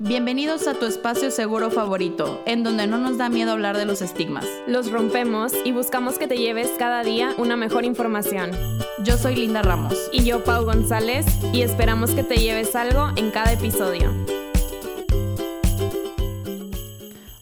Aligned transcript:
Bienvenidos 0.00 0.68
a 0.68 0.74
tu 0.74 0.86
espacio 0.86 1.32
seguro 1.32 1.72
favorito, 1.72 2.40
en 2.46 2.62
donde 2.62 2.86
no 2.86 2.98
nos 2.98 3.18
da 3.18 3.28
miedo 3.28 3.50
hablar 3.50 3.76
de 3.76 3.84
los 3.84 4.00
estigmas. 4.00 4.46
Los 4.68 4.92
rompemos 4.92 5.52
y 5.64 5.72
buscamos 5.72 6.20
que 6.20 6.28
te 6.28 6.38
lleves 6.38 6.70
cada 6.78 7.02
día 7.02 7.34
una 7.36 7.56
mejor 7.56 7.84
información. 7.84 8.52
Yo 9.02 9.18
soy 9.18 9.34
Linda 9.34 9.60
Ramos. 9.60 10.08
Y 10.12 10.22
yo, 10.22 10.44
Pau 10.44 10.64
González, 10.64 11.26
y 11.52 11.62
esperamos 11.62 12.12
que 12.12 12.22
te 12.22 12.36
lleves 12.36 12.76
algo 12.76 13.08
en 13.16 13.32
cada 13.32 13.50
episodio. 13.52 14.14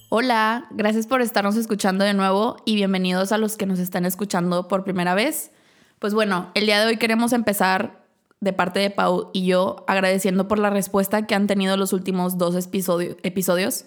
Hola, 0.08 0.66
gracias 0.70 1.06
por 1.06 1.20
estarnos 1.20 1.56
escuchando 1.56 2.06
de 2.06 2.14
nuevo 2.14 2.56
y 2.64 2.74
bienvenidos 2.76 3.32
a 3.32 3.38
los 3.38 3.58
que 3.58 3.66
nos 3.66 3.80
están 3.80 4.06
escuchando 4.06 4.66
por 4.66 4.82
primera 4.82 5.14
vez. 5.14 5.50
Pues 5.98 6.14
bueno, 6.14 6.52
el 6.54 6.64
día 6.64 6.80
de 6.80 6.86
hoy 6.86 6.96
queremos 6.96 7.34
empezar 7.34 8.05
de 8.46 8.52
parte 8.52 8.78
de 8.78 8.90
Pau 8.90 9.30
y 9.32 9.44
yo 9.44 9.84
agradeciendo 9.88 10.46
por 10.46 10.60
la 10.60 10.70
respuesta 10.70 11.26
que 11.26 11.34
han 11.34 11.48
tenido 11.48 11.76
los 11.76 11.92
últimos 11.92 12.38
dos 12.38 12.54
episodios. 12.54 13.84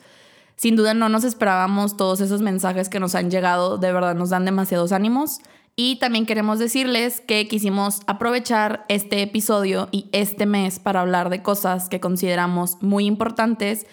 Sin 0.58 0.76
duda 0.76 0.94
no 0.94 1.08
nos 1.08 1.24
esperábamos 1.24 1.96
todos 1.96 2.20
esos 2.20 2.42
mensajes 2.42 2.90
que 2.90 3.00
nos 3.00 3.16
han 3.16 3.32
llegado, 3.32 3.78
de 3.78 3.94
verdad 3.94 4.16
nos 4.16 4.32
dan 4.32 4.44
demasiados 4.44 4.92
ánimos. 4.92 5.40
Y 5.78 5.96
también 5.96 6.26
queremos 6.26 6.60
decirles 6.60 7.22
que 7.22 7.48
quisimos 7.48 8.02
aprovechar 8.06 8.84
este 8.90 9.22
episodio 9.22 9.88
y 9.92 10.10
este 10.12 10.46
mes 10.46 10.78
para 10.78 11.00
hablar 11.00 11.30
de 11.30 11.42
cosas 11.42 11.88
que 11.88 12.02
consideramos 12.02 12.76
muy 12.82 13.06
importantes 13.06 13.88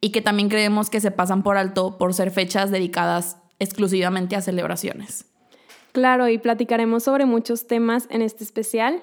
y 0.00 0.10
que 0.10 0.22
también 0.22 0.48
creemos 0.48 0.88
que 0.88 1.00
se 1.00 1.10
pasan 1.10 1.42
por 1.42 1.56
alto 1.56 1.98
por 1.98 2.14
ser 2.14 2.30
fechas 2.30 2.70
dedicadas 2.70 3.38
exclusivamente 3.58 4.36
a 4.36 4.40
celebraciones. 4.40 5.24
Claro, 5.90 6.28
y 6.28 6.38
platicaremos 6.38 7.02
sobre 7.02 7.26
muchos 7.26 7.66
temas 7.66 8.06
en 8.10 8.22
este 8.22 8.44
especial 8.44 9.02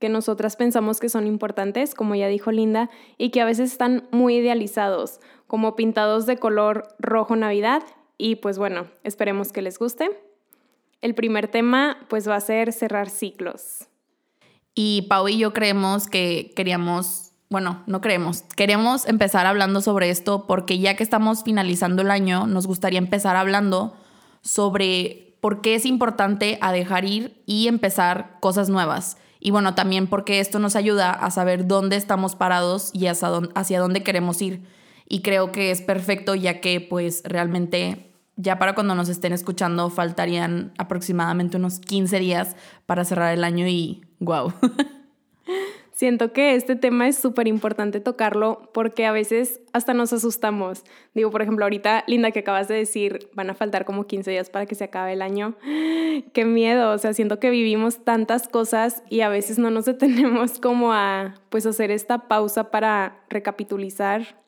que 0.00 0.08
nosotras 0.08 0.56
pensamos 0.56 0.98
que 0.98 1.10
son 1.10 1.26
importantes, 1.26 1.94
como 1.94 2.14
ya 2.14 2.26
dijo 2.26 2.50
Linda, 2.50 2.90
y 3.18 3.30
que 3.30 3.42
a 3.42 3.44
veces 3.44 3.70
están 3.70 4.08
muy 4.10 4.36
idealizados, 4.36 5.20
como 5.46 5.76
pintados 5.76 6.26
de 6.26 6.38
color 6.38 6.88
rojo 6.98 7.36
Navidad. 7.36 7.82
Y 8.16 8.36
pues 8.36 8.58
bueno, 8.58 8.86
esperemos 9.04 9.52
que 9.52 9.62
les 9.62 9.78
guste. 9.78 10.10
El 11.02 11.14
primer 11.14 11.48
tema 11.48 11.98
pues 12.08 12.28
va 12.28 12.36
a 12.36 12.40
ser 12.40 12.72
cerrar 12.72 13.10
ciclos. 13.10 13.88
Y 14.74 15.02
Pau 15.02 15.28
y 15.28 15.36
yo 15.36 15.52
creemos 15.52 16.08
que 16.08 16.52
queríamos, 16.56 17.32
bueno, 17.50 17.82
no 17.86 18.00
creemos, 18.00 18.42
queremos 18.56 19.06
empezar 19.06 19.44
hablando 19.44 19.82
sobre 19.82 20.08
esto 20.08 20.46
porque 20.46 20.78
ya 20.78 20.96
que 20.96 21.02
estamos 21.02 21.44
finalizando 21.44 22.00
el 22.00 22.10
año, 22.10 22.46
nos 22.46 22.66
gustaría 22.66 22.98
empezar 22.98 23.36
hablando 23.36 23.94
sobre 24.40 25.36
por 25.40 25.60
qué 25.60 25.74
es 25.74 25.84
importante 25.84 26.58
a 26.62 26.72
dejar 26.72 27.04
ir 27.04 27.42
y 27.44 27.68
empezar 27.68 28.38
cosas 28.40 28.70
nuevas 28.70 29.18
y 29.40 29.50
bueno, 29.50 29.74
también 29.74 30.06
porque 30.06 30.38
esto 30.38 30.58
nos 30.58 30.76
ayuda 30.76 31.10
a 31.10 31.30
saber 31.30 31.66
dónde 31.66 31.96
estamos 31.96 32.36
parados 32.36 32.90
y 32.92 33.06
hacia 33.06 33.80
dónde, 33.80 34.02
queremos 34.02 34.40
ir. 34.42 34.62
Y 35.08 35.22
creo 35.22 35.50
que 35.50 35.70
es 35.70 35.80
perfecto 35.80 36.34
ya 36.34 36.60
que 36.60 36.80
pues 36.80 37.22
realmente 37.24 38.12
ya 38.36 38.58
para 38.58 38.74
cuando 38.74 38.94
nos 38.94 39.08
estén 39.08 39.32
escuchando 39.32 39.90
faltarían 39.90 40.72
aproximadamente 40.78 41.56
unos 41.56 41.80
15 41.80 42.18
días 42.20 42.54
para 42.86 43.04
cerrar 43.04 43.32
el 43.32 43.42
año 43.42 43.66
y 43.66 44.04
wow. 44.18 44.52
Siento 46.00 46.32
que 46.32 46.54
este 46.54 46.76
tema 46.76 47.08
es 47.08 47.18
súper 47.18 47.46
importante 47.46 48.00
tocarlo 48.00 48.70
porque 48.72 49.04
a 49.04 49.12
veces 49.12 49.60
hasta 49.74 49.92
nos 49.92 50.14
asustamos. 50.14 50.82
Digo, 51.12 51.30
por 51.30 51.42
ejemplo, 51.42 51.66
ahorita, 51.66 52.04
Linda, 52.06 52.30
que 52.30 52.38
acabas 52.38 52.68
de 52.68 52.74
decir, 52.74 53.28
van 53.34 53.50
a 53.50 53.54
faltar 53.54 53.84
como 53.84 54.06
15 54.06 54.30
días 54.30 54.48
para 54.48 54.64
que 54.64 54.74
se 54.74 54.84
acabe 54.84 55.12
el 55.12 55.20
año. 55.20 55.56
Qué 56.32 56.46
miedo, 56.46 56.92
o 56.92 56.96
sea, 56.96 57.12
siento 57.12 57.38
que 57.38 57.50
vivimos 57.50 58.02
tantas 58.02 58.48
cosas 58.48 59.02
y 59.10 59.20
a 59.20 59.28
veces 59.28 59.58
no 59.58 59.70
nos 59.70 59.84
detenemos 59.84 60.58
como 60.58 60.94
a, 60.94 61.34
pues, 61.50 61.66
hacer 61.66 61.90
esta 61.90 62.28
pausa 62.28 62.70
para 62.70 63.20
recapitulizar, 63.28 64.38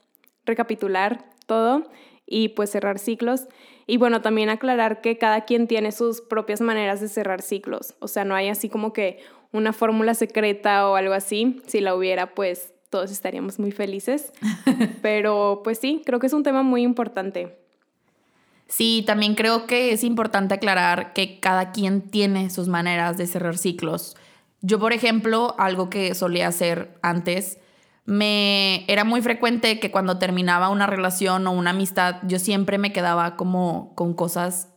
recapitular 0.46 1.26
todo 1.44 1.82
y 2.24 2.48
pues 2.48 2.70
cerrar 2.70 2.98
ciclos. 2.98 3.46
Y 3.86 3.96
bueno, 3.96 4.22
también 4.22 4.48
aclarar 4.48 5.00
que 5.00 5.18
cada 5.18 5.44
quien 5.44 5.66
tiene 5.66 5.92
sus 5.92 6.20
propias 6.20 6.60
maneras 6.60 7.00
de 7.00 7.08
cerrar 7.08 7.42
ciclos. 7.42 7.94
O 8.00 8.08
sea, 8.08 8.24
no 8.24 8.34
hay 8.34 8.48
así 8.48 8.68
como 8.68 8.92
que 8.92 9.18
una 9.52 9.72
fórmula 9.72 10.14
secreta 10.14 10.88
o 10.88 10.96
algo 10.96 11.14
así. 11.14 11.60
Si 11.66 11.80
la 11.80 11.94
hubiera, 11.94 12.34
pues 12.34 12.72
todos 12.90 13.10
estaríamos 13.10 13.58
muy 13.58 13.72
felices. 13.72 14.32
Pero 15.02 15.62
pues 15.64 15.78
sí, 15.78 16.02
creo 16.04 16.18
que 16.18 16.26
es 16.26 16.32
un 16.32 16.42
tema 16.42 16.62
muy 16.62 16.82
importante. 16.82 17.58
Sí, 18.68 19.04
también 19.06 19.34
creo 19.34 19.66
que 19.66 19.92
es 19.92 20.02
importante 20.02 20.54
aclarar 20.54 21.12
que 21.12 21.40
cada 21.40 21.72
quien 21.72 22.00
tiene 22.00 22.48
sus 22.48 22.68
maneras 22.68 23.18
de 23.18 23.26
cerrar 23.26 23.58
ciclos. 23.58 24.16
Yo, 24.62 24.78
por 24.78 24.92
ejemplo, 24.92 25.54
algo 25.58 25.90
que 25.90 26.14
solía 26.14 26.48
hacer 26.48 26.96
antes, 27.02 27.58
me 28.04 28.84
era 28.88 29.04
muy 29.04 29.22
frecuente 29.22 29.78
que 29.78 29.90
cuando 29.90 30.18
terminaba 30.18 30.68
una 30.68 30.86
relación 30.86 31.46
o 31.46 31.52
una 31.52 31.70
amistad, 31.70 32.16
yo 32.24 32.38
siempre 32.38 32.78
me 32.78 32.92
quedaba 32.92 33.36
como 33.36 33.94
con 33.94 34.14
cosas 34.14 34.68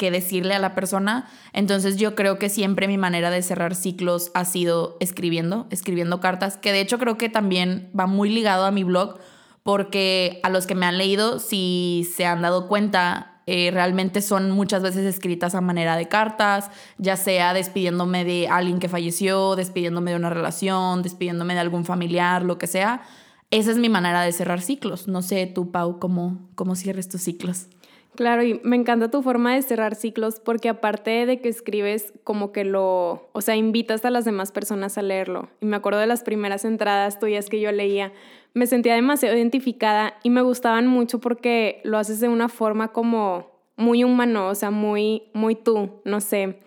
que 0.00 0.10
decirle 0.10 0.54
a 0.54 0.58
la 0.58 0.74
persona. 0.74 1.28
Entonces 1.52 1.96
yo 1.96 2.14
creo 2.14 2.38
que 2.38 2.48
siempre 2.48 2.88
mi 2.88 2.96
manera 2.96 3.30
de 3.30 3.42
cerrar 3.42 3.74
ciclos 3.74 4.30
ha 4.32 4.46
sido 4.46 4.96
escribiendo, 4.98 5.66
escribiendo 5.70 6.20
cartas, 6.20 6.56
que 6.56 6.72
de 6.72 6.80
hecho 6.80 6.98
creo 6.98 7.18
que 7.18 7.28
también 7.28 7.90
va 7.98 8.06
muy 8.06 8.30
ligado 8.30 8.64
a 8.64 8.70
mi 8.70 8.82
blog, 8.82 9.18
porque 9.62 10.40
a 10.42 10.48
los 10.48 10.66
que 10.66 10.74
me 10.74 10.86
han 10.86 10.96
leído, 10.96 11.38
si 11.38 12.08
se 12.16 12.24
han 12.24 12.40
dado 12.40 12.66
cuenta, 12.66 13.29
eh, 13.52 13.72
realmente 13.72 14.22
son 14.22 14.52
muchas 14.52 14.80
veces 14.80 15.04
escritas 15.04 15.56
a 15.56 15.60
manera 15.60 15.96
de 15.96 16.06
cartas, 16.06 16.70
ya 16.98 17.16
sea 17.16 17.52
despidiéndome 17.52 18.24
de 18.24 18.46
alguien 18.46 18.78
que 18.78 18.88
falleció, 18.88 19.56
despidiéndome 19.56 20.12
de 20.12 20.18
una 20.18 20.30
relación, 20.30 21.02
despidiéndome 21.02 21.54
de 21.54 21.60
algún 21.60 21.84
familiar, 21.84 22.44
lo 22.44 22.58
que 22.58 22.68
sea. 22.68 23.02
Esa 23.50 23.72
es 23.72 23.78
mi 23.78 23.88
manera 23.88 24.22
de 24.22 24.30
cerrar 24.30 24.60
ciclos. 24.60 25.08
No 25.08 25.20
sé 25.20 25.46
tú, 25.46 25.72
Pau, 25.72 25.98
cómo, 25.98 26.48
cómo 26.54 26.76
cierres 26.76 27.08
tus 27.08 27.22
ciclos. 27.22 27.66
Claro, 28.14 28.44
y 28.44 28.60
me 28.62 28.76
encanta 28.76 29.10
tu 29.10 29.20
forma 29.20 29.56
de 29.56 29.62
cerrar 29.62 29.96
ciclos 29.96 30.38
porque 30.38 30.68
aparte 30.68 31.26
de 31.26 31.40
que 31.40 31.48
escribes 31.48 32.12
como 32.22 32.52
que 32.52 32.64
lo, 32.64 33.30
o 33.32 33.40
sea, 33.40 33.56
invitas 33.56 34.04
a 34.04 34.10
las 34.10 34.24
demás 34.24 34.52
personas 34.52 34.96
a 34.96 35.02
leerlo. 35.02 35.48
Y 35.60 35.66
me 35.66 35.74
acuerdo 35.74 35.98
de 35.98 36.06
las 36.06 36.22
primeras 36.22 36.64
entradas 36.64 37.18
tuyas 37.18 37.48
que 37.48 37.60
yo 37.60 37.72
leía, 37.72 38.12
me 38.54 38.66
sentía 38.66 38.94
demasiado 38.94 39.36
identificada 39.36 40.14
y 40.22 40.30
me 40.30 40.42
gustaban 40.42 40.86
mucho 40.86 41.20
porque 41.20 41.80
lo 41.84 41.98
haces 41.98 42.20
de 42.20 42.28
una 42.28 42.48
forma 42.48 42.88
como 42.88 43.50
muy 43.76 44.04
humano, 44.04 44.48
o 44.48 44.54
sea, 44.54 44.70
muy 44.70 45.24
muy 45.32 45.54
tú, 45.54 46.00
no 46.04 46.20
sé. 46.20 46.58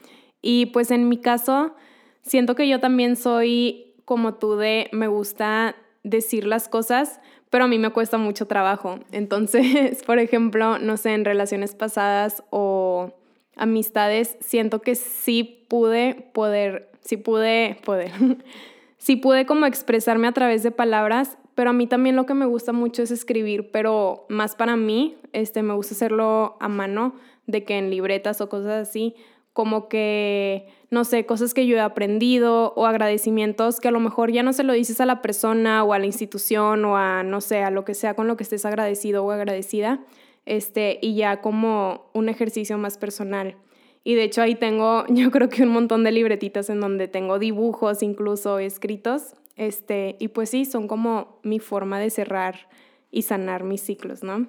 Y 0.41 0.67
pues 0.67 0.91
en 0.91 1.09
mi 1.09 1.17
caso 1.17 1.75
siento 2.21 2.55
que 2.55 2.67
yo 2.67 2.79
también 2.79 3.15
soy 3.15 3.93
como 4.05 4.35
tú 4.35 4.55
de 4.55 4.89
me 4.91 5.07
gusta 5.07 5.75
decir 6.03 6.45
las 6.45 6.67
cosas, 6.67 7.19
pero 7.49 7.65
a 7.65 7.67
mí 7.67 7.77
me 7.77 7.91
cuesta 7.91 8.17
mucho 8.17 8.47
trabajo. 8.47 8.99
Entonces, 9.11 10.03
por 10.07 10.19
ejemplo, 10.19 10.79
no 10.79 10.97
sé, 10.97 11.13
en 11.13 11.25
relaciones 11.25 11.75
pasadas 11.75 12.43
o 12.49 13.13
amistades, 13.55 14.37
siento 14.39 14.81
que 14.81 14.95
sí 14.95 15.65
pude 15.69 16.29
poder, 16.33 16.89
sí 17.01 17.17
pude 17.17 17.77
poder, 17.85 18.11
sí 18.97 19.15
pude 19.15 19.45
como 19.45 19.65
expresarme 19.65 20.27
a 20.27 20.31
través 20.31 20.63
de 20.63 20.71
palabras, 20.71 21.37
pero 21.55 21.69
a 21.69 21.73
mí 21.73 21.87
también 21.87 22.15
lo 22.15 22.25
que 22.25 22.33
me 22.33 22.45
gusta 22.45 22.73
mucho 22.73 23.03
es 23.03 23.11
escribir, 23.11 23.71
pero 23.71 24.25
más 24.29 24.55
para 24.55 24.75
mí, 24.75 25.17
este, 25.33 25.63
me 25.63 25.73
gusta 25.73 25.93
hacerlo 25.93 26.57
a 26.59 26.67
mano, 26.67 27.15
de 27.47 27.63
que 27.63 27.77
en 27.77 27.89
libretas 27.89 28.41
o 28.41 28.49
cosas 28.49 28.87
así, 28.87 29.15
como 29.53 29.87
que, 29.87 30.67
no 30.89 31.03
sé, 31.03 31.25
cosas 31.25 31.53
que 31.53 31.67
yo 31.67 31.77
he 31.77 31.81
aprendido 31.81 32.73
o 32.75 32.87
agradecimientos 32.87 33.79
que 33.79 33.87
a 33.87 33.91
lo 33.91 33.99
mejor 33.99 34.31
ya 34.31 34.41
no 34.41 34.51
se 34.51 34.63
lo 34.63 34.73
dices 34.73 34.99
a 34.99 35.05
la 35.05 35.21
persona 35.21 35.83
o 35.83 35.93
a 35.93 35.99
la 35.99 36.07
institución 36.07 36.83
o 36.85 36.97
a, 36.97 37.21
no 37.23 37.39
sé, 37.39 37.61
a 37.61 37.69
lo 37.69 37.85
que 37.85 37.93
sea 37.93 38.15
con 38.15 38.27
lo 38.27 38.35
que 38.35 38.43
estés 38.43 38.65
agradecido 38.65 39.23
o 39.23 39.31
agradecida, 39.31 39.99
este, 40.45 40.97
y 41.01 41.15
ya 41.15 41.41
como 41.41 42.09
un 42.13 42.29
ejercicio 42.29 42.77
más 42.79 42.97
personal. 42.97 43.55
Y 44.03 44.15
de 44.15 44.23
hecho 44.23 44.41
ahí 44.41 44.55
tengo, 44.55 45.05
yo 45.09 45.29
creo 45.29 45.49
que 45.49 45.63
un 45.63 45.69
montón 45.69 46.03
de 46.03 46.11
libretitas 46.11 46.69
en 46.69 46.79
donde 46.79 47.07
tengo 47.07 47.37
dibujos 47.37 48.01
incluso 48.01 48.57
escritos, 48.57 49.35
este, 49.55 50.17
y 50.19 50.29
pues 50.29 50.49
sí, 50.49 50.65
son 50.65 50.87
como 50.87 51.39
mi 51.43 51.59
forma 51.59 51.99
de 51.99 52.09
cerrar 52.09 52.67
y 53.11 53.23
sanar 53.23 53.63
mis 53.63 53.81
ciclos, 53.81 54.23
¿no? 54.23 54.47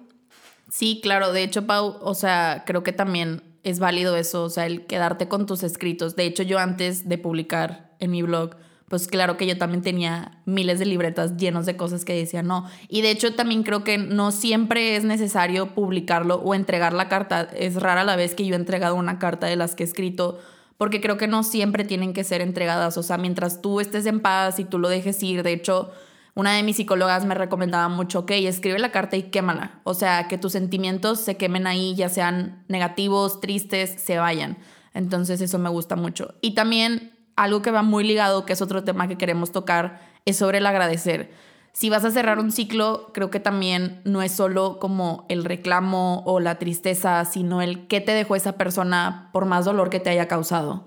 Sí, 0.70 1.00
claro, 1.02 1.32
de 1.32 1.42
hecho, 1.42 1.66
Pau, 1.66 1.98
o 2.00 2.14
sea, 2.14 2.64
creo 2.66 2.82
que 2.82 2.92
también 2.92 3.42
es 3.62 3.78
válido 3.78 4.16
eso, 4.16 4.44
o 4.44 4.50
sea, 4.50 4.66
el 4.66 4.86
quedarte 4.86 5.28
con 5.28 5.46
tus 5.46 5.62
escritos. 5.62 6.16
De 6.16 6.24
hecho, 6.24 6.42
yo 6.42 6.58
antes 6.58 7.08
de 7.08 7.18
publicar 7.18 7.94
en 8.00 8.10
mi 8.10 8.22
blog, 8.22 8.56
pues 8.88 9.08
claro 9.08 9.36
que 9.36 9.46
yo 9.46 9.56
también 9.56 9.82
tenía 9.82 10.42
miles 10.44 10.78
de 10.78 10.86
libretas 10.86 11.36
llenos 11.36 11.66
de 11.66 11.76
cosas 11.76 12.04
que 12.04 12.14
decía 12.14 12.42
no. 12.42 12.68
Y 12.88 13.02
de 13.02 13.10
hecho 13.10 13.34
también 13.34 13.62
creo 13.62 13.82
que 13.82 13.98
no 13.98 14.30
siempre 14.30 14.96
es 14.96 15.04
necesario 15.04 15.74
publicarlo 15.74 16.36
o 16.36 16.54
entregar 16.54 16.92
la 16.92 17.08
carta. 17.08 17.48
Es 17.56 17.76
rara 17.76 18.04
la 18.04 18.16
vez 18.16 18.34
que 18.34 18.44
yo 18.46 18.54
he 18.54 18.58
entregado 18.58 18.94
una 18.94 19.18
carta 19.18 19.46
de 19.46 19.56
las 19.56 19.74
que 19.74 19.84
he 19.84 19.86
escrito, 19.86 20.38
porque 20.78 21.00
creo 21.00 21.16
que 21.16 21.26
no 21.26 21.42
siempre 21.42 21.84
tienen 21.84 22.12
que 22.12 22.24
ser 22.24 22.40
entregadas. 22.40 22.96
O 22.96 23.02
sea, 23.02 23.18
mientras 23.18 23.62
tú 23.62 23.80
estés 23.80 24.06
en 24.06 24.20
paz 24.20 24.58
y 24.58 24.64
tú 24.64 24.78
lo 24.78 24.88
dejes 24.88 25.22
ir, 25.22 25.42
de 25.42 25.52
hecho 25.52 25.92
una 26.34 26.54
de 26.54 26.64
mis 26.64 26.76
psicólogas 26.76 27.24
me 27.24 27.34
recomendaba 27.34 27.88
mucho, 27.88 28.20
ok, 28.20 28.32
escribe 28.32 28.78
la 28.80 28.90
carta 28.90 29.16
y 29.16 29.24
quémala. 29.24 29.80
O 29.84 29.94
sea, 29.94 30.26
que 30.26 30.36
tus 30.36 30.52
sentimientos 30.52 31.20
se 31.20 31.36
quemen 31.36 31.68
ahí, 31.68 31.94
ya 31.94 32.08
sean 32.08 32.64
negativos, 32.66 33.40
tristes, 33.40 34.02
se 34.02 34.18
vayan. 34.18 34.58
Entonces 34.94 35.40
eso 35.40 35.58
me 35.58 35.68
gusta 35.68 35.94
mucho. 35.94 36.34
Y 36.40 36.54
también 36.54 37.12
algo 37.36 37.62
que 37.62 37.70
va 37.70 37.82
muy 37.82 38.04
ligado, 38.04 38.46
que 38.46 38.52
es 38.52 38.62
otro 38.62 38.82
tema 38.82 39.06
que 39.06 39.16
queremos 39.16 39.52
tocar, 39.52 40.00
es 40.24 40.36
sobre 40.36 40.58
el 40.58 40.66
agradecer. 40.66 41.30
Si 41.74 41.90
vas 41.90 42.04
a 42.04 42.12
cerrar 42.12 42.38
un 42.38 42.52
ciclo, 42.52 43.10
creo 43.12 43.30
que 43.30 43.40
también 43.40 44.00
no 44.04 44.22
es 44.22 44.30
solo 44.30 44.78
como 44.78 45.26
el 45.28 45.44
reclamo 45.44 46.22
o 46.24 46.38
la 46.38 46.54
tristeza, 46.54 47.24
sino 47.24 47.62
el 47.62 47.88
qué 47.88 48.00
te 48.00 48.12
dejó 48.12 48.36
esa 48.36 48.52
persona 48.52 49.28
por 49.32 49.44
más 49.44 49.64
dolor 49.64 49.90
que 49.90 49.98
te 49.98 50.08
haya 50.08 50.28
causado. 50.28 50.84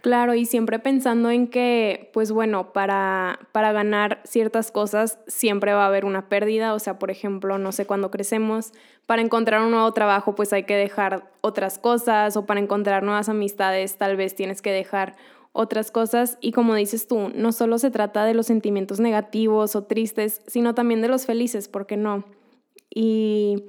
Claro, 0.00 0.34
y 0.34 0.46
siempre 0.46 0.78
pensando 0.78 1.30
en 1.30 1.48
que, 1.48 2.10
pues 2.14 2.32
bueno, 2.32 2.72
para, 2.72 3.40
para 3.52 3.72
ganar 3.72 4.20
ciertas 4.24 4.70
cosas 4.70 5.18
siempre 5.26 5.74
va 5.74 5.82
a 5.82 5.88
haber 5.88 6.04
una 6.06 6.28
pérdida, 6.28 6.72
o 6.72 6.78
sea, 6.78 6.98
por 6.98 7.10
ejemplo, 7.10 7.58
no 7.58 7.70
sé, 7.70 7.86
cuando 7.86 8.10
crecemos, 8.10 8.72
para 9.06 9.20
encontrar 9.20 9.60
un 9.60 9.72
nuevo 9.72 9.92
trabajo, 9.92 10.34
pues 10.34 10.52
hay 10.54 10.62
que 10.62 10.76
dejar 10.76 11.28
otras 11.42 11.78
cosas, 11.78 12.36
o 12.36 12.46
para 12.46 12.60
encontrar 12.60 13.02
nuevas 13.02 13.28
amistades, 13.28 13.98
tal 13.98 14.16
vez 14.16 14.34
tienes 14.34 14.62
que 14.62 14.72
dejar 14.72 15.16
otras 15.56 15.90
cosas, 15.90 16.36
y 16.40 16.52
como 16.52 16.74
dices 16.74 17.08
tú, 17.08 17.30
no 17.34 17.50
solo 17.50 17.78
se 17.78 17.90
trata 17.90 18.24
de 18.24 18.34
los 18.34 18.46
sentimientos 18.46 19.00
negativos 19.00 19.74
o 19.74 19.84
tristes, 19.84 20.42
sino 20.46 20.74
también 20.74 21.00
de 21.00 21.08
los 21.08 21.24
felices, 21.24 21.68
¿por 21.68 21.86
qué 21.86 21.96
no? 21.96 22.24
Y 22.90 23.64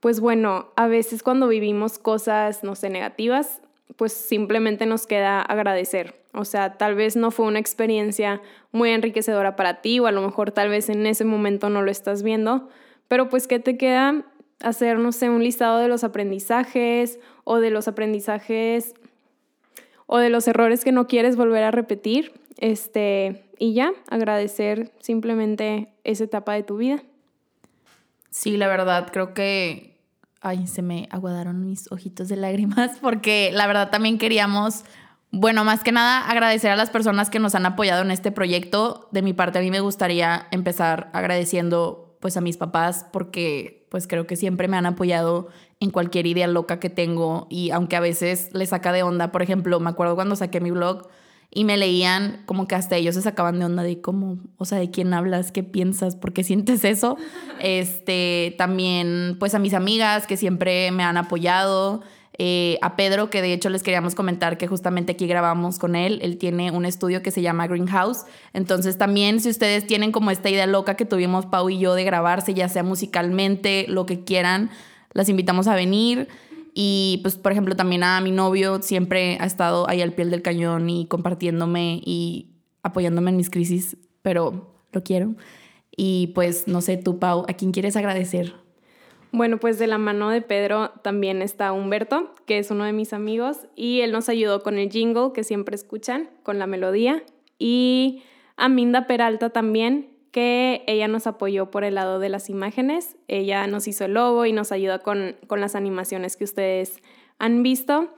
pues 0.00 0.20
bueno, 0.20 0.72
a 0.76 0.86
veces 0.86 1.22
cuando 1.22 1.46
vivimos 1.48 1.98
cosas, 1.98 2.64
no 2.64 2.74
sé, 2.74 2.88
negativas, 2.88 3.60
pues 3.96 4.12
simplemente 4.12 4.86
nos 4.86 5.06
queda 5.06 5.42
agradecer. 5.42 6.14
O 6.32 6.44
sea, 6.44 6.78
tal 6.78 6.94
vez 6.94 7.16
no 7.16 7.30
fue 7.30 7.46
una 7.46 7.58
experiencia 7.58 8.40
muy 8.72 8.90
enriquecedora 8.90 9.54
para 9.56 9.80
ti 9.82 9.98
o 9.98 10.06
a 10.06 10.12
lo 10.12 10.22
mejor 10.22 10.52
tal 10.52 10.68
vez 10.68 10.88
en 10.88 11.06
ese 11.06 11.24
momento 11.24 11.68
no 11.68 11.82
lo 11.82 11.90
estás 11.90 12.22
viendo, 12.22 12.68
pero 13.08 13.28
pues 13.28 13.46
¿qué 13.46 13.58
te 13.58 13.76
queda? 13.76 14.24
Hacer, 14.60 14.98
no 14.98 15.12
sé, 15.12 15.28
un 15.28 15.42
listado 15.42 15.78
de 15.78 15.88
los 15.88 16.04
aprendizajes 16.04 17.18
o 17.44 17.60
de 17.60 17.70
los 17.70 17.86
aprendizajes 17.86 18.94
o 20.08 20.18
de 20.18 20.30
los 20.30 20.48
errores 20.48 20.82
que 20.84 20.90
no 20.90 21.06
quieres 21.06 21.36
volver 21.36 21.62
a 21.62 21.70
repetir, 21.70 22.32
este, 22.56 23.44
y 23.60 23.74
ya, 23.74 23.92
agradecer 24.10 24.90
simplemente 24.98 25.92
esa 26.02 26.24
etapa 26.24 26.54
de 26.54 26.64
tu 26.64 26.78
vida. 26.78 27.04
Sí, 28.30 28.56
la 28.56 28.66
verdad, 28.66 29.10
creo 29.12 29.32
que 29.32 29.98
ay, 30.40 30.66
se 30.66 30.82
me 30.82 31.08
aguadaron 31.10 31.64
mis 31.64 31.90
ojitos 31.90 32.28
de 32.28 32.36
lágrimas 32.36 32.98
porque 33.00 33.50
la 33.52 33.66
verdad 33.66 33.90
también 33.90 34.18
queríamos, 34.18 34.84
bueno, 35.30 35.64
más 35.64 35.82
que 35.82 35.92
nada 35.92 36.28
agradecer 36.28 36.70
a 36.70 36.76
las 36.76 36.90
personas 36.90 37.30
que 37.30 37.38
nos 37.38 37.54
han 37.54 37.66
apoyado 37.66 38.02
en 38.02 38.10
este 38.10 38.32
proyecto. 38.32 39.08
De 39.12 39.22
mi 39.22 39.32
parte 39.32 39.58
a 39.58 39.62
mí 39.62 39.70
me 39.70 39.80
gustaría 39.80 40.46
empezar 40.50 41.10
agradeciendo 41.12 42.16
pues 42.20 42.36
a 42.36 42.40
mis 42.40 42.56
papás 42.56 43.06
porque 43.12 43.77
pues 43.88 44.06
creo 44.06 44.26
que 44.26 44.36
siempre 44.36 44.68
me 44.68 44.76
han 44.76 44.86
apoyado 44.86 45.48
en 45.80 45.90
cualquier 45.90 46.26
idea 46.26 46.46
loca 46.46 46.80
que 46.80 46.90
tengo 46.90 47.46
y 47.50 47.70
aunque 47.70 47.96
a 47.96 48.00
veces 48.00 48.50
les 48.52 48.70
saca 48.70 48.92
de 48.92 49.02
onda, 49.02 49.32
por 49.32 49.42
ejemplo, 49.42 49.80
me 49.80 49.90
acuerdo 49.90 50.14
cuando 50.14 50.36
saqué 50.36 50.60
mi 50.60 50.70
blog, 50.70 51.08
y 51.50 51.64
me 51.64 51.76
leían 51.76 52.42
como 52.44 52.68
que 52.68 52.74
hasta 52.74 52.96
ellos 52.96 53.14
se 53.14 53.22
sacaban 53.22 53.58
de 53.58 53.64
onda 53.64 53.82
de 53.82 54.00
cómo, 54.00 54.38
o 54.58 54.64
sea, 54.64 54.78
de 54.78 54.90
quién 54.90 55.14
hablas, 55.14 55.50
qué 55.50 55.62
piensas, 55.62 56.14
por 56.14 56.32
qué 56.32 56.44
sientes 56.44 56.84
eso. 56.84 57.16
Este, 57.60 58.54
también 58.56 59.36
pues 59.40 59.52
a 59.54 59.58
mis 59.58 59.74
amigas 59.74 60.28
que 60.28 60.36
siempre 60.36 60.92
me 60.92 61.02
han 61.02 61.16
apoyado, 61.16 62.02
eh, 62.38 62.78
a 62.82 62.94
Pedro 62.94 63.30
que 63.30 63.42
de 63.42 63.52
hecho 63.52 63.68
les 63.68 63.82
queríamos 63.82 64.14
comentar 64.14 64.58
que 64.58 64.68
justamente 64.68 65.12
aquí 65.12 65.26
grabamos 65.26 65.78
con 65.78 65.96
él, 65.96 66.20
él 66.22 66.38
tiene 66.38 66.70
un 66.70 66.84
estudio 66.84 67.20
que 67.20 67.32
se 67.32 67.42
llama 67.42 67.66
Greenhouse, 67.66 68.24
entonces 68.52 68.96
también 68.96 69.40
si 69.40 69.50
ustedes 69.50 69.86
tienen 69.86 70.12
como 70.12 70.30
esta 70.30 70.48
idea 70.48 70.66
loca 70.66 70.94
que 70.94 71.04
tuvimos 71.04 71.46
Pau 71.46 71.68
y 71.68 71.78
yo 71.78 71.94
de 71.94 72.04
grabarse, 72.04 72.54
ya 72.54 72.68
sea 72.68 72.84
musicalmente, 72.84 73.86
lo 73.88 74.06
que 74.06 74.22
quieran, 74.24 74.70
las 75.12 75.28
invitamos 75.28 75.66
a 75.66 75.74
venir. 75.74 76.28
Y 76.74 77.18
pues, 77.22 77.36
por 77.36 77.50
ejemplo, 77.50 77.74
también 77.74 78.04
a 78.04 78.20
mi 78.20 78.30
novio 78.30 78.80
siempre 78.82 79.36
ha 79.40 79.46
estado 79.46 79.88
ahí 79.88 80.00
al 80.00 80.12
pie 80.12 80.26
del 80.26 80.42
cañón 80.42 80.88
y 80.88 81.06
compartiéndome 81.06 82.00
y 82.04 82.52
apoyándome 82.84 83.30
en 83.30 83.36
mis 83.36 83.50
crisis, 83.50 83.96
pero 84.22 84.76
lo 84.92 85.02
quiero. 85.02 85.34
Y 85.96 86.28
pues, 86.28 86.68
no 86.68 86.80
sé, 86.80 86.96
tú, 86.96 87.18
Pau, 87.18 87.44
¿a 87.48 87.54
quién 87.54 87.72
quieres 87.72 87.96
agradecer? 87.96 88.54
Bueno, 89.30 89.58
pues 89.58 89.78
de 89.78 89.86
la 89.86 89.98
mano 89.98 90.30
de 90.30 90.40
Pedro 90.40 90.90
también 91.02 91.42
está 91.42 91.72
Humberto, 91.72 92.34
que 92.46 92.58
es 92.58 92.70
uno 92.70 92.84
de 92.84 92.92
mis 92.92 93.12
amigos, 93.12 93.66
y 93.76 94.00
él 94.00 94.10
nos 94.10 94.28
ayudó 94.28 94.62
con 94.62 94.78
el 94.78 94.90
jingle 94.90 95.32
que 95.34 95.44
siempre 95.44 95.74
escuchan, 95.74 96.30
con 96.42 96.58
la 96.58 96.66
melodía. 96.66 97.22
Y 97.58 98.22
a 98.56 98.68
Minda 98.68 99.06
Peralta 99.06 99.50
también, 99.50 100.08
que 100.30 100.82
ella 100.86 101.08
nos 101.08 101.26
apoyó 101.26 101.70
por 101.70 101.84
el 101.84 101.94
lado 101.94 102.18
de 102.18 102.28
las 102.28 102.48
imágenes. 102.48 103.16
Ella 103.28 103.66
nos 103.66 103.86
hizo 103.86 104.04
el 104.04 104.14
logo 104.14 104.46
y 104.46 104.52
nos 104.52 104.72
ayuda 104.72 105.00
con, 105.00 105.36
con 105.46 105.60
las 105.60 105.74
animaciones 105.74 106.36
que 106.36 106.44
ustedes 106.44 107.02
han 107.38 107.62
visto. 107.62 108.08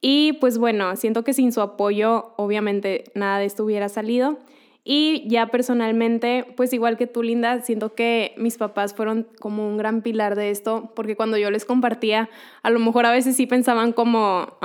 Y 0.00 0.34
pues 0.34 0.58
bueno, 0.58 0.94
siento 0.96 1.24
que 1.24 1.32
sin 1.32 1.52
su 1.52 1.60
apoyo 1.60 2.34
obviamente 2.36 3.04
nada 3.14 3.38
de 3.38 3.46
esto 3.46 3.64
hubiera 3.64 3.88
salido. 3.88 4.38
Y 4.84 5.28
ya 5.28 5.46
personalmente, 5.46 6.44
pues 6.56 6.72
igual 6.72 6.96
que 6.96 7.06
tú, 7.06 7.22
Linda, 7.22 7.60
siento 7.60 7.94
que 7.94 8.34
mis 8.36 8.58
papás 8.58 8.94
fueron 8.94 9.28
como 9.38 9.68
un 9.68 9.76
gran 9.76 10.02
pilar 10.02 10.34
de 10.34 10.50
esto, 10.50 10.90
porque 10.96 11.14
cuando 11.14 11.38
yo 11.38 11.52
les 11.52 11.64
compartía, 11.64 12.28
a 12.64 12.70
lo 12.70 12.80
mejor 12.80 13.06
a 13.06 13.12
veces 13.12 13.36
sí 13.36 13.46
pensaban 13.46 13.92
como, 13.92 14.58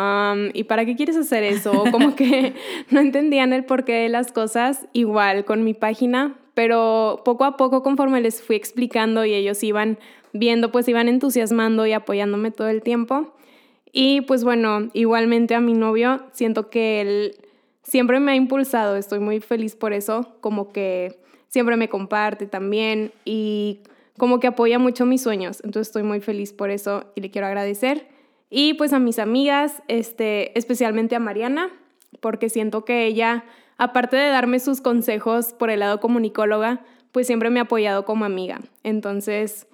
¿y 0.53 0.63
para 0.63 0.85
qué 0.85 0.95
quieres 0.95 1.17
hacer 1.17 1.43
eso? 1.43 1.71
O 1.71 1.91
como 1.91 2.15
que 2.15 2.55
no 2.89 2.99
entendían 2.99 3.53
el 3.53 3.65
porqué 3.65 3.93
de 3.93 4.09
las 4.09 4.31
cosas. 4.31 4.87
Igual 4.91 5.45
con 5.45 5.63
mi 5.63 5.75
página, 5.75 6.35
pero 6.55 7.21
poco 7.23 7.43
a 7.43 7.55
poco 7.55 7.83
conforme 7.83 8.19
les 8.19 8.41
fui 8.41 8.55
explicando 8.55 9.23
y 9.23 9.35
ellos 9.35 9.61
iban 9.63 9.99
viendo, 10.33 10.71
pues 10.71 10.87
iban 10.87 11.09
entusiasmando 11.09 11.85
y 11.85 11.93
apoyándome 11.93 12.49
todo 12.49 12.69
el 12.69 12.81
tiempo. 12.81 13.35
Y 13.91 14.21
pues 14.21 14.43
bueno, 14.43 14.89
igualmente 14.93 15.53
a 15.53 15.59
mi 15.59 15.73
novio, 15.73 16.23
siento 16.31 16.69
que 16.71 17.01
él 17.01 17.35
siempre 17.87 18.19
me 18.19 18.33
ha 18.33 18.35
impulsado, 18.35 18.95
estoy 18.95 19.19
muy 19.19 19.39
feliz 19.39 19.75
por 19.75 19.93
eso, 19.93 20.35
como 20.41 20.71
que 20.71 21.19
siempre 21.47 21.77
me 21.77 21.89
comparte 21.89 22.45
también 22.45 23.11
y 23.23 23.79
como 24.17 24.39
que 24.39 24.47
apoya 24.47 24.79
mucho 24.79 25.05
mis 25.05 25.21
sueños, 25.21 25.61
entonces 25.63 25.87
estoy 25.87 26.03
muy 26.03 26.19
feliz 26.19 26.53
por 26.53 26.69
eso 26.69 27.05
y 27.15 27.21
le 27.21 27.31
quiero 27.31 27.47
agradecer. 27.47 28.07
Y 28.49 28.73
pues 28.75 28.93
a 28.93 28.99
mis 28.99 29.19
amigas, 29.19 29.83
este, 29.87 30.57
especialmente 30.57 31.15
a 31.15 31.19
Mariana, 31.19 31.69
porque 32.19 32.49
siento 32.49 32.85
que 32.85 33.05
ella 33.05 33.43
aparte 33.77 34.17
de 34.17 34.29
darme 34.29 34.59
sus 34.59 34.81
consejos 34.81 35.53
por 35.53 35.69
el 35.69 35.79
lado 35.79 35.99
comunicóloga, 35.99 36.81
pues 37.11 37.27
siempre 37.27 37.49
me 37.49 37.59
ha 37.59 37.63
apoyado 37.63 38.05
como 38.05 38.25
amiga. 38.25 38.59
Entonces, 38.83 39.67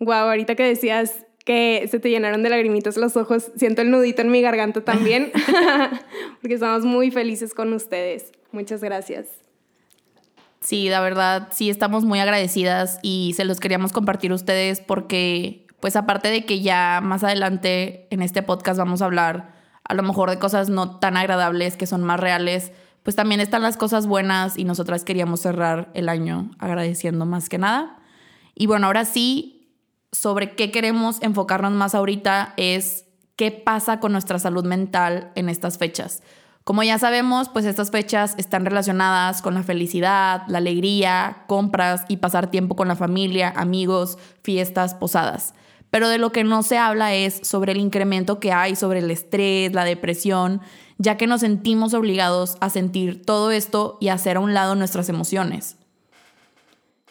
guau, 0.00 0.28
ahorita 0.28 0.54
que 0.54 0.64
decías 0.64 1.26
que 1.44 1.86
se 1.90 2.00
te 2.00 2.10
llenaron 2.10 2.42
de 2.42 2.48
lagrimitas 2.48 2.96
los 2.96 3.16
ojos, 3.16 3.52
siento 3.56 3.82
el 3.82 3.90
nudito 3.90 4.22
en 4.22 4.30
mi 4.30 4.40
garganta 4.40 4.82
también, 4.82 5.30
porque 6.40 6.54
estamos 6.54 6.84
muy 6.84 7.10
felices 7.10 7.54
con 7.54 7.72
ustedes. 7.72 8.32
Muchas 8.50 8.82
gracias. 8.82 9.28
Sí, 10.60 10.88
la 10.88 11.00
verdad, 11.00 11.48
sí 11.52 11.68
estamos 11.68 12.04
muy 12.04 12.20
agradecidas 12.20 12.98
y 13.02 13.34
se 13.36 13.44
los 13.44 13.60
queríamos 13.60 13.92
compartir 13.92 14.32
a 14.32 14.34
ustedes 14.34 14.80
porque, 14.80 15.66
pues 15.80 15.94
aparte 15.94 16.28
de 16.28 16.46
que 16.46 16.62
ya 16.62 17.00
más 17.02 17.22
adelante 17.22 18.06
en 18.10 18.22
este 18.22 18.42
podcast 18.42 18.78
vamos 18.78 19.02
a 19.02 19.04
hablar 19.04 19.52
a 19.84 19.92
lo 19.92 20.02
mejor 20.02 20.30
de 20.30 20.38
cosas 20.38 20.70
no 20.70 20.98
tan 20.98 21.18
agradables 21.18 21.76
que 21.76 21.86
son 21.86 22.02
más 22.02 22.18
reales, 22.18 22.72
pues 23.02 23.14
también 23.14 23.42
están 23.42 23.60
las 23.60 23.76
cosas 23.76 24.06
buenas 24.06 24.56
y 24.56 24.64
nosotras 24.64 25.04
queríamos 25.04 25.40
cerrar 25.40 25.90
el 25.92 26.08
año 26.08 26.50
agradeciendo 26.58 27.26
más 27.26 27.50
que 27.50 27.58
nada. 27.58 27.98
Y 28.54 28.66
bueno, 28.66 28.86
ahora 28.86 29.04
sí, 29.04 29.53
sobre 30.14 30.54
qué 30.54 30.70
queremos 30.70 31.20
enfocarnos 31.20 31.72
más 31.72 31.94
ahorita 31.94 32.54
es 32.56 33.04
qué 33.36 33.50
pasa 33.50 34.00
con 34.00 34.12
nuestra 34.12 34.38
salud 34.38 34.64
mental 34.64 35.32
en 35.34 35.48
estas 35.48 35.76
fechas. 35.76 36.22
Como 36.62 36.82
ya 36.82 36.98
sabemos, 36.98 37.50
pues 37.50 37.66
estas 37.66 37.90
fechas 37.90 38.34
están 38.38 38.64
relacionadas 38.64 39.42
con 39.42 39.52
la 39.52 39.62
felicidad, 39.62 40.44
la 40.48 40.58
alegría, 40.58 41.44
compras 41.46 42.04
y 42.08 42.18
pasar 42.18 42.50
tiempo 42.50 42.76
con 42.76 42.88
la 42.88 42.96
familia, 42.96 43.52
amigos, 43.54 44.16
fiestas, 44.42 44.94
posadas. 44.94 45.52
Pero 45.90 46.08
de 46.08 46.18
lo 46.18 46.32
que 46.32 46.42
no 46.42 46.62
se 46.62 46.78
habla 46.78 47.12
es 47.14 47.40
sobre 47.42 47.72
el 47.72 47.78
incremento 47.78 48.40
que 48.40 48.52
hay 48.52 48.76
sobre 48.76 49.00
el 49.00 49.10
estrés, 49.10 49.74
la 49.74 49.84
depresión 49.84 50.62
ya 50.98 51.16
que 51.16 51.26
nos 51.26 51.40
sentimos 51.40 51.94
obligados 51.94 52.56
a 52.60 52.70
sentir 52.70 53.24
todo 53.24 53.50
esto 53.50 53.98
y 54.00 54.08
hacer 54.08 54.36
a 54.36 54.40
un 54.40 54.54
lado 54.54 54.74
nuestras 54.74 55.08
emociones. 55.08 55.76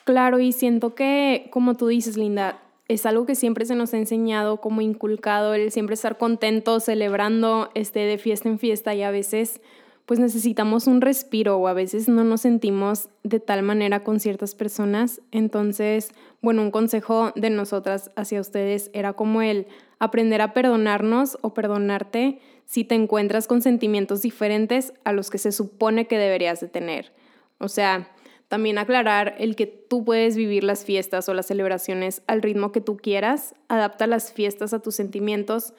Claro, 0.06 0.40
y 0.40 0.52
siento 0.52 0.96
que, 0.96 1.48
como 1.52 1.76
tú 1.76 1.88
dices, 1.88 2.18
Linda, 2.18 2.60
es 2.94 3.06
algo 3.08 3.26
que 3.26 3.36
siempre 3.36 3.66
se 3.66 3.76
nos 3.76 3.94
ha 3.94 3.98
enseñado, 3.98 4.58
como 4.58 4.82
inculcado, 4.82 5.56
el 5.56 5.72
siempre 5.72 5.96
estar 5.96 6.18
contento, 6.18 6.80
celebrando 6.80 7.70
este, 7.74 8.00
de 8.00 8.18
fiesta 8.18 8.50
en 8.50 8.60
fiesta 8.60 8.94
y 8.94 9.02
a 9.02 9.12
veces 9.12 9.62
pues 10.06 10.20
necesitamos 10.20 10.86
un 10.88 11.02
respiro 11.02 11.58
o 11.58 11.68
a 11.68 11.74
veces 11.74 12.10
no 12.10 12.24
nos 12.24 12.42
sentimos 12.42 13.10
de 13.24 13.40
tal 13.40 13.64
manera 13.64 14.04
con 14.04 14.20
ciertas 14.20 14.54
personas. 14.54 15.22
Entonces, 15.32 16.12
bueno, 16.42 16.62
un 16.62 16.72
consejo 16.72 17.32
de 17.36 17.50
nosotras 17.50 18.12
hacia 18.16 18.42
ustedes 18.42 18.92
era 18.94 19.14
como 19.14 19.42
el 19.42 19.66
aprender 20.00 20.42
a 20.42 20.54
perdonarnos 20.54 21.38
o 21.42 21.54
perdonarte 21.54 22.40
si 22.66 22.84
te 22.84 22.96
encuentras 22.96 23.48
con 23.48 23.62
sentimientos 23.62 24.22
diferentes 24.22 24.94
a 25.04 25.14
los 25.14 25.30
que 25.30 25.38
se 25.38 25.52
supone 25.52 26.06
que 26.06 26.18
deberías 26.18 26.60
de 26.60 26.68
tener. 26.68 27.14
O 27.60 27.70
sea, 27.70 28.10
también 28.54 28.78
aclarar 28.78 29.34
el 29.40 29.56
que 29.56 29.66
tú 29.66 30.06
puedes 30.06 30.38
vivir 30.38 30.64
las 30.64 30.86
fiestas 30.86 31.28
o 31.28 31.34
las 31.34 31.48
celebraciones 31.48 32.22
al 32.28 32.44
ritmo 32.44 32.72
que 32.72 32.82
tú 32.82 32.98
quieras, 32.98 33.56
adapta 33.68 34.06
las 34.06 34.32
fiestas 34.32 34.76
a 34.76 34.80
tus 34.80 34.94
sentimientos, 34.94 35.74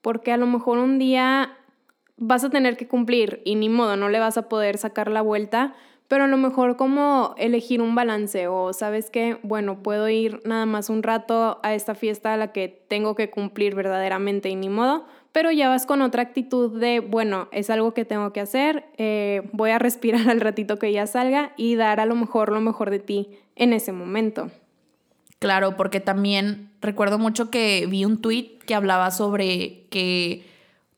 porque 0.00 0.32
a 0.32 0.38
lo 0.38 0.46
mejor 0.46 0.78
un 0.78 0.98
día 0.98 1.58
vas 2.16 2.42
a 2.42 2.48
tener 2.48 2.78
que 2.78 2.88
cumplir 2.88 3.42
y 3.44 3.56
ni 3.56 3.68
modo, 3.68 3.98
no 3.98 4.08
le 4.08 4.20
vas 4.20 4.38
a 4.38 4.48
poder 4.48 4.78
sacar 4.78 5.10
la 5.10 5.20
vuelta, 5.20 5.74
pero 6.08 6.24
a 6.24 6.26
lo 6.26 6.38
mejor 6.38 6.78
como 6.78 7.34
elegir 7.36 7.82
un 7.82 7.94
balance 7.94 8.48
o 8.48 8.72
sabes 8.72 9.10
que, 9.10 9.36
bueno, 9.42 9.82
puedo 9.82 10.08
ir 10.08 10.40
nada 10.46 10.64
más 10.64 10.88
un 10.88 11.02
rato 11.02 11.60
a 11.62 11.74
esta 11.74 11.94
fiesta 11.94 12.32
a 12.32 12.38
la 12.38 12.52
que 12.52 12.68
tengo 12.88 13.14
que 13.14 13.28
cumplir 13.28 13.74
verdaderamente 13.74 14.48
y 14.48 14.56
ni 14.56 14.70
modo, 14.70 15.04
pero 15.34 15.50
ya 15.50 15.68
vas 15.68 15.84
con 15.84 16.00
otra 16.00 16.22
actitud 16.22 16.78
de, 16.78 17.00
bueno, 17.00 17.48
es 17.50 17.68
algo 17.68 17.92
que 17.92 18.04
tengo 18.04 18.32
que 18.32 18.40
hacer, 18.40 18.86
eh, 18.98 19.42
voy 19.52 19.72
a 19.72 19.80
respirar 19.80 20.28
al 20.30 20.40
ratito 20.40 20.78
que 20.78 20.92
ya 20.92 21.08
salga 21.08 21.52
y 21.56 21.74
dar 21.74 21.98
a 21.98 22.06
lo 22.06 22.14
mejor 22.14 22.52
lo 22.52 22.60
mejor 22.60 22.88
de 22.88 23.00
ti 23.00 23.30
en 23.56 23.72
ese 23.72 23.90
momento. 23.90 24.52
Claro, 25.40 25.76
porque 25.76 25.98
también 25.98 26.70
recuerdo 26.80 27.18
mucho 27.18 27.50
que 27.50 27.84
vi 27.90 28.04
un 28.04 28.22
tweet 28.22 28.58
que 28.64 28.76
hablaba 28.76 29.10
sobre 29.10 29.86
que 29.90 30.46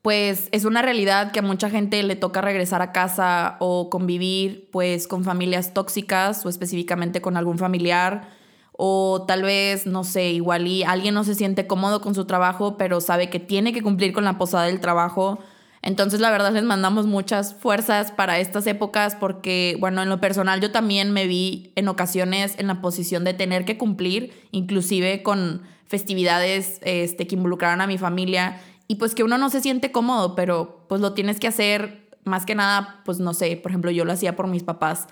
pues 0.03 0.49
es 0.51 0.65
una 0.65 0.83
realidad 0.83 1.31
que 1.31 1.39
a 1.39 1.41
mucha 1.41 1.71
gente 1.71 2.01
le 2.03 2.15
toca 2.15 2.39
regresar 2.39 2.83
a 2.83 2.91
casa 2.91 3.57
o 3.59 3.89
convivir 3.89 4.69
pues 4.71 5.07
con 5.07 5.23
familias 5.23 5.73
tóxicas 5.73 6.45
o 6.45 6.49
específicamente 6.49 7.21
con 7.21 7.37
algún 7.37 7.57
familiar 7.57 8.36
o 8.77 9.25
tal 9.27 9.41
vez, 9.41 9.87
no 9.87 10.03
sé, 10.03 10.29
igual 10.29 10.67
y 10.67 10.83
alguien 10.83 11.15
no 11.15 11.23
se 11.23 11.33
siente 11.33 11.65
cómodo 11.65 11.99
con 11.99 12.13
su 12.13 12.25
trabajo, 12.25 12.77
pero 12.77 13.01
sabe 13.01 13.29
que 13.29 13.39
tiene 13.39 13.73
que 13.73 13.81
cumplir 13.81 14.13
con 14.13 14.23
la 14.23 14.37
posada 14.37 14.65
del 14.65 14.79
trabajo. 14.79 15.39
Entonces, 15.81 16.19
la 16.19 16.29
verdad, 16.29 16.51
les 16.51 16.63
mandamos 16.63 17.07
muchas 17.07 17.55
fuerzas 17.55 18.11
para 18.11 18.39
estas 18.39 18.67
épocas 18.67 19.15
porque, 19.15 19.77
bueno, 19.79 20.03
en 20.03 20.09
lo 20.09 20.21
personal 20.21 20.61
yo 20.61 20.71
también 20.71 21.11
me 21.11 21.25
vi 21.25 21.71
en 21.75 21.87
ocasiones 21.87 22.55
en 22.59 22.67
la 22.67 22.81
posición 22.81 23.23
de 23.23 23.33
tener 23.33 23.65
que 23.65 23.77
cumplir, 23.77 24.47
inclusive 24.51 25.23
con 25.23 25.63
festividades 25.87 26.79
este, 26.83 27.25
que 27.25 27.35
involucraran 27.35 27.81
a 27.81 27.87
mi 27.87 27.97
familia 27.97 28.61
y 28.87 28.95
pues 28.95 29.15
que 29.15 29.23
uno 29.23 29.37
no 29.37 29.49
se 29.49 29.61
siente 29.61 29.91
cómodo, 29.91 30.35
pero 30.35 30.85
pues 30.87 31.01
lo 31.01 31.13
tienes 31.13 31.39
que 31.39 31.47
hacer 31.47 32.07
más 32.25 32.45
que 32.45 32.55
nada, 32.55 33.01
pues 33.05 33.19
no 33.19 33.33
sé, 33.33 33.55
por 33.57 33.71
ejemplo, 33.71 33.89
yo 33.89 34.05
lo 34.05 34.11
hacía 34.11 34.35
por 34.35 34.47
mis 34.47 34.63
papás 34.63 35.07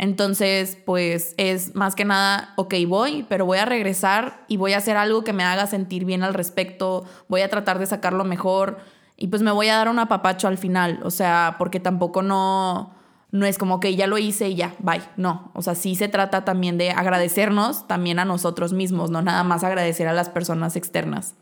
entonces, 0.00 0.78
pues 0.86 1.34
es 1.36 1.74
más 1.74 1.94
que 1.94 2.06
nada, 2.06 2.54
ok, 2.56 2.72
voy, 2.88 3.26
pero 3.28 3.44
voy 3.44 3.58
a 3.58 3.66
regresar 3.66 4.46
y 4.48 4.56
voy 4.56 4.72
a 4.72 4.78
hacer 4.78 4.96
algo 4.96 5.24
que 5.24 5.34
me 5.34 5.44
haga 5.44 5.66
sentir 5.66 6.06
bien 6.06 6.22
al 6.22 6.32
respecto, 6.32 7.04
voy 7.28 7.42
a 7.42 7.50
tratar 7.50 7.78
de 7.78 7.84
sacarlo 7.84 8.24
mejor 8.24 8.78
y 9.18 9.26
pues 9.26 9.42
me 9.42 9.50
voy 9.50 9.68
a 9.68 9.76
dar 9.76 9.90
un 9.90 9.98
apapacho 9.98 10.48
al 10.48 10.56
final, 10.56 11.00
o 11.02 11.10
sea, 11.10 11.56
porque 11.58 11.80
tampoco 11.80 12.22
no, 12.22 12.94
no 13.30 13.44
es 13.44 13.58
como 13.58 13.78
que 13.78 13.94
ya 13.94 14.06
lo 14.06 14.16
hice 14.16 14.48
y 14.48 14.54
ya, 14.54 14.74
bye, 14.78 15.02
no, 15.18 15.50
o 15.52 15.60
sea, 15.60 15.74
sí 15.74 15.94
se 15.96 16.08
trata 16.08 16.46
también 16.46 16.78
de 16.78 16.92
agradecernos 16.92 17.86
también 17.86 18.18
a 18.20 18.24
nosotros 18.24 18.72
mismos, 18.72 19.10
no 19.10 19.20
nada 19.20 19.44
más 19.44 19.64
agradecer 19.64 20.08
a 20.08 20.14
las 20.14 20.30
personas 20.30 20.76
externas. 20.76 21.34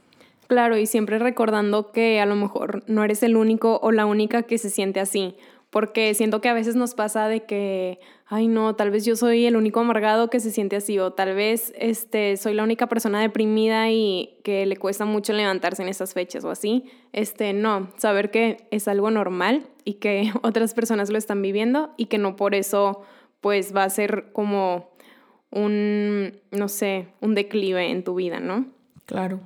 Claro, 0.48 0.76
y 0.76 0.86
siempre 0.86 1.20
recordando 1.20 1.92
que 1.92 2.20
a 2.20 2.26
lo 2.26 2.34
mejor 2.34 2.82
no 2.88 3.04
eres 3.04 3.22
el 3.22 3.36
único 3.36 3.78
o 3.82 3.92
la 3.92 4.04
única 4.04 4.42
que 4.42 4.58
se 4.58 4.70
siente 4.70 4.98
así 4.98 5.36
porque 5.70 6.14
siento 6.14 6.40
que 6.40 6.48
a 6.48 6.54
veces 6.54 6.76
nos 6.76 6.94
pasa 6.94 7.28
de 7.28 7.44
que, 7.44 8.00
ay 8.26 8.48
no, 8.48 8.74
tal 8.74 8.90
vez 8.90 9.04
yo 9.04 9.16
soy 9.16 9.44
el 9.46 9.56
único 9.56 9.80
amargado 9.80 10.30
que 10.30 10.40
se 10.40 10.50
siente 10.50 10.76
así, 10.76 10.98
o 10.98 11.12
tal 11.12 11.34
vez 11.34 11.72
este, 11.78 12.36
soy 12.36 12.54
la 12.54 12.62
única 12.62 12.86
persona 12.86 13.20
deprimida 13.20 13.90
y 13.90 14.38
que 14.44 14.64
le 14.66 14.76
cuesta 14.76 15.04
mucho 15.04 15.32
levantarse 15.32 15.82
en 15.82 15.88
esas 15.88 16.14
fechas 16.14 16.44
o 16.44 16.50
así. 16.50 16.84
Este, 17.12 17.52
no, 17.52 17.90
saber 17.96 18.30
que 18.30 18.66
es 18.70 18.88
algo 18.88 19.10
normal 19.10 19.66
y 19.84 19.94
que 19.94 20.32
otras 20.42 20.74
personas 20.74 21.10
lo 21.10 21.18
están 21.18 21.42
viviendo 21.42 21.94
y 21.96 22.06
que 22.06 22.18
no 22.18 22.36
por 22.36 22.54
eso 22.54 23.02
pues 23.40 23.74
va 23.74 23.84
a 23.84 23.90
ser 23.90 24.32
como 24.32 24.90
un, 25.50 26.40
no 26.50 26.68
sé, 26.68 27.08
un 27.20 27.34
declive 27.34 27.90
en 27.90 28.04
tu 28.04 28.14
vida, 28.14 28.40
¿no? 28.40 28.66
Claro. 29.06 29.40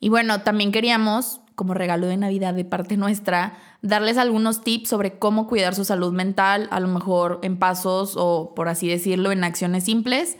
Y 0.00 0.08
bueno, 0.08 0.42
también 0.42 0.72
queríamos, 0.72 1.41
como 1.54 1.74
regalo 1.74 2.06
de 2.06 2.16
Navidad 2.16 2.54
de 2.54 2.64
parte 2.64 2.96
nuestra, 2.96 3.58
darles 3.82 4.18
algunos 4.18 4.62
tips 4.62 4.88
sobre 4.88 5.18
cómo 5.18 5.46
cuidar 5.46 5.74
su 5.74 5.84
salud 5.84 6.12
mental, 6.12 6.68
a 6.70 6.80
lo 6.80 6.88
mejor 6.88 7.40
en 7.42 7.58
pasos 7.58 8.14
o, 8.16 8.54
por 8.54 8.68
así 8.68 8.88
decirlo, 8.88 9.32
en 9.32 9.44
acciones 9.44 9.84
simples. 9.84 10.36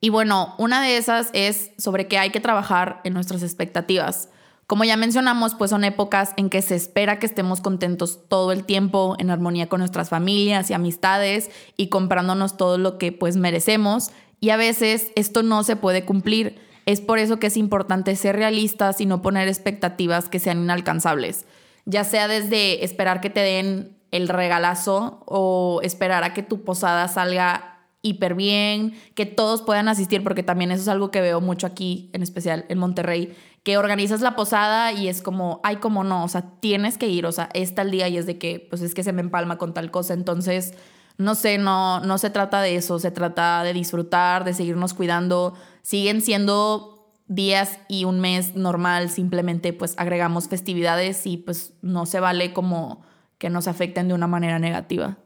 Y 0.00 0.10
bueno, 0.10 0.54
una 0.58 0.82
de 0.82 0.96
esas 0.96 1.30
es 1.32 1.72
sobre 1.78 2.06
que 2.06 2.18
hay 2.18 2.30
que 2.30 2.40
trabajar 2.40 3.00
en 3.04 3.14
nuestras 3.14 3.42
expectativas. 3.42 4.28
Como 4.68 4.84
ya 4.84 4.98
mencionamos, 4.98 5.54
pues 5.54 5.70
son 5.70 5.82
épocas 5.82 6.34
en 6.36 6.50
que 6.50 6.60
se 6.60 6.76
espera 6.76 7.18
que 7.18 7.26
estemos 7.26 7.62
contentos 7.62 8.20
todo 8.28 8.52
el 8.52 8.64
tiempo, 8.64 9.16
en 9.18 9.30
armonía 9.30 9.68
con 9.68 9.80
nuestras 9.80 10.10
familias 10.10 10.68
y 10.68 10.74
amistades 10.74 11.50
y 11.76 11.88
comprándonos 11.88 12.58
todo 12.58 12.76
lo 12.76 12.98
que 12.98 13.10
pues 13.10 13.36
merecemos. 13.36 14.10
Y 14.40 14.50
a 14.50 14.56
veces 14.56 15.10
esto 15.16 15.42
no 15.42 15.64
se 15.64 15.76
puede 15.76 16.04
cumplir. 16.04 16.60
Es 16.88 17.00
por 17.00 17.18
eso 17.18 17.38
que 17.38 17.48
es 17.48 17.56
importante 17.56 18.16
ser 18.16 18.36
realistas 18.36 19.00
y 19.00 19.06
no 19.06 19.22
poner 19.22 19.46
expectativas 19.46 20.28
que 20.28 20.38
sean 20.38 20.62
inalcanzables 20.62 21.44
ya 21.88 22.04
sea 22.04 22.28
desde 22.28 22.84
esperar 22.84 23.22
que 23.22 23.30
te 23.30 23.40
den 23.40 23.96
el 24.10 24.28
regalazo 24.28 25.22
o 25.24 25.80
esperar 25.82 26.22
a 26.22 26.34
que 26.34 26.42
tu 26.42 26.62
posada 26.62 27.08
salga 27.08 27.78
hiper 28.02 28.34
bien, 28.34 28.94
que 29.14 29.24
todos 29.24 29.62
puedan 29.62 29.88
asistir, 29.88 30.22
porque 30.22 30.42
también 30.42 30.70
eso 30.70 30.82
es 30.82 30.88
algo 30.88 31.10
que 31.10 31.22
veo 31.22 31.40
mucho 31.40 31.66
aquí, 31.66 32.10
en 32.12 32.22
especial 32.22 32.66
en 32.68 32.78
Monterrey, 32.78 33.34
que 33.62 33.78
organizas 33.78 34.20
la 34.20 34.36
posada 34.36 34.92
y 34.92 35.08
es 35.08 35.22
como, 35.22 35.60
ay, 35.64 35.76
como 35.76 36.04
no, 36.04 36.24
o 36.24 36.28
sea, 36.28 36.42
tienes 36.60 36.98
que 36.98 37.08
ir, 37.08 37.24
o 37.24 37.32
sea, 37.32 37.48
está 37.54 37.82
el 37.82 37.90
día 37.90 38.06
y 38.08 38.18
es 38.18 38.26
de 38.26 38.36
que, 38.36 38.66
pues 38.68 38.82
es 38.82 38.94
que 38.94 39.02
se 39.02 39.14
me 39.14 39.22
empalma 39.22 39.56
con 39.56 39.72
tal 39.72 39.90
cosa, 39.90 40.12
entonces, 40.12 40.74
no 41.16 41.34
sé, 41.34 41.56
no, 41.56 42.00
no 42.00 42.18
se 42.18 42.28
trata 42.28 42.60
de 42.60 42.76
eso, 42.76 42.98
se 42.98 43.10
trata 43.10 43.62
de 43.62 43.72
disfrutar, 43.72 44.44
de 44.44 44.52
seguirnos 44.52 44.92
cuidando, 44.92 45.54
siguen 45.88 46.20
siendo 46.20 47.14
días 47.28 47.80
y 47.88 48.04
un 48.04 48.20
mes 48.20 48.54
normal 48.54 49.08
simplemente 49.08 49.72
pues 49.72 49.94
agregamos 49.96 50.46
festividades 50.46 51.26
y 51.26 51.38
pues 51.38 51.72
no 51.80 52.04
se 52.04 52.20
vale 52.20 52.52
como 52.52 53.06
que 53.38 53.48
nos 53.48 53.68
afecten 53.68 54.06
de 54.06 54.12
una 54.12 54.26
manera 54.26 54.58
negativa. 54.58 55.16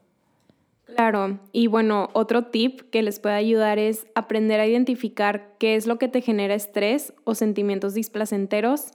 Claro, 0.84 1.40
y 1.50 1.66
bueno, 1.66 2.10
otro 2.12 2.44
tip 2.44 2.82
que 2.90 3.02
les 3.02 3.18
puede 3.18 3.34
ayudar 3.34 3.80
es 3.80 4.06
aprender 4.14 4.60
a 4.60 4.66
identificar 4.68 5.56
qué 5.58 5.74
es 5.74 5.88
lo 5.88 5.98
que 5.98 6.06
te 6.06 6.20
genera 6.20 6.54
estrés 6.54 7.12
o 7.24 7.34
sentimientos 7.34 7.94
displacenteros 7.94 8.92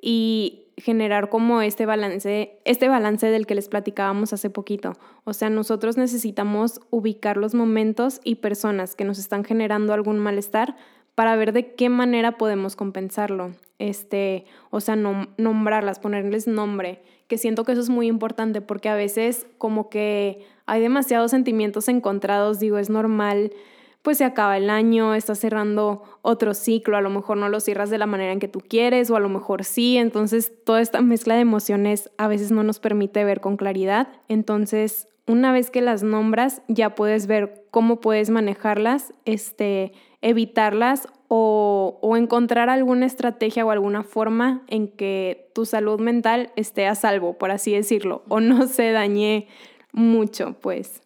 y 0.00 0.68
generar 0.78 1.28
como 1.28 1.60
este 1.60 1.84
balance, 1.84 2.58
este 2.64 2.88
balance 2.88 3.26
del 3.26 3.46
que 3.46 3.54
les 3.54 3.68
platicábamos 3.68 4.32
hace 4.32 4.48
poquito. 4.48 4.94
O 5.24 5.34
sea, 5.34 5.50
nosotros 5.50 5.98
necesitamos 5.98 6.80
ubicar 6.88 7.36
los 7.36 7.52
momentos 7.54 8.22
y 8.24 8.36
personas 8.36 8.96
que 8.96 9.04
nos 9.04 9.18
están 9.18 9.44
generando 9.44 9.92
algún 9.92 10.18
malestar 10.18 10.76
para 11.20 11.36
ver 11.36 11.52
de 11.52 11.74
qué 11.74 11.90
manera 11.90 12.38
podemos 12.38 12.76
compensarlo. 12.76 13.50
Este, 13.78 14.46
o 14.70 14.80
sea, 14.80 14.96
nombrarlas, 14.96 15.98
ponerles 15.98 16.46
nombre, 16.46 17.02
que 17.28 17.36
siento 17.36 17.62
que 17.64 17.72
eso 17.72 17.82
es 17.82 17.90
muy 17.90 18.06
importante 18.06 18.62
porque 18.62 18.88
a 18.88 18.94
veces 18.94 19.46
como 19.58 19.90
que 19.90 20.46
hay 20.64 20.80
demasiados 20.80 21.32
sentimientos 21.32 21.88
encontrados, 21.88 22.58
digo, 22.58 22.78
es 22.78 22.88
normal, 22.88 23.52
pues 24.00 24.16
se 24.16 24.24
acaba 24.24 24.56
el 24.56 24.70
año, 24.70 25.14
estás 25.14 25.38
cerrando 25.40 26.04
otro 26.22 26.54
ciclo, 26.54 26.96
a 26.96 27.02
lo 27.02 27.10
mejor 27.10 27.36
no 27.36 27.50
lo 27.50 27.60
cierras 27.60 27.90
de 27.90 27.98
la 27.98 28.06
manera 28.06 28.32
en 28.32 28.40
que 28.40 28.48
tú 28.48 28.60
quieres 28.66 29.10
o 29.10 29.16
a 29.16 29.20
lo 29.20 29.28
mejor 29.28 29.64
sí, 29.64 29.98
entonces 29.98 30.54
toda 30.64 30.80
esta 30.80 31.02
mezcla 31.02 31.34
de 31.34 31.42
emociones 31.42 32.10
a 32.16 32.28
veces 32.28 32.50
no 32.50 32.62
nos 32.62 32.80
permite 32.80 33.24
ver 33.24 33.42
con 33.42 33.58
claridad, 33.58 34.08
entonces 34.28 35.06
una 35.26 35.52
vez 35.52 35.70
que 35.70 35.82
las 35.82 36.02
nombras 36.02 36.62
ya 36.66 36.94
puedes 36.94 37.26
ver 37.26 37.66
cómo 37.70 38.00
puedes 38.00 38.30
manejarlas, 38.30 39.12
este, 39.26 39.92
evitarlas 40.22 41.08
o, 41.28 41.98
o, 42.02 42.16
encontrar 42.16 42.68
alguna 42.68 43.06
estrategia 43.06 43.64
o 43.64 43.70
alguna 43.70 44.02
forma 44.02 44.62
en 44.68 44.88
que 44.88 45.50
tu 45.54 45.64
salud 45.64 46.00
mental 46.00 46.52
esté 46.56 46.86
a 46.86 46.94
salvo, 46.94 47.38
por 47.38 47.50
así 47.50 47.72
decirlo, 47.72 48.24
o 48.28 48.40
no 48.40 48.66
se 48.66 48.90
dañe 48.90 49.48
mucho, 49.92 50.56
pues. 50.60 51.02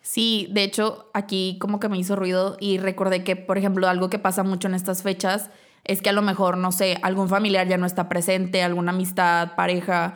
Sí, 0.00 0.48
de 0.52 0.62
hecho, 0.62 1.10
aquí 1.14 1.58
como 1.60 1.80
que 1.80 1.88
me 1.88 1.98
hizo 1.98 2.14
ruido 2.14 2.56
y 2.60 2.78
recordé 2.78 3.24
que, 3.24 3.34
por 3.34 3.58
ejemplo, 3.58 3.88
algo 3.88 4.08
que 4.08 4.20
pasa 4.20 4.44
mucho 4.44 4.68
en 4.68 4.74
estas 4.74 5.02
fechas 5.02 5.50
es 5.82 6.00
que 6.00 6.10
a 6.10 6.12
lo 6.12 6.22
mejor, 6.22 6.56
no 6.56 6.70
sé, 6.70 6.98
algún 7.02 7.28
familiar 7.28 7.66
ya 7.66 7.76
no 7.76 7.86
está 7.86 8.08
presente, 8.08 8.62
alguna 8.62 8.92
amistad, 8.92 9.56
pareja, 9.56 10.14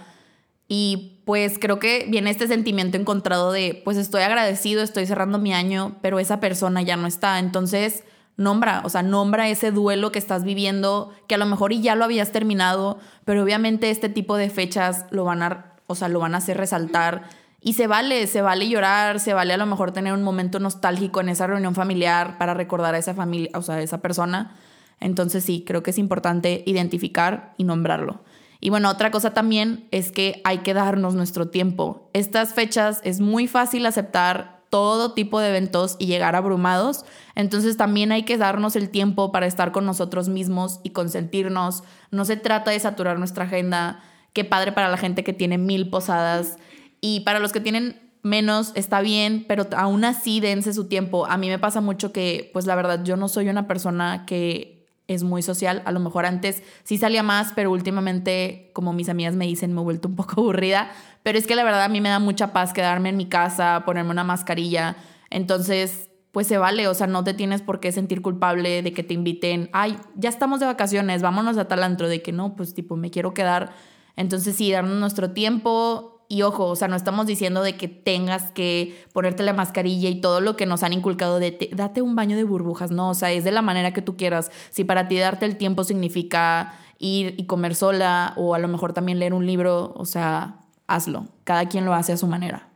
y 0.72 1.20
pues 1.24 1.58
creo 1.58 1.80
que 1.80 2.06
viene 2.08 2.30
este 2.30 2.46
sentimiento 2.46 2.96
encontrado 2.96 3.50
de, 3.50 3.82
pues 3.84 3.96
estoy 3.96 4.22
agradecido, 4.22 4.84
estoy 4.84 5.04
cerrando 5.04 5.40
mi 5.40 5.52
año, 5.52 5.96
pero 6.00 6.20
esa 6.20 6.38
persona 6.38 6.80
ya 6.82 6.96
no 6.96 7.08
está. 7.08 7.40
Entonces, 7.40 8.04
nombra, 8.40 8.80
o 8.84 8.88
sea, 8.88 9.02
nombra 9.02 9.48
ese 9.48 9.70
duelo 9.70 10.10
que 10.10 10.18
estás 10.18 10.44
viviendo, 10.44 11.12
que 11.28 11.34
a 11.34 11.38
lo 11.38 11.44
mejor 11.44 11.72
y 11.72 11.82
ya 11.82 11.94
lo 11.94 12.04
habías 12.04 12.32
terminado, 12.32 12.98
pero 13.26 13.42
obviamente 13.42 13.90
este 13.90 14.08
tipo 14.08 14.36
de 14.36 14.48
fechas 14.48 15.04
lo 15.10 15.24
van 15.24 15.42
a, 15.42 15.76
o 15.86 15.94
sea, 15.94 16.08
lo 16.08 16.20
van 16.20 16.34
a 16.34 16.38
hacer 16.38 16.56
resaltar. 16.56 17.24
Y 17.60 17.74
se 17.74 17.86
vale, 17.86 18.26
se 18.26 18.40
vale 18.40 18.66
llorar, 18.68 19.20
se 19.20 19.34
vale 19.34 19.52
a 19.52 19.58
lo 19.58 19.66
mejor 19.66 19.92
tener 19.92 20.14
un 20.14 20.22
momento 20.22 20.58
nostálgico 20.58 21.20
en 21.20 21.28
esa 21.28 21.46
reunión 21.46 21.74
familiar 21.74 22.38
para 22.38 22.54
recordar 22.54 22.94
a 22.94 22.98
esa 22.98 23.12
familia, 23.12 23.50
o 23.54 23.60
sea, 23.60 23.74
a 23.74 23.82
esa 23.82 23.98
persona. 23.98 24.56
Entonces 24.98 25.44
sí, 25.44 25.62
creo 25.66 25.82
que 25.82 25.90
es 25.90 25.98
importante 25.98 26.62
identificar 26.64 27.52
y 27.58 27.64
nombrarlo. 27.64 28.24
Y 28.58 28.70
bueno, 28.70 28.88
otra 28.88 29.10
cosa 29.10 29.34
también 29.34 29.86
es 29.90 30.12
que 30.12 30.40
hay 30.44 30.58
que 30.58 30.72
darnos 30.72 31.14
nuestro 31.14 31.48
tiempo. 31.48 32.08
Estas 32.14 32.54
fechas 32.54 33.02
es 33.04 33.20
muy 33.20 33.46
fácil 33.46 33.84
aceptar 33.84 34.59
todo 34.70 35.12
tipo 35.12 35.40
de 35.40 35.50
eventos 35.50 35.96
y 35.98 36.06
llegar 36.06 36.36
abrumados. 36.36 37.04
Entonces 37.34 37.76
también 37.76 38.12
hay 38.12 38.22
que 38.22 38.38
darnos 38.38 38.76
el 38.76 38.88
tiempo 38.88 39.32
para 39.32 39.46
estar 39.46 39.72
con 39.72 39.84
nosotros 39.84 40.28
mismos 40.28 40.80
y 40.84 40.90
consentirnos. 40.90 41.82
No 42.10 42.24
se 42.24 42.36
trata 42.36 42.70
de 42.70 42.80
saturar 42.80 43.18
nuestra 43.18 43.44
agenda. 43.44 44.02
Qué 44.32 44.44
padre 44.44 44.72
para 44.72 44.88
la 44.88 44.96
gente 44.96 45.24
que 45.24 45.32
tiene 45.32 45.58
mil 45.58 45.90
posadas. 45.90 46.56
Y 47.00 47.20
para 47.20 47.40
los 47.40 47.52
que 47.52 47.60
tienen 47.60 48.00
menos 48.22 48.72
está 48.74 49.00
bien, 49.00 49.44
pero 49.48 49.66
aún 49.76 50.04
así 50.04 50.40
dense 50.40 50.72
su 50.72 50.86
tiempo. 50.86 51.26
A 51.26 51.36
mí 51.36 51.48
me 51.48 51.58
pasa 51.58 51.80
mucho 51.80 52.12
que, 52.12 52.50
pues 52.52 52.66
la 52.66 52.76
verdad, 52.76 53.02
yo 53.02 53.16
no 53.16 53.28
soy 53.28 53.48
una 53.48 53.66
persona 53.66 54.24
que 54.26 54.79
es 55.14 55.24
muy 55.24 55.42
social. 55.42 55.82
A 55.86 55.92
lo 55.92 55.98
mejor 55.98 56.24
antes 56.24 56.62
sí 56.84 56.96
salía 56.96 57.24
más, 57.24 57.52
pero 57.54 57.72
últimamente, 57.72 58.70
como 58.74 58.92
mis 58.92 59.08
amigas 59.08 59.34
me 59.34 59.46
dicen, 59.46 59.74
me 59.74 59.80
he 59.80 59.84
vuelto 59.84 60.06
un 60.06 60.14
poco 60.14 60.34
aburrida. 60.40 60.90
Pero 61.24 61.36
es 61.36 61.46
que 61.46 61.56
la 61.56 61.64
verdad 61.64 61.82
a 61.82 61.88
mí 61.88 62.00
me 62.00 62.08
da 62.08 62.20
mucha 62.20 62.52
paz 62.52 62.72
quedarme 62.72 63.08
en 63.08 63.16
mi 63.16 63.28
casa, 63.28 63.82
ponerme 63.84 64.12
una 64.12 64.22
mascarilla. 64.22 64.96
Entonces, 65.28 66.10
pues 66.30 66.46
se 66.46 66.58
vale, 66.58 66.86
o 66.86 66.94
sea, 66.94 67.08
no 67.08 67.24
te 67.24 67.34
tienes 67.34 67.60
por 67.60 67.80
qué 67.80 67.90
sentir 67.90 68.22
culpable 68.22 68.82
de 68.82 68.92
que 68.92 69.02
te 69.02 69.14
inviten, 69.14 69.68
ay, 69.72 69.98
ya 70.14 70.28
estamos 70.28 70.60
de 70.60 70.66
vacaciones, 70.66 71.22
vámonos 71.22 71.58
a 71.58 71.66
tal 71.66 71.82
antro, 71.82 72.08
de 72.08 72.22
que 72.22 72.30
no, 72.30 72.54
pues 72.54 72.72
tipo, 72.72 72.96
me 72.96 73.10
quiero 73.10 73.34
quedar. 73.34 73.72
Entonces 74.14 74.54
sí, 74.54 74.70
darnos 74.70 74.98
nuestro 74.98 75.32
tiempo, 75.32 76.19
y 76.30 76.42
ojo, 76.42 76.66
o 76.66 76.76
sea, 76.76 76.86
no 76.86 76.94
estamos 76.94 77.26
diciendo 77.26 77.60
de 77.60 77.76
que 77.76 77.88
tengas 77.88 78.52
que 78.52 78.96
ponerte 79.12 79.42
la 79.42 79.52
mascarilla 79.52 80.08
y 80.08 80.20
todo 80.20 80.40
lo 80.40 80.56
que 80.56 80.64
nos 80.64 80.84
han 80.84 80.92
inculcado 80.92 81.40
de 81.40 81.70
date 81.72 82.02
un 82.02 82.14
baño 82.14 82.36
de 82.36 82.44
burbujas, 82.44 82.92
no, 82.92 83.10
o 83.10 83.14
sea, 83.14 83.32
es 83.32 83.42
de 83.42 83.50
la 83.50 83.62
manera 83.62 83.92
que 83.92 84.00
tú 84.00 84.16
quieras. 84.16 84.52
Si 84.70 84.84
para 84.84 85.08
ti 85.08 85.18
darte 85.18 85.44
el 85.44 85.56
tiempo 85.56 85.82
significa 85.82 86.78
ir 87.00 87.34
y 87.36 87.46
comer 87.46 87.74
sola 87.74 88.32
o 88.36 88.54
a 88.54 88.60
lo 88.60 88.68
mejor 88.68 88.92
también 88.92 89.18
leer 89.18 89.34
un 89.34 89.44
libro, 89.44 89.92
o 89.96 90.04
sea, 90.04 90.60
hazlo. 90.86 91.26
Cada 91.42 91.68
quien 91.68 91.84
lo 91.84 91.94
hace 91.94 92.12
a 92.12 92.16
su 92.16 92.28
manera. 92.28 92.68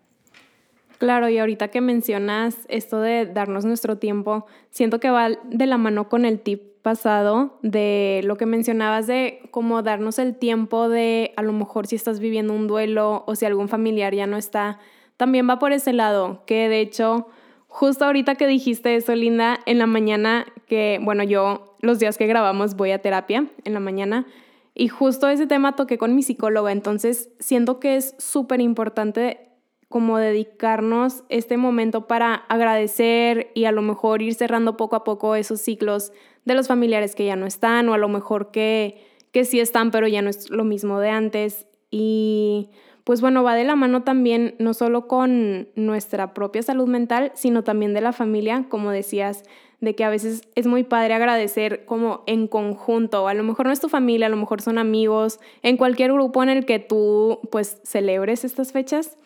Claro, 0.99 1.29
y 1.29 1.39
ahorita 1.39 1.69
que 1.69 1.81
mencionas 1.81 2.57
esto 2.69 2.99
de 2.99 3.25
darnos 3.25 3.65
nuestro 3.65 3.99
tiempo, 3.99 4.47
siento 4.71 4.99
que 4.99 5.11
va 5.11 5.29
de 5.29 5.67
la 5.67 5.79
mano 5.79 6.09
con 6.09 6.25
el 6.25 6.41
tip 6.41 6.74
pasado 6.85 7.59
de 7.63 8.21
lo 8.25 8.37
que 8.37 8.45
mencionabas 8.45 9.07
de 9.07 9.41
cómo 9.51 9.83
darnos 9.83 10.19
el 10.19 10.37
tiempo 10.37 10.91
de 10.91 11.33
a 11.37 11.43
lo 11.43 11.55
mejor 11.55 11.87
si 11.87 11.97
estás 11.97 12.21
viviendo 12.21 12.53
un 12.53 12.67
duelo 12.67 13.25
o 13.27 13.35
si 13.35 13.47
algún 13.47 13.69
familiar 13.69 14.15
ya 14.15 14.27
no 14.27 14.37
está, 14.37 14.79
también 15.17 15.49
va 15.49 15.59
por 15.59 15.73
ese 15.73 15.95
lado, 15.95 16.43
que 16.47 16.69
de 16.69 16.81
hecho, 16.81 17.27
justo 17.69 18.05
ahorita 18.05 18.35
que 18.35 18.47
dijiste 18.47 18.97
eso, 18.97 19.15
Linda, 19.15 19.61
en 19.65 19.79
la 19.79 19.87
mañana 19.87 20.45
que, 20.67 21.01
bueno, 21.03 21.23
yo 21.23 21.75
los 21.81 22.01
días 22.01 22.19
que 22.19 22.27
grabamos 22.27 22.77
voy 22.77 22.91
a 22.91 23.01
terapia 23.01 23.47
en 23.65 23.73
la 23.73 23.81
mañana 23.81 24.27
y 24.75 24.89
justo 24.89 25.27
ese 25.29 25.47
tema 25.47 25.77
toqué 25.77 25.97
con 25.97 26.15
mi 26.15 26.23
psicóloga, 26.23 26.71
entonces 26.71 27.31
siento 27.39 27.81
que 27.81 27.97
es 27.97 28.15
súper 28.19 28.61
importante 28.61 29.41
como 29.89 30.19
dedicarnos 30.19 31.25
este 31.31 31.57
momento 31.57 32.07
para 32.09 32.35
agradecer 32.35 33.53
y 33.55 33.65
a 33.65 33.73
lo 33.73 33.81
mejor 33.81 34.21
ir 34.21 34.35
cerrando 34.35 34.77
poco 34.77 34.97
a 34.97 35.05
poco 35.05 35.35
esos 35.35 35.63
ciclos 35.63 36.13
de 36.45 36.55
los 36.55 36.69
familiares 36.69 37.15
que 37.15 37.25
ya 37.25 37.37
no 37.37 37.47
están 37.47 37.89
o 37.89 37.95
a 37.95 37.99
lo 37.99 38.09
mejor 38.09 38.51
que, 38.51 39.03
que 39.33 39.45
sí 39.45 39.61
están 39.61 39.91
pero 39.91 40.07
ya 40.09 40.23
no 40.23 40.31
es 40.31 40.51
lo 40.51 40.65
mismo 40.65 41.01
de 41.01 41.11
antes. 41.11 41.67
Y 41.91 42.71
pues 43.05 43.21
bueno, 43.21 43.43
va 43.43 43.55
de 43.55 43.65
la 43.65 43.77
mano 43.77 44.03
también 44.03 44.55
no 44.59 44.75
solo 44.75 45.07
con 45.07 45.69
nuestra 45.77 46.33
propia 46.35 46.63
salud 46.63 46.89
mental, 46.89 47.33
sino 47.35 47.63
también 47.63 47.93
de 47.93 48.01
la 48.01 48.13
familia, 48.13 48.65
como 48.69 48.91
decías, 48.91 49.45
de 49.81 49.95
que 49.95 50.05
a 50.05 50.09
veces 50.09 50.49
es 50.55 50.67
muy 50.67 50.83
padre 50.83 51.13
agradecer 51.15 51.85
como 51.85 52.25
en 52.27 52.49
conjunto, 52.49 53.29
a 53.29 53.35
lo 53.35 53.45
mejor 53.45 53.67
no 53.67 53.73
es 53.73 53.81
tu 53.81 53.91
familia, 53.91 54.27
a 54.27 54.31
lo 54.31 54.37
mejor 54.37 54.63
son 54.63 54.79
amigos, 54.79 55.39
en 55.63 55.77
cualquier 55.77 56.13
grupo 56.13 56.43
en 56.43 56.49
el 56.49 56.65
que 56.65 56.79
tú 56.79 57.41
pues 57.53 57.79
celebres 57.85 58.45
estas 58.45 58.73
fechas. 58.73 59.19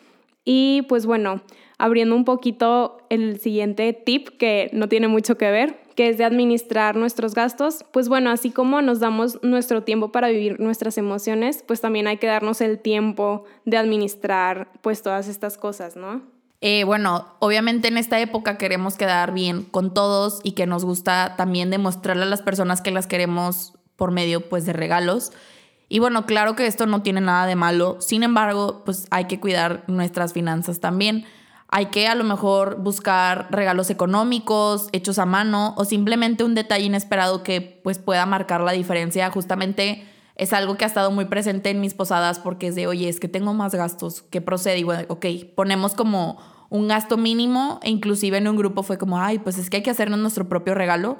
Y 0.43 0.83
pues 0.89 1.05
bueno, 1.05 1.41
abriendo 1.77 2.15
un 2.15 2.25
poquito 2.25 2.97
el 3.09 3.39
siguiente 3.39 3.93
tip 3.93 4.29
que 4.37 4.69
no 4.73 4.89
tiene 4.89 5.07
mucho 5.07 5.37
que 5.37 5.49
ver, 5.51 5.79
que 5.99 6.07
es 6.07 6.17
de 6.17 6.23
administrar 6.23 6.95
nuestros 6.95 7.35
gastos, 7.35 7.83
pues 7.91 8.07
bueno, 8.07 8.29
así 8.29 8.51
como 8.51 8.81
nos 8.81 9.01
damos 9.01 9.37
nuestro 9.43 9.83
tiempo 9.83 10.13
para 10.13 10.29
vivir 10.29 10.57
nuestras 10.57 10.97
emociones, 10.97 11.61
pues 11.67 11.81
también 11.81 12.07
hay 12.07 12.15
que 12.15 12.27
darnos 12.27 12.61
el 12.61 12.79
tiempo 12.79 13.43
de 13.65 13.75
administrar 13.75 14.71
pues 14.79 15.01
todas 15.01 15.27
estas 15.27 15.57
cosas, 15.57 15.97
¿no? 15.97 16.21
Eh, 16.61 16.85
bueno, 16.85 17.35
obviamente 17.39 17.89
en 17.89 17.97
esta 17.97 18.17
época 18.21 18.57
queremos 18.57 18.95
quedar 18.95 19.33
bien 19.33 19.63
con 19.63 19.93
todos 19.93 20.39
y 20.41 20.53
que 20.53 20.65
nos 20.65 20.85
gusta 20.85 21.33
también 21.35 21.69
demostrarle 21.69 22.23
a 22.23 22.27
las 22.27 22.43
personas 22.43 22.79
que 22.79 22.91
las 22.91 23.05
queremos 23.05 23.73
por 23.97 24.11
medio 24.11 24.47
pues 24.47 24.65
de 24.65 24.71
regalos. 24.71 25.33
Y 25.89 25.99
bueno, 25.99 26.25
claro 26.25 26.55
que 26.55 26.65
esto 26.65 26.85
no 26.85 27.01
tiene 27.01 27.19
nada 27.19 27.45
de 27.45 27.57
malo, 27.57 27.99
sin 27.99 28.23
embargo, 28.23 28.83
pues 28.85 29.05
hay 29.11 29.25
que 29.25 29.41
cuidar 29.41 29.83
nuestras 29.87 30.31
finanzas 30.31 30.79
también. 30.79 31.25
Hay 31.71 31.87
que 31.87 32.07
a 32.07 32.15
lo 32.15 32.23
mejor 32.23 32.81
buscar 32.81 33.47
regalos 33.51 33.91
económicos, 33.91 34.89
hechos 34.91 35.19
a 35.19 35.25
mano 35.25 35.75
o 35.77 35.85
simplemente 35.85 36.43
un 36.43 36.55
detalle 36.55 36.85
inesperado 36.85 37.43
que 37.43 37.79
pues 37.83 37.99
pueda 37.99 38.25
marcar 38.25 38.61
la 38.61 38.71
diferencia. 38.71 39.29
Justamente 39.29 40.03
es 40.35 40.51
algo 40.51 40.77
que 40.77 40.85
ha 40.85 40.87
estado 40.87 41.11
muy 41.11 41.25
presente 41.25 41.69
en 41.69 41.79
mis 41.79 41.93
posadas 41.93 42.39
porque 42.39 42.67
es 42.67 42.75
de, 42.75 42.87
oye, 42.87 43.07
es 43.07 43.19
que 43.19 43.27
tengo 43.27 43.53
más 43.53 43.75
gastos, 43.75 44.23
¿qué 44.31 44.41
procede? 44.41 44.79
Y 44.79 44.83
bueno, 44.83 45.03
ok, 45.09 45.25
ponemos 45.53 45.93
como 45.93 46.39
un 46.69 46.87
gasto 46.87 47.17
mínimo 47.17 47.79
e 47.83 47.91
inclusive 47.91 48.37
en 48.37 48.47
un 48.47 48.55
grupo 48.55 48.81
fue 48.81 48.97
como, 48.97 49.19
ay, 49.19 49.37
pues 49.37 49.59
es 49.59 49.69
que 49.69 49.77
hay 49.77 49.83
que 49.83 49.91
hacernos 49.91 50.19
nuestro 50.19 50.49
propio 50.49 50.73
regalo 50.73 51.17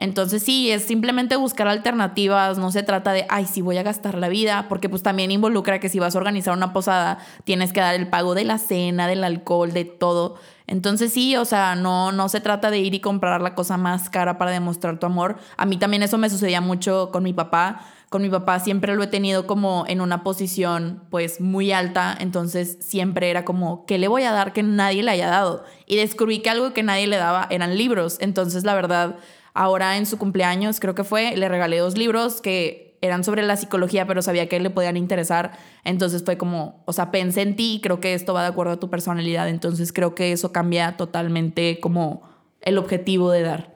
entonces 0.00 0.42
sí, 0.42 0.70
es 0.70 0.84
simplemente 0.84 1.36
buscar 1.36 1.68
alternativas, 1.68 2.56
no 2.56 2.72
se 2.72 2.82
trata 2.82 3.12
de, 3.12 3.26
ay, 3.28 3.44
sí 3.44 3.60
voy 3.60 3.76
a 3.76 3.82
gastar 3.82 4.16
la 4.16 4.30
vida, 4.30 4.64
porque 4.70 4.88
pues 4.88 5.02
también 5.02 5.30
involucra 5.30 5.78
que 5.78 5.90
si 5.90 5.98
vas 5.98 6.14
a 6.16 6.18
organizar 6.18 6.56
una 6.56 6.72
posada, 6.72 7.18
tienes 7.44 7.74
que 7.74 7.80
dar 7.80 7.94
el 7.94 8.08
pago 8.08 8.34
de 8.34 8.44
la 8.44 8.56
cena, 8.56 9.06
del 9.06 9.22
alcohol, 9.22 9.74
de 9.74 9.84
todo. 9.84 10.36
Entonces 10.66 11.12
sí, 11.12 11.36
o 11.36 11.44
sea, 11.44 11.74
no, 11.74 12.12
no 12.12 12.30
se 12.30 12.40
trata 12.40 12.70
de 12.70 12.78
ir 12.78 12.94
y 12.94 13.00
comprar 13.00 13.42
la 13.42 13.54
cosa 13.54 13.76
más 13.76 14.08
cara 14.08 14.38
para 14.38 14.52
demostrar 14.52 14.98
tu 14.98 15.04
amor. 15.04 15.36
A 15.58 15.66
mí 15.66 15.76
también 15.76 16.02
eso 16.02 16.16
me 16.16 16.30
sucedía 16.30 16.62
mucho 16.62 17.10
con 17.12 17.22
mi 17.22 17.34
papá. 17.34 17.82
Con 18.08 18.22
mi 18.22 18.30
papá 18.30 18.58
siempre 18.58 18.96
lo 18.96 19.02
he 19.02 19.06
tenido 19.06 19.46
como 19.46 19.84
en 19.86 20.00
una 20.00 20.24
posición 20.24 21.02
pues 21.10 21.40
muy 21.40 21.70
alta, 21.70 22.16
entonces 22.18 22.78
siempre 22.80 23.30
era 23.30 23.44
como, 23.44 23.84
¿qué 23.86 23.98
le 23.98 24.08
voy 24.08 24.24
a 24.24 24.32
dar 24.32 24.52
que 24.52 24.64
nadie 24.64 25.04
le 25.04 25.12
haya 25.12 25.28
dado? 25.28 25.62
Y 25.86 25.94
descubrí 25.94 26.40
que 26.40 26.50
algo 26.50 26.72
que 26.72 26.82
nadie 26.82 27.06
le 27.06 27.18
daba 27.18 27.46
eran 27.50 27.76
libros. 27.76 28.16
Entonces 28.20 28.64
la 28.64 28.74
verdad 28.74 29.16
Ahora 29.54 29.96
en 29.96 30.06
su 30.06 30.18
cumpleaños, 30.18 30.80
creo 30.80 30.94
que 30.94 31.04
fue, 31.04 31.36
le 31.36 31.48
regalé 31.48 31.78
dos 31.78 31.96
libros 31.96 32.40
que 32.40 32.90
eran 33.02 33.24
sobre 33.24 33.42
la 33.42 33.56
psicología, 33.56 34.06
pero 34.06 34.22
sabía 34.22 34.48
que 34.48 34.60
le 34.60 34.70
podían 34.70 34.96
interesar. 34.96 35.52
Entonces 35.84 36.22
fue 36.24 36.36
como, 36.36 36.82
o 36.86 36.92
sea, 36.92 37.10
pensé 37.10 37.42
en 37.42 37.56
ti 37.56 37.76
y 37.76 37.80
creo 37.80 38.00
que 38.00 38.14
esto 38.14 38.34
va 38.34 38.42
de 38.42 38.48
acuerdo 38.48 38.72
a 38.72 38.80
tu 38.80 38.90
personalidad. 38.90 39.48
Entonces 39.48 39.92
creo 39.92 40.14
que 40.14 40.32
eso 40.32 40.52
cambia 40.52 40.96
totalmente 40.96 41.80
como 41.80 42.22
el 42.60 42.78
objetivo 42.78 43.30
de 43.30 43.42
dar. 43.42 43.74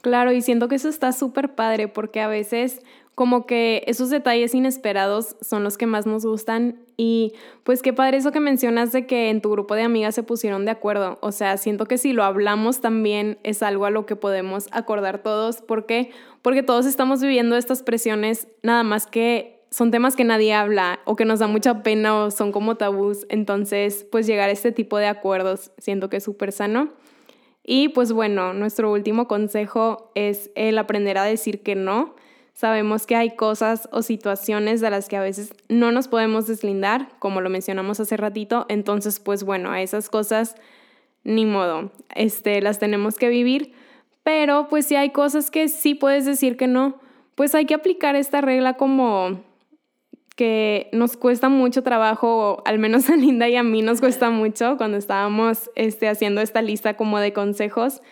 Claro, 0.00 0.32
y 0.32 0.42
siento 0.42 0.68
que 0.68 0.76
eso 0.76 0.88
está 0.88 1.12
súper 1.12 1.54
padre 1.54 1.88
porque 1.88 2.20
a 2.20 2.28
veces 2.28 2.82
como 3.18 3.46
que 3.46 3.82
esos 3.88 4.10
detalles 4.10 4.54
inesperados 4.54 5.34
son 5.40 5.64
los 5.64 5.76
que 5.76 5.86
más 5.86 6.06
nos 6.06 6.24
gustan 6.24 6.78
y 6.96 7.32
pues 7.64 7.82
qué 7.82 7.92
padre 7.92 8.18
eso 8.18 8.30
que 8.30 8.38
mencionas 8.38 8.92
de 8.92 9.08
que 9.08 9.28
en 9.28 9.40
tu 9.40 9.50
grupo 9.50 9.74
de 9.74 9.82
amigas 9.82 10.14
se 10.14 10.22
pusieron 10.22 10.64
de 10.64 10.70
acuerdo. 10.70 11.18
O 11.20 11.32
sea, 11.32 11.56
siento 11.56 11.86
que 11.86 11.98
si 11.98 12.12
lo 12.12 12.22
hablamos 12.22 12.80
también 12.80 13.40
es 13.42 13.64
algo 13.64 13.86
a 13.86 13.90
lo 13.90 14.06
que 14.06 14.14
podemos 14.14 14.68
acordar 14.70 15.20
todos. 15.20 15.62
¿Por 15.62 15.84
qué? 15.84 16.12
Porque 16.42 16.62
todos 16.62 16.86
estamos 16.86 17.20
viviendo 17.20 17.56
estas 17.56 17.82
presiones, 17.82 18.46
nada 18.62 18.84
más 18.84 19.08
que 19.08 19.64
son 19.68 19.90
temas 19.90 20.14
que 20.14 20.22
nadie 20.22 20.54
habla 20.54 21.00
o 21.04 21.16
que 21.16 21.24
nos 21.24 21.40
da 21.40 21.48
mucha 21.48 21.82
pena 21.82 22.22
o 22.22 22.30
son 22.30 22.52
como 22.52 22.76
tabús. 22.76 23.26
Entonces, 23.30 24.06
pues 24.12 24.28
llegar 24.28 24.48
a 24.48 24.52
este 24.52 24.70
tipo 24.70 24.96
de 24.96 25.08
acuerdos 25.08 25.72
siento 25.78 26.08
que 26.08 26.18
es 26.18 26.22
súper 26.22 26.52
sano. 26.52 26.90
Y 27.64 27.88
pues 27.88 28.12
bueno, 28.12 28.52
nuestro 28.52 28.92
último 28.92 29.26
consejo 29.26 30.12
es 30.14 30.52
el 30.54 30.78
aprender 30.78 31.18
a 31.18 31.24
decir 31.24 31.64
que 31.64 31.74
no 31.74 32.14
Sabemos 32.58 33.06
que 33.06 33.14
hay 33.14 33.36
cosas 33.36 33.88
o 33.92 34.02
situaciones 34.02 34.80
de 34.80 34.90
las 34.90 35.08
que 35.08 35.16
a 35.16 35.22
veces 35.22 35.54
no 35.68 35.92
nos 35.92 36.08
podemos 36.08 36.48
deslindar, 36.48 37.08
como 37.20 37.40
lo 37.40 37.50
mencionamos 37.50 38.00
hace 38.00 38.16
ratito, 38.16 38.66
entonces 38.68 39.20
pues 39.20 39.44
bueno, 39.44 39.70
a 39.70 39.80
esas 39.80 40.10
cosas 40.10 40.56
ni 41.22 41.46
modo, 41.46 41.92
este, 42.16 42.60
las 42.60 42.80
tenemos 42.80 43.14
que 43.14 43.28
vivir, 43.28 43.74
pero 44.24 44.66
pues 44.68 44.86
si 44.86 44.96
hay 44.96 45.10
cosas 45.10 45.52
que 45.52 45.68
sí 45.68 45.94
puedes 45.94 46.24
decir 46.24 46.56
que 46.56 46.66
no, 46.66 46.98
pues 47.36 47.54
hay 47.54 47.64
que 47.64 47.74
aplicar 47.74 48.16
esta 48.16 48.40
regla 48.40 48.74
como 48.74 49.40
que 50.34 50.88
nos 50.92 51.16
cuesta 51.16 51.48
mucho 51.48 51.84
trabajo, 51.84 52.64
al 52.66 52.80
menos 52.80 53.08
a 53.08 53.14
Linda 53.14 53.48
y 53.48 53.54
a 53.54 53.62
mí 53.62 53.82
nos 53.82 54.00
cuesta 54.00 54.30
mucho 54.30 54.76
cuando 54.78 54.96
estábamos 54.96 55.70
este, 55.76 56.08
haciendo 56.08 56.40
esta 56.40 56.60
lista 56.60 56.96
como 56.96 57.20
de 57.20 57.32
consejos, 57.32 58.02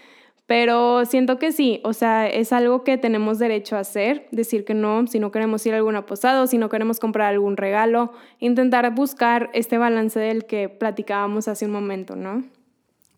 pero 0.46 1.04
siento 1.06 1.38
que 1.38 1.50
sí, 1.50 1.80
o 1.82 1.92
sea, 1.92 2.28
es 2.28 2.52
algo 2.52 2.84
que 2.84 2.98
tenemos 2.98 3.40
derecho 3.40 3.76
a 3.76 3.80
hacer, 3.80 4.28
decir 4.30 4.64
que 4.64 4.74
no, 4.74 5.08
si 5.08 5.18
no 5.18 5.32
queremos 5.32 5.66
ir 5.66 5.74
a 5.74 5.78
algún 5.78 5.96
aposado, 5.96 6.46
si 6.46 6.56
no 6.56 6.68
queremos 6.68 7.00
comprar 7.00 7.28
algún 7.28 7.56
regalo, 7.56 8.12
intentar 8.38 8.94
buscar 8.94 9.50
este 9.54 9.76
balance 9.76 10.20
del 10.20 10.46
que 10.46 10.68
platicábamos 10.68 11.48
hace 11.48 11.66
un 11.66 11.72
momento, 11.72 12.14
¿no? 12.14 12.44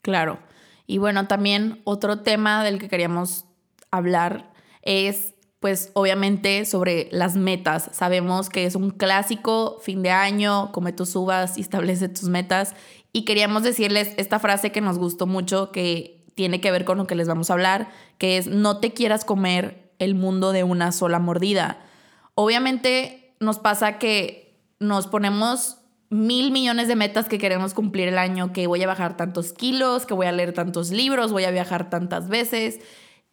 Claro. 0.00 0.38
Y 0.86 0.96
bueno, 0.96 1.26
también 1.26 1.82
otro 1.84 2.20
tema 2.20 2.64
del 2.64 2.78
que 2.78 2.88
queríamos 2.88 3.44
hablar 3.90 4.50
es, 4.80 5.34
pues 5.60 5.90
obviamente, 5.92 6.64
sobre 6.64 7.08
las 7.10 7.36
metas. 7.36 7.90
Sabemos 7.92 8.48
que 8.48 8.64
es 8.64 8.74
un 8.74 8.88
clásico 8.88 9.80
fin 9.82 10.02
de 10.02 10.10
año, 10.10 10.72
come 10.72 10.94
tus 10.94 11.14
uvas 11.14 11.58
y 11.58 11.60
establece 11.60 12.08
tus 12.08 12.30
metas. 12.30 12.74
Y 13.12 13.26
queríamos 13.26 13.64
decirles 13.64 14.14
esta 14.16 14.38
frase 14.38 14.72
que 14.72 14.80
nos 14.80 14.98
gustó 14.98 15.26
mucho, 15.26 15.72
que 15.72 16.17
tiene 16.38 16.60
que 16.60 16.70
ver 16.70 16.84
con 16.84 16.98
lo 16.98 17.08
que 17.08 17.16
les 17.16 17.26
vamos 17.26 17.50
a 17.50 17.54
hablar, 17.54 17.88
que 18.16 18.38
es 18.38 18.46
no 18.46 18.78
te 18.78 18.92
quieras 18.92 19.24
comer 19.24 19.90
el 19.98 20.14
mundo 20.14 20.52
de 20.52 20.62
una 20.62 20.92
sola 20.92 21.18
mordida. 21.18 21.80
Obviamente 22.36 23.34
nos 23.40 23.58
pasa 23.58 23.98
que 23.98 24.56
nos 24.78 25.08
ponemos 25.08 25.78
mil 26.10 26.52
millones 26.52 26.86
de 26.86 26.94
metas 26.94 27.28
que 27.28 27.38
queremos 27.38 27.74
cumplir 27.74 28.06
el 28.06 28.18
año, 28.18 28.52
que 28.52 28.68
voy 28.68 28.80
a 28.84 28.86
bajar 28.86 29.16
tantos 29.16 29.52
kilos, 29.52 30.06
que 30.06 30.14
voy 30.14 30.26
a 30.26 30.32
leer 30.32 30.52
tantos 30.52 30.92
libros, 30.92 31.32
voy 31.32 31.42
a 31.42 31.50
viajar 31.50 31.90
tantas 31.90 32.28
veces. 32.28 32.78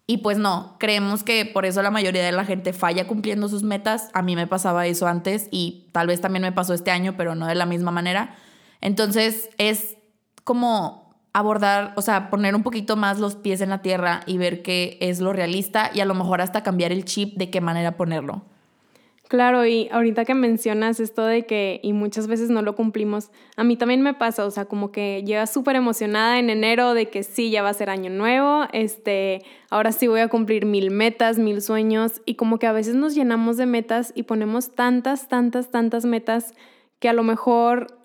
Y 0.08 0.18
pues 0.18 0.40
no, 0.40 0.76
creemos 0.80 1.22
que 1.22 1.46
por 1.46 1.68
eso 1.68 1.84
la 1.84 1.92
mayoría 1.92 2.26
de 2.26 2.32
la 2.32 2.44
gente 2.44 2.74
falla 2.74 3.06
cumpliendo 3.06 3.48
sus 3.50 3.62
metas. 3.62 4.10
A 4.16 4.24
mí 4.24 4.36
me 4.36 4.48
pasaba 4.48 4.88
eso 4.88 5.06
antes 5.06 5.48
y 5.52 5.90
tal 5.92 6.08
vez 6.08 6.22
también 6.22 6.42
me 6.42 6.52
pasó 6.52 6.74
este 6.74 6.90
año, 6.90 7.14
pero 7.16 7.36
no 7.36 7.46
de 7.46 7.54
la 7.54 7.68
misma 7.68 7.92
manera. 7.92 8.36
Entonces 8.82 9.52
es 9.60 9.96
como 10.44 11.05
abordar, 11.36 11.92
o 11.98 12.02
sea, 12.02 12.30
poner 12.30 12.56
un 12.56 12.64
poquito 12.64 12.96
más 12.96 13.20
los 13.20 13.36
pies 13.36 13.60
en 13.60 13.70
la 13.70 13.82
tierra 13.82 14.22
y 14.26 14.38
ver 14.38 14.62
qué 14.62 14.98
es 15.02 15.20
lo 15.20 15.34
realista 15.34 15.92
y 15.94 16.00
a 16.00 16.06
lo 16.06 16.16
mejor 16.16 16.40
hasta 16.40 16.64
cambiar 16.64 16.94
el 16.94 17.04
chip 17.04 17.36
de 17.36 17.50
qué 17.50 17.60
manera 17.60 17.98
ponerlo. 17.98 18.46
Claro, 19.28 19.66
y 19.66 19.90
ahorita 19.92 20.24
que 20.24 20.34
mencionas 20.34 21.02
esto 21.02 21.26
de 21.26 21.46
que 21.46 21.82
y 21.84 21.92
muchas 21.92 22.28
veces 22.28 22.50
no 22.52 22.62
lo 22.62 22.76
cumplimos, 22.76 23.32
a 23.58 23.66
mí 23.66 23.76
también 23.76 24.02
me 24.02 24.14
pasa, 24.14 24.46
o 24.46 24.52
sea, 24.52 24.64
como 24.64 24.94
que 24.94 25.24
llegas 25.26 25.52
súper 25.52 25.76
emocionada 25.76 26.40
en 26.40 26.50
enero 26.50 26.94
de 26.94 27.10
que 27.10 27.24
sí, 27.24 27.52
ya 27.52 27.64
va 27.64 27.70
a 27.70 27.74
ser 27.74 27.90
año 27.90 28.10
nuevo, 28.12 28.64
este, 28.72 29.42
ahora 29.70 29.92
sí 29.92 30.08
voy 30.08 30.22
a 30.22 30.30
cumplir 30.30 30.66
mil 30.66 30.90
metas, 30.90 31.38
mil 31.38 31.62
sueños, 31.62 32.22
y 32.26 32.36
como 32.36 32.60
que 32.60 32.68
a 32.68 32.72
veces 32.72 32.96
nos 32.96 33.14
llenamos 33.14 33.58
de 33.58 33.66
metas 33.66 34.14
y 34.16 34.24
ponemos 34.24 34.74
tantas, 34.74 35.28
tantas, 35.28 35.70
tantas 35.70 36.06
metas 36.06 36.54
que 37.00 37.10
a 37.10 37.14
lo 37.14 37.24
mejor 37.24 38.05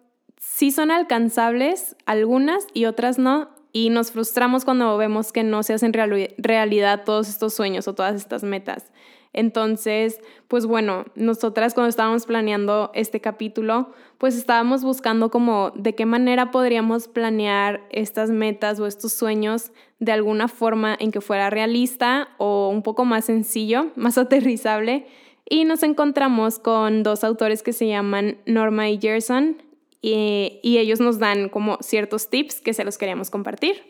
sí 0.61 0.73
son 0.73 0.91
alcanzables, 0.91 1.97
algunas 2.05 2.67
y 2.75 2.85
otras 2.85 3.19
no, 3.19 3.49
y 3.73 3.89
nos 3.89 4.13
frustramos 4.13 4.67
cuando 4.67 4.95
vemos 4.99 5.33
que 5.33 5.43
no 5.43 5.63
se 5.63 5.73
hacen 5.73 5.95
realidad 5.95 7.05
todos 7.07 7.31
estos 7.31 7.55
sueños 7.55 7.89
o 7.89 7.95
todas 7.95 8.15
estas 8.15 8.43
metas. 8.43 8.93
Entonces, 9.33 10.21
pues 10.49 10.67
bueno, 10.67 11.07
nosotras 11.15 11.73
cuando 11.73 11.89
estábamos 11.89 12.27
planeando 12.27 12.91
este 12.93 13.23
capítulo, 13.23 13.93
pues 14.19 14.37
estábamos 14.37 14.85
buscando 14.85 15.31
como 15.31 15.73
de 15.77 15.95
qué 15.95 16.05
manera 16.05 16.51
podríamos 16.51 17.09
planear 17.09 17.81
estas 17.89 18.29
metas 18.29 18.79
o 18.81 18.87
estos 18.87 19.15
sueños 19.15 19.73
de 19.99 20.13
alguna 20.13 20.47
forma 20.47 20.95
en 21.01 21.11
que 21.11 21.23
fuera 21.23 21.49
realista 21.49 22.29
o 22.37 22.69
un 22.69 22.83
poco 22.83 23.07
más 23.07 23.25
sencillo, 23.25 23.93
más 23.97 24.19
aterrizable. 24.19 25.07
Y 25.49 25.65
nos 25.65 25.83
encontramos 25.83 26.59
con 26.59 27.03
dos 27.03 27.25
autores 27.25 27.63
que 27.63 27.73
se 27.73 27.89
llaman 27.89 28.37
Norma 28.45 28.91
y 28.91 29.01
Gerson 29.01 29.70
y, 30.01 30.61
y 30.63 30.79
ellos 30.79 31.01
nos 31.01 31.19
dan 31.19 31.49
como 31.49 31.79
ciertos 31.81 32.31
tips 32.31 32.61
que 32.61 32.75
se 32.75 32.85
los 32.85 32.99
queríamos 32.99 33.31
compartir. 33.31 33.83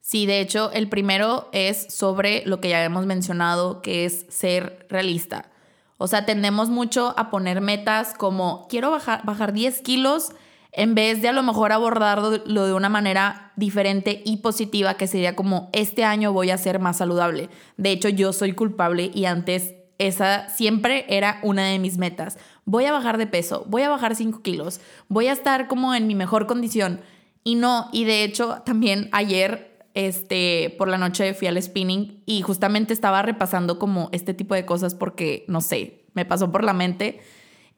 Sí, 0.00 0.24
de 0.24 0.40
hecho, 0.40 0.72
el 0.72 0.88
primero 0.88 1.50
es 1.52 1.92
sobre 1.92 2.42
lo 2.46 2.60
que 2.60 2.70
ya 2.70 2.82
hemos 2.82 3.04
mencionado, 3.04 3.82
que 3.82 4.06
es 4.06 4.24
ser 4.30 4.86
realista. 4.88 5.50
O 5.98 6.06
sea, 6.06 6.24
tendemos 6.24 6.70
mucho 6.70 7.12
a 7.18 7.28
poner 7.30 7.60
metas 7.60 8.14
como 8.14 8.68
quiero 8.68 8.90
bajar, 8.90 9.20
bajar 9.24 9.52
10 9.52 9.82
kilos 9.82 10.30
en 10.72 10.94
vez 10.94 11.20
de 11.22 11.28
a 11.28 11.32
lo 11.32 11.42
mejor 11.42 11.72
abordarlo 11.72 12.30
de 12.30 12.72
una 12.72 12.88
manera 12.88 13.52
diferente 13.56 14.22
y 14.24 14.38
positiva, 14.38 14.94
que 14.94 15.06
sería 15.06 15.34
como 15.34 15.70
este 15.72 16.04
año 16.04 16.32
voy 16.32 16.50
a 16.50 16.58
ser 16.58 16.78
más 16.78 16.98
saludable. 16.98 17.48
De 17.76 17.90
hecho, 17.90 18.08
yo 18.08 18.32
soy 18.32 18.52
culpable 18.52 19.10
y 19.12 19.24
antes 19.24 19.74
esa 19.98 20.48
siempre 20.48 21.04
era 21.08 21.40
una 21.42 21.66
de 21.66 21.78
mis 21.78 21.98
metas. 21.98 22.38
Voy 22.64 22.84
a 22.84 22.92
bajar 22.92 23.18
de 23.18 23.26
peso, 23.26 23.64
voy 23.68 23.82
a 23.82 23.88
bajar 23.88 24.14
5 24.14 24.42
kilos, 24.42 24.80
voy 25.08 25.26
a 25.26 25.32
estar 25.32 25.68
como 25.68 25.94
en 25.94 26.06
mi 26.06 26.14
mejor 26.14 26.46
condición. 26.46 27.00
Y 27.44 27.56
no, 27.56 27.88
y 27.92 28.04
de 28.04 28.24
hecho 28.24 28.62
también 28.64 29.08
ayer 29.12 29.68
este, 29.94 30.74
por 30.78 30.88
la 30.88 30.98
noche 30.98 31.34
fui 31.34 31.48
al 31.48 31.60
spinning 31.60 32.22
y 32.24 32.42
justamente 32.42 32.92
estaba 32.92 33.22
repasando 33.22 33.78
como 33.78 34.10
este 34.12 34.34
tipo 34.34 34.54
de 34.54 34.64
cosas 34.64 34.94
porque, 34.94 35.44
no 35.48 35.60
sé, 35.60 36.04
me 36.14 36.24
pasó 36.24 36.52
por 36.52 36.62
la 36.62 36.72
mente. 36.72 37.20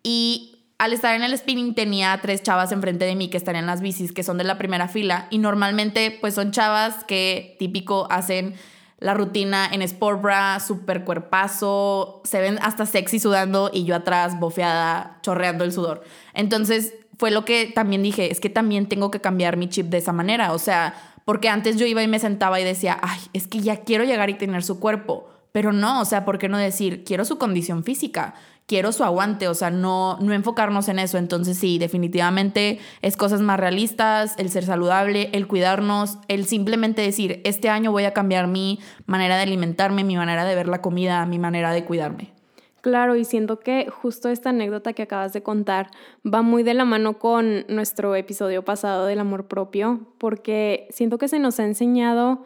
Y 0.02 0.66
al 0.78 0.92
estar 0.92 1.14
en 1.14 1.22
el 1.22 1.37
spinning 1.37 1.74
tenía 1.74 2.18
tres 2.20 2.42
chavas 2.42 2.72
enfrente 2.72 3.04
de 3.04 3.14
mí 3.14 3.28
que 3.28 3.37
están 3.37 3.56
en 3.56 3.66
las 3.66 3.80
bicis, 3.80 4.12
que 4.12 4.22
son 4.22 4.38
de 4.38 4.44
la 4.44 4.59
primera 4.59 4.88
fila. 4.88 5.28
Y 5.30 5.38
normalmente, 5.38 6.18
pues 6.20 6.35
son 6.35 6.50
chavas 6.52 7.04
que 7.04 7.56
típico 7.59 8.06
hacen 8.11 8.54
la 9.00 9.14
rutina 9.14 9.68
en 9.72 9.82
sport 9.82 10.20
bra, 10.20 10.60
super 10.60 11.04
cuerpazo, 11.04 12.20
se 12.24 12.40
ven 12.40 12.58
hasta 12.62 12.86
sexy 12.86 13.18
sudando 13.18 13.70
y 13.72 13.84
yo 13.84 13.96
atrás 13.96 14.38
bofeada, 14.38 15.18
chorreando 15.22 15.64
el 15.64 15.72
sudor. 15.72 16.04
Entonces 16.34 16.94
fue 17.18 17.30
lo 17.30 17.44
que 17.44 17.66
también 17.66 18.02
dije, 18.02 18.30
es 18.30 18.40
que 18.40 18.50
también 18.50 18.88
tengo 18.88 19.10
que 19.10 19.20
cambiar 19.20 19.56
mi 19.56 19.68
chip 19.68 19.86
de 19.86 19.98
esa 19.98 20.12
manera. 20.12 20.52
O 20.52 20.58
sea, 20.58 20.94
porque 21.24 21.48
antes 21.48 21.76
yo 21.76 21.86
iba 21.86 22.02
y 22.02 22.08
me 22.08 22.18
sentaba 22.18 22.60
y 22.60 22.64
decía, 22.64 22.98
ay, 23.02 23.20
es 23.32 23.46
que 23.46 23.60
ya 23.60 23.78
quiero 23.78 24.04
llegar 24.04 24.30
y 24.30 24.34
tener 24.34 24.62
su 24.62 24.80
cuerpo. 24.80 25.28
Pero 25.52 25.72
no, 25.72 26.00
o 26.00 26.04
sea, 26.04 26.24
¿por 26.24 26.38
qué 26.38 26.48
no 26.48 26.58
decir, 26.58 27.04
quiero 27.04 27.24
su 27.24 27.38
condición 27.38 27.84
física? 27.84 28.34
Quiero 28.66 28.92
su 28.92 29.02
aguante, 29.02 29.48
o 29.48 29.54
sea, 29.54 29.70
no, 29.70 30.16
no 30.20 30.32
enfocarnos 30.32 30.88
en 30.88 31.00
eso. 31.00 31.18
Entonces 31.18 31.58
sí, 31.58 31.78
definitivamente 31.78 32.78
es 33.02 33.16
cosas 33.16 33.40
más 33.40 33.58
realistas, 33.58 34.34
el 34.38 34.48
ser 34.48 34.64
saludable, 34.64 35.30
el 35.32 35.48
cuidarnos, 35.48 36.18
el 36.28 36.46
simplemente 36.46 37.02
decir, 37.02 37.40
este 37.44 37.68
año 37.68 37.90
voy 37.90 38.04
a 38.04 38.12
cambiar 38.12 38.46
mi 38.46 38.78
manera 39.06 39.36
de 39.36 39.42
alimentarme, 39.42 40.04
mi 40.04 40.16
manera 40.16 40.44
de 40.44 40.54
ver 40.54 40.68
la 40.68 40.80
comida, 40.80 41.26
mi 41.26 41.40
manera 41.40 41.72
de 41.72 41.84
cuidarme. 41.84 42.32
Claro, 42.80 43.14
y 43.14 43.24
siento 43.24 43.58
que 43.58 43.90
justo 43.90 44.30
esta 44.30 44.50
anécdota 44.50 44.94
que 44.94 45.02
acabas 45.02 45.32
de 45.32 45.42
contar 45.42 45.90
va 46.24 46.40
muy 46.40 46.62
de 46.62 46.72
la 46.72 46.86
mano 46.86 47.18
con 47.18 47.66
nuestro 47.68 48.14
episodio 48.14 48.64
pasado 48.64 49.04
del 49.04 49.18
amor 49.18 49.48
propio, 49.48 50.06
porque 50.16 50.88
siento 50.90 51.18
que 51.18 51.28
se 51.28 51.38
nos 51.38 51.60
ha 51.60 51.64
enseñado 51.64 52.44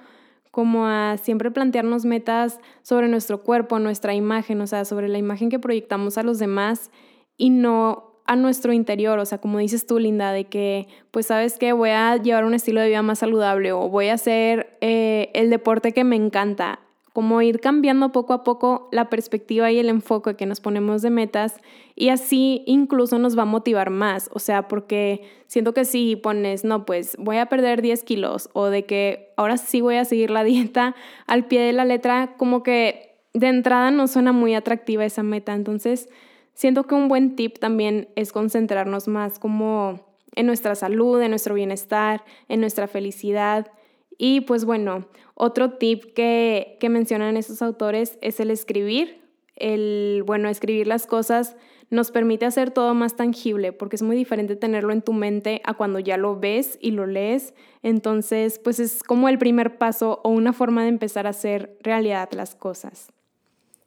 como 0.54 0.86
a 0.86 1.16
siempre 1.16 1.50
plantearnos 1.50 2.04
metas 2.04 2.60
sobre 2.82 3.08
nuestro 3.08 3.42
cuerpo, 3.42 3.80
nuestra 3.80 4.14
imagen, 4.14 4.60
o 4.60 4.68
sea, 4.68 4.84
sobre 4.84 5.08
la 5.08 5.18
imagen 5.18 5.50
que 5.50 5.58
proyectamos 5.58 6.16
a 6.16 6.22
los 6.22 6.38
demás 6.38 6.92
y 7.36 7.50
no 7.50 8.20
a 8.24 8.36
nuestro 8.36 8.72
interior, 8.72 9.18
o 9.18 9.24
sea, 9.26 9.38
como 9.38 9.58
dices 9.58 9.84
tú, 9.84 9.98
Linda, 9.98 10.30
de 10.30 10.44
que, 10.44 10.86
pues 11.10 11.26
sabes 11.26 11.58
que 11.58 11.72
voy 11.72 11.90
a 11.90 12.18
llevar 12.18 12.44
un 12.44 12.54
estilo 12.54 12.80
de 12.80 12.86
vida 12.86 13.02
más 13.02 13.18
saludable 13.18 13.72
o 13.72 13.88
voy 13.88 14.10
a 14.10 14.14
hacer 14.14 14.78
eh, 14.80 15.32
el 15.34 15.50
deporte 15.50 15.90
que 15.90 16.04
me 16.04 16.14
encanta 16.14 16.78
como 17.14 17.40
ir 17.42 17.60
cambiando 17.60 18.10
poco 18.10 18.32
a 18.32 18.42
poco 18.42 18.88
la 18.90 19.08
perspectiva 19.08 19.70
y 19.70 19.78
el 19.78 19.88
enfoque 19.88 20.34
que 20.34 20.46
nos 20.46 20.58
ponemos 20.58 21.00
de 21.00 21.10
metas 21.10 21.54
y 21.94 22.08
así 22.08 22.64
incluso 22.66 23.20
nos 23.20 23.38
va 23.38 23.42
a 23.42 23.46
motivar 23.46 23.90
más, 23.90 24.28
o 24.32 24.40
sea, 24.40 24.66
porque 24.66 25.22
siento 25.46 25.72
que 25.74 25.84
si 25.84 26.16
pones, 26.16 26.64
no, 26.64 26.84
pues 26.84 27.16
voy 27.16 27.36
a 27.36 27.46
perder 27.46 27.82
10 27.82 28.02
kilos 28.02 28.50
o 28.52 28.66
de 28.66 28.84
que 28.84 29.32
ahora 29.36 29.58
sí 29.58 29.80
voy 29.80 29.94
a 29.94 30.04
seguir 30.04 30.30
la 30.30 30.42
dieta 30.44 30.96
al 31.28 31.46
pie 31.46 31.60
de 31.60 31.72
la 31.72 31.84
letra, 31.84 32.34
como 32.36 32.64
que 32.64 33.20
de 33.32 33.46
entrada 33.46 33.92
no 33.92 34.08
suena 34.08 34.32
muy 34.32 34.56
atractiva 34.56 35.04
esa 35.04 35.22
meta, 35.22 35.54
entonces 35.54 36.08
siento 36.52 36.88
que 36.88 36.96
un 36.96 37.06
buen 37.06 37.36
tip 37.36 37.60
también 37.60 38.08
es 38.16 38.32
concentrarnos 38.32 39.06
más 39.06 39.38
como 39.38 40.00
en 40.34 40.46
nuestra 40.46 40.74
salud, 40.74 41.22
en 41.22 41.30
nuestro 41.30 41.54
bienestar, 41.54 42.24
en 42.48 42.58
nuestra 42.58 42.88
felicidad 42.88 43.70
y 44.18 44.42
pues 44.42 44.64
bueno, 44.64 45.08
otro 45.34 45.72
tip 45.72 46.14
que, 46.14 46.76
que 46.80 46.88
mencionan 46.88 47.36
estos 47.36 47.62
autores 47.62 48.18
es 48.22 48.40
el 48.40 48.50
escribir. 48.50 49.22
El, 49.56 50.24
bueno, 50.26 50.48
escribir 50.48 50.86
las 50.86 51.06
cosas 51.06 51.56
nos 51.90 52.10
permite 52.10 52.46
hacer 52.46 52.70
todo 52.70 52.94
más 52.94 53.16
tangible, 53.16 53.72
porque 53.72 53.96
es 53.96 54.02
muy 54.02 54.16
diferente 54.16 54.56
tenerlo 54.56 54.92
en 54.92 55.02
tu 55.02 55.12
mente 55.12 55.60
a 55.64 55.74
cuando 55.74 55.98
ya 55.98 56.16
lo 56.16 56.38
ves 56.38 56.78
y 56.80 56.90
lo 56.90 57.06
lees. 57.06 57.54
Entonces, 57.82 58.58
pues 58.58 58.80
es 58.80 59.02
como 59.02 59.28
el 59.28 59.38
primer 59.38 59.78
paso 59.78 60.20
o 60.24 60.30
una 60.30 60.52
forma 60.52 60.82
de 60.82 60.88
empezar 60.88 61.26
a 61.26 61.30
hacer 61.30 61.76
realidad 61.82 62.30
las 62.32 62.54
cosas. 62.54 63.12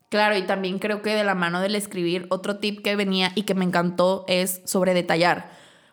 Claro, 0.10 0.38
y 0.38 0.44
también 0.44 0.80
creo 0.80 1.02
que 1.02 1.10
de 1.10 1.26
la 1.26 1.36
mano 1.36 1.60
del 1.60 1.76
escribir, 1.76 2.28
otro 2.30 2.60
tip 2.60 2.82
que 2.82 2.96
venía 2.96 3.34
y 3.36 3.44
que 3.44 3.56
me 3.56 3.66
encantó 3.66 4.24
es 4.28 4.62
sobre 4.64 4.94
detallar 4.94 5.50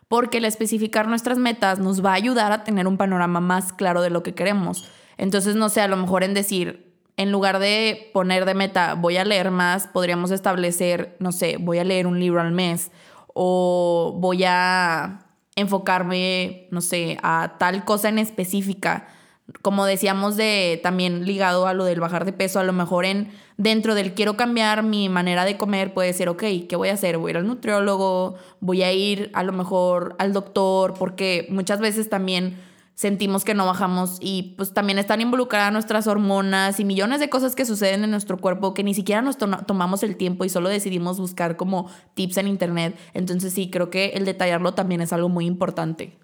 porque 0.07 0.37
el 0.37 0.45
especificar 0.45 1.07
nuestras 1.07 1.37
metas 1.37 1.79
nos 1.79 2.03
va 2.03 2.11
a 2.11 2.15
ayudar 2.15 2.51
a 2.51 2.63
tener 2.63 2.87
un 2.87 2.97
panorama 2.97 3.39
más 3.39 3.73
claro 3.73 4.01
de 4.01 4.09
lo 4.09 4.23
que 4.23 4.35
queremos. 4.35 4.89
Entonces, 5.17 5.55
no 5.55 5.69
sé, 5.69 5.81
a 5.81 5.87
lo 5.87 5.97
mejor 5.97 6.23
en 6.23 6.33
decir, 6.33 6.93
en 7.17 7.31
lugar 7.31 7.59
de 7.59 8.11
poner 8.13 8.45
de 8.45 8.53
meta, 8.53 8.93
voy 8.95 9.17
a 9.17 9.25
leer 9.25 9.51
más, 9.51 9.87
podríamos 9.87 10.31
establecer, 10.31 11.15
no 11.19 11.31
sé, 11.31 11.57
voy 11.59 11.79
a 11.79 11.83
leer 11.83 12.07
un 12.07 12.19
libro 12.19 12.41
al 12.41 12.51
mes 12.51 12.91
o 13.33 14.15
voy 14.19 14.43
a 14.45 15.25
enfocarme, 15.55 16.67
no 16.71 16.81
sé, 16.81 17.17
a 17.23 17.55
tal 17.57 17.85
cosa 17.85 18.09
en 18.09 18.19
específica 18.19 19.07
como 19.61 19.85
decíamos 19.85 20.35
de 20.35 20.79
también 20.81 21.25
ligado 21.25 21.67
a 21.67 21.73
lo 21.73 21.85
del 21.85 21.99
bajar 21.99 22.25
de 22.25 22.33
peso, 22.33 22.59
a 22.59 22.63
lo 22.63 22.73
mejor 22.73 23.05
en 23.05 23.31
dentro 23.57 23.95
del 23.95 24.13
quiero 24.13 24.37
cambiar 24.37 24.83
mi 24.83 25.09
manera 25.09 25.45
de 25.45 25.57
comer 25.57 25.93
puede 25.93 26.13
ser, 26.13 26.29
ok, 26.29 26.43
¿qué 26.67 26.75
voy 26.75 26.89
a 26.89 26.93
hacer? 26.93 27.17
Voy 27.17 27.29
a 27.29 27.31
ir 27.31 27.37
al 27.37 27.47
nutriólogo, 27.47 28.35
voy 28.59 28.83
a 28.83 28.91
ir 28.91 29.29
a 29.33 29.43
lo 29.43 29.53
mejor 29.53 30.15
al 30.19 30.33
doctor, 30.33 30.93
porque 30.97 31.47
muchas 31.49 31.79
veces 31.79 32.09
también 32.09 32.57
sentimos 32.95 33.43
que 33.43 33.53
no 33.53 33.65
bajamos 33.65 34.17
y 34.21 34.55
pues 34.57 34.73
también 34.73 34.97
están 34.97 35.19
involucradas 35.19 35.71
nuestras 35.71 36.07
hormonas 36.07 36.79
y 36.79 36.85
millones 36.85 37.19
de 37.19 37.29
cosas 37.29 37.53
que 37.53 37.65
suceden 37.65 38.05
en 38.05 38.11
nuestro 38.11 38.37
cuerpo 38.37 38.73
que 38.73 38.83
ni 38.83 38.93
siquiera 38.93 39.21
nos 39.21 39.37
tomamos 39.37 40.01
el 40.03 40.15
tiempo 40.15 40.45
y 40.45 40.49
solo 40.49 40.69
decidimos 40.69 41.19
buscar 41.19 41.57
como 41.57 41.89
tips 42.13 42.37
en 42.37 42.47
internet. 42.47 42.97
Entonces 43.13 43.53
sí, 43.53 43.69
creo 43.69 43.89
que 43.89 44.11
el 44.15 44.23
detallarlo 44.23 44.73
también 44.73 45.01
es 45.01 45.11
algo 45.11 45.27
muy 45.27 45.45
importante. 45.45 46.17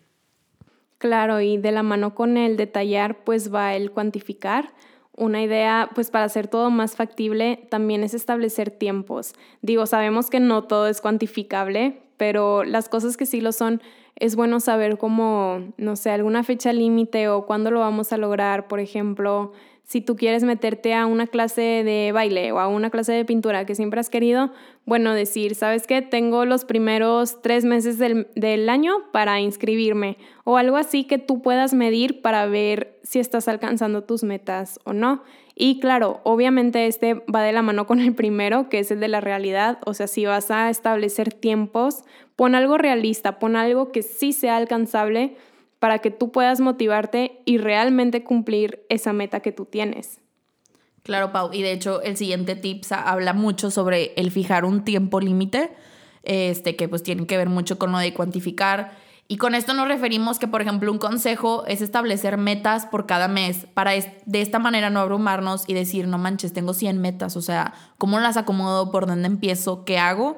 Claro, 0.98 1.42
y 1.42 1.58
de 1.58 1.72
la 1.72 1.84
mano 1.84 2.14
con 2.14 2.38
el 2.38 2.58
detallar, 2.58 3.24
pues 3.24 3.54
va 3.54 3.76
el 3.76 3.92
cuantificar. 3.92 4.74
Una 5.22 5.44
idea, 5.44 5.92
pues 5.94 6.10
para 6.10 6.26
hacer 6.26 6.48
todo 6.48 6.72
más 6.72 6.96
factible, 6.96 7.68
también 7.70 8.04
es 8.04 8.16
establecer 8.16 8.72
tiempos. 8.72 9.36
Digo, 9.62 9.86
sabemos 9.86 10.32
que 10.32 10.40
no 10.40 10.64
todo 10.64 10.88
es 10.88 11.00
cuantificable, 11.00 12.02
pero 12.18 12.64
las 12.64 12.90
cosas 12.90 13.18
que 13.18 13.28
sí 13.28 13.40
lo 13.40 13.52
son, 13.52 13.84
es 14.16 14.36
bueno 14.36 14.60
saber 14.60 14.98
cómo, 14.98 15.74
no 15.78 15.96
sé, 15.96 16.10
alguna 16.10 16.44
fecha 16.44 16.74
límite 16.74 17.30
o 17.30 17.46
cuándo 17.46 17.70
lo 17.70 17.82
vamos 17.82 18.12
a 18.12 18.18
lograr. 18.18 18.68
Por 18.68 18.80
ejemplo, 18.80 19.52
si 19.92 20.00
tú 20.00 20.16
quieres 20.16 20.44
meterte 20.44 20.94
a 20.94 21.06
una 21.06 21.28
clase 21.28 21.84
de 21.84 22.14
baile 22.14 22.54
o 22.54 22.62
a 22.62 22.70
una 22.70 22.90
clase 22.90 23.12
de 23.12 23.26
pintura 23.26 23.66
que 23.66 23.76
siempre 23.76 24.00
has 24.00 24.10
querido, 24.10 24.54
bueno, 24.86 25.14
decir, 25.14 25.54
¿sabes 25.54 25.86
qué? 25.86 26.02
Tengo 26.02 26.46
los 26.46 26.64
primeros 26.64 27.42
tres 27.42 27.66
meses 27.66 27.98
del, 27.98 28.30
del, 28.36 28.70
año 28.70 28.94
para 29.12 29.42
inscribirme 29.42 30.18
o 30.46 30.56
algo 30.56 30.78
así 30.78 31.04
que 31.04 31.18
tú 31.18 31.42
puedas 31.42 31.74
medir 31.74 32.22
para 32.22 32.46
ver 32.46 33.02
si 33.04 33.20
estás 33.20 33.50
alcanzando 33.50 34.06
tus 34.06 34.24
metas 34.24 34.80
o 34.86 34.94
no. 34.94 35.24
Y 35.56 35.82
claro, 35.82 36.22
obviamente 36.24 36.88
este 36.88 37.16
va 37.16 37.42
de 37.42 37.52
la 37.52 37.62
mano 37.62 37.86
con 37.86 38.00
el 38.00 38.16
primero, 38.16 38.70
que 38.70 38.80
es 38.80 38.92
el 38.92 39.02
de 39.02 39.10
la 39.10 39.20
realidad. 39.20 39.80
O 39.86 39.94
sea, 39.94 40.08
si 40.08 40.26
vas 40.26 40.52
a 40.52 40.70
establecer 40.70 41.34
tiempos, 41.34 42.06
pon 42.38 42.56
algo 42.56 42.78
realista, 42.78 43.40
pon 43.40 43.58
algo 43.58 43.92
que 43.92 44.04
sí 44.04 44.32
sea 44.32 44.56
alcanzable 44.56 45.36
para 45.82 45.98
que 45.98 46.12
tú 46.12 46.32
puedas 46.32 46.60
motivarte 46.60 47.42
y 47.44 47.58
realmente 47.58 48.24
cumplir 48.24 48.86
esa 48.88 49.14
meta 49.14 49.40
que 49.40 49.52
tú 49.52 49.66
tienes. 49.66 50.20
Claro, 51.02 51.32
Pau. 51.32 51.50
Y 51.52 51.64
de 51.64 51.72
hecho, 51.72 52.04
el 52.04 52.18
siguiente 52.18 52.56
tips 52.56 52.92
habla 52.92 53.34
mucho 53.34 53.72
sobre 53.72 54.14
el 54.16 54.30
fijar 54.30 54.64
un 54.64 54.84
tiempo 54.84 55.20
límite, 55.20 55.72
este, 56.22 56.76
que 56.76 56.88
pues 56.88 57.02
tiene 57.02 57.26
que 57.26 57.36
ver 57.36 57.50
mucho 57.50 57.80
con 57.80 57.92
lo 57.92 57.98
de 57.98 58.14
cuantificar. 58.14 58.92
Y 59.28 59.38
con 59.38 59.56
esto 59.56 59.74
nos 59.74 59.88
referimos 59.88 60.38
que, 60.38 60.48
por 60.48 60.62
ejemplo, 60.62 60.92
un 60.92 61.00
consejo 61.00 61.66
es 61.66 61.82
establecer 61.82 62.38
metas 62.38 62.86
por 62.86 63.08
cada 63.08 63.28
mes 63.28 63.66
para 63.74 63.94
de 63.94 64.42
esta 64.42 64.60
manera 64.60 64.92
no 64.92 65.00
abrumarnos 65.00 65.64
y 65.68 65.74
decir, 65.74 66.08
no 66.08 66.20
manches, 66.20 66.54
tengo 66.54 66.76
100 66.76 67.02
metas, 67.02 67.36
o 67.36 67.42
sea, 67.42 67.74
¿cómo 67.98 68.20
las 68.20 68.38
acomodo? 68.38 68.92
¿Por 68.92 69.08
dónde 69.08 69.26
empiezo? 69.26 69.84
¿Qué 69.84 69.98
hago? 69.98 70.38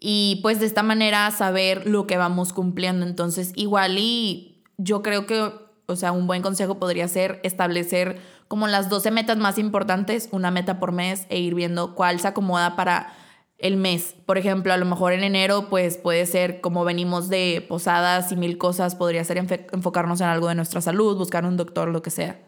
Y 0.00 0.40
pues 0.42 0.58
de 0.58 0.66
esta 0.66 0.82
manera 0.82 1.30
saber 1.30 1.86
lo 1.86 2.08
que 2.08 2.16
vamos 2.16 2.52
cumpliendo. 2.52 3.06
Entonces, 3.06 3.52
igual 3.54 3.96
y 3.96 4.50
yo 4.82 5.02
creo 5.02 5.26
que, 5.26 5.52
o 5.86 5.96
sea, 5.96 6.12
un 6.12 6.26
buen 6.26 6.42
consejo 6.42 6.78
podría 6.78 7.06
ser 7.06 7.40
establecer 7.42 8.18
como 8.48 8.66
las 8.66 8.88
12 8.88 9.10
metas 9.10 9.36
más 9.36 9.58
importantes, 9.58 10.28
una 10.32 10.50
meta 10.50 10.80
por 10.80 10.92
mes 10.92 11.26
e 11.28 11.38
ir 11.38 11.54
viendo 11.54 11.94
cuál 11.94 12.18
se 12.18 12.28
acomoda 12.28 12.76
para 12.76 13.12
el 13.58 13.76
mes. 13.76 14.14
Por 14.24 14.38
ejemplo, 14.38 14.72
a 14.72 14.78
lo 14.78 14.86
mejor 14.86 15.12
en 15.12 15.22
enero, 15.22 15.68
pues 15.68 15.98
puede 15.98 16.24
ser 16.24 16.60
como 16.60 16.84
venimos 16.84 17.28
de 17.28 17.64
posadas 17.68 18.32
y 18.32 18.36
mil 18.36 18.56
cosas, 18.56 18.96
podría 18.96 19.22
ser 19.22 19.38
enfocarnos 19.72 20.20
en 20.22 20.28
algo 20.28 20.48
de 20.48 20.54
nuestra 20.54 20.80
salud, 20.80 21.18
buscar 21.18 21.44
un 21.44 21.58
doctor, 21.58 21.88
lo 21.88 22.02
que 22.02 22.10
sea. 22.10 22.40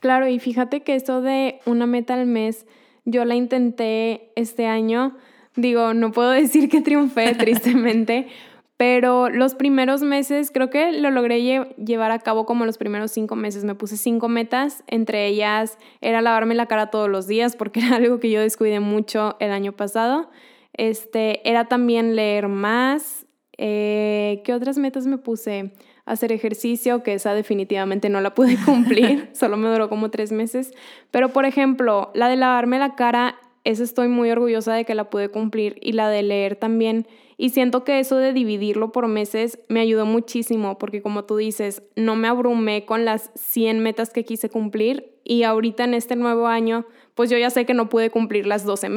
Claro, 0.00 0.28
y 0.28 0.38
fíjate 0.38 0.82
que 0.82 0.96
esto 0.96 1.22
de 1.22 1.60
una 1.64 1.86
meta 1.86 2.14
al 2.14 2.26
mes, 2.26 2.66
yo 3.04 3.24
la 3.24 3.36
intenté 3.36 4.32
este 4.34 4.66
año. 4.66 5.16
Digo, 5.54 5.94
no 5.94 6.10
puedo 6.10 6.30
decir 6.32 6.68
que 6.68 6.80
triunfé, 6.80 7.34
tristemente, 7.38 8.28
pero 8.76 9.28
los 9.28 9.54
primeros 9.54 10.02
meses, 10.02 10.50
creo 10.50 10.68
que 10.68 10.90
lo 10.92 11.10
logré 11.10 11.40
llevar 11.76 12.10
a 12.10 12.18
cabo 12.18 12.44
como 12.44 12.66
los 12.66 12.76
primeros 12.76 13.12
cinco 13.12 13.36
meses. 13.36 13.64
Me 13.64 13.76
puse 13.76 13.96
cinco 13.96 14.28
metas, 14.28 14.82
entre 14.88 15.26
ellas 15.26 15.78
era 16.00 16.20
lavarme 16.20 16.56
la 16.56 16.66
cara 16.66 16.90
todos 16.90 17.08
los 17.08 17.28
días, 17.28 17.54
porque 17.54 17.80
era 17.86 17.96
algo 17.96 18.18
que 18.18 18.30
yo 18.30 18.40
descuidé 18.40 18.80
mucho 18.80 19.36
el 19.38 19.52
año 19.52 19.72
pasado. 19.72 20.28
Este, 20.72 21.48
era 21.48 21.66
también 21.66 22.16
leer 22.16 22.48
más. 22.48 23.26
Eh, 23.56 24.42
¿Qué 24.44 24.52
otras 24.52 24.76
metas 24.78 25.06
me 25.06 25.18
puse? 25.18 25.72
Hacer 26.04 26.32
ejercicio, 26.32 27.02
que 27.02 27.14
esa 27.14 27.32
definitivamente 27.32 28.08
no 28.08 28.20
la 28.20 28.34
pude 28.34 28.56
cumplir, 28.66 29.30
solo 29.32 29.56
me 29.56 29.70
duró 29.70 29.88
como 29.88 30.10
tres 30.10 30.32
meses. 30.32 30.72
Pero, 31.12 31.28
por 31.30 31.46
ejemplo, 31.46 32.10
la 32.14 32.28
de 32.28 32.36
lavarme 32.36 32.80
la 32.80 32.96
cara, 32.96 33.36
esa 33.62 33.84
estoy 33.84 34.08
muy 34.08 34.30
orgullosa 34.30 34.74
de 34.74 34.84
que 34.84 34.96
la 34.96 35.08
pude 35.08 35.30
cumplir. 35.30 35.78
Y 35.80 35.92
la 35.92 36.10
de 36.10 36.24
leer 36.24 36.56
también 36.56 37.06
y 37.36 37.50
siento 37.50 37.84
que 37.84 37.98
eso 37.98 38.16
de 38.16 38.32
dividirlo 38.32 38.92
por 38.92 39.08
meses 39.08 39.58
me 39.68 39.80
ayudó 39.80 40.06
muchísimo 40.06 40.78
porque 40.78 41.02
como 41.02 41.24
tú 41.24 41.36
dices, 41.36 41.82
no 41.96 42.16
me 42.16 42.28
abrumé 42.28 42.84
con 42.84 43.04
las 43.04 43.30
100 43.34 43.80
metas 43.80 44.10
que 44.10 44.24
quise 44.24 44.50
cumplir 44.50 45.14
y 45.24 45.42
ahorita 45.42 45.84
en 45.84 45.94
este 45.94 46.16
nuevo 46.16 46.46
año, 46.46 46.84
pues 47.14 47.30
yo 47.30 47.38
ya 47.38 47.48
sé 47.48 47.64
que 47.64 47.72
no 47.72 47.88
pude 47.88 48.10
cumplir 48.10 48.46
las 48.46 48.64
12 48.64 48.90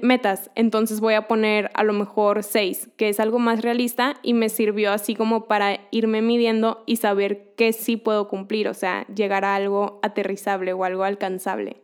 metas, 0.00 0.50
entonces 0.54 1.00
voy 1.00 1.14
a 1.14 1.28
poner 1.28 1.70
a 1.74 1.84
lo 1.84 1.92
mejor 1.92 2.42
6, 2.42 2.90
que 2.96 3.10
es 3.10 3.20
algo 3.20 3.38
más 3.38 3.60
realista 3.60 4.16
y 4.22 4.32
me 4.32 4.48
sirvió 4.48 4.90
así 4.92 5.14
como 5.14 5.44
para 5.46 5.80
irme 5.90 6.22
midiendo 6.22 6.82
y 6.86 6.96
saber 6.96 7.52
qué 7.56 7.72
sí 7.72 7.96
puedo 7.96 8.28
cumplir, 8.28 8.68
o 8.68 8.74
sea, 8.74 9.06
llegar 9.14 9.44
a 9.44 9.54
algo 9.54 10.00
aterrizable 10.02 10.72
o 10.72 10.84
algo 10.84 11.04
alcanzable. 11.04 11.76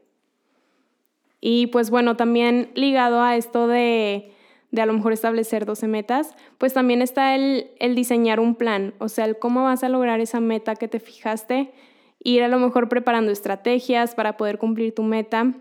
Y 1.40 1.66
pues 1.66 1.90
bueno, 1.90 2.16
también 2.16 2.70
ligado 2.74 3.20
a 3.20 3.36
esto 3.36 3.66
de 3.66 4.32
de 4.70 4.82
a 4.82 4.86
lo 4.86 4.92
mejor 4.92 5.12
establecer 5.12 5.64
12 5.64 5.86
metas, 5.88 6.34
pues 6.58 6.72
también 6.72 7.02
está 7.02 7.34
el, 7.34 7.70
el 7.78 7.94
diseñar 7.94 8.40
un 8.40 8.54
plan, 8.54 8.94
o 8.98 9.08
sea, 9.08 9.24
el 9.24 9.38
cómo 9.38 9.64
vas 9.64 9.84
a 9.84 9.88
lograr 9.88 10.20
esa 10.20 10.40
meta 10.40 10.76
que 10.76 10.88
te 10.88 11.00
fijaste, 11.00 11.72
ir 12.18 12.42
a 12.42 12.48
lo 12.48 12.58
mejor 12.58 12.88
preparando 12.88 13.32
estrategias 13.32 14.14
para 14.14 14.36
poder 14.36 14.58
cumplir 14.58 14.94
tu 14.94 15.02
meta. 15.02 15.54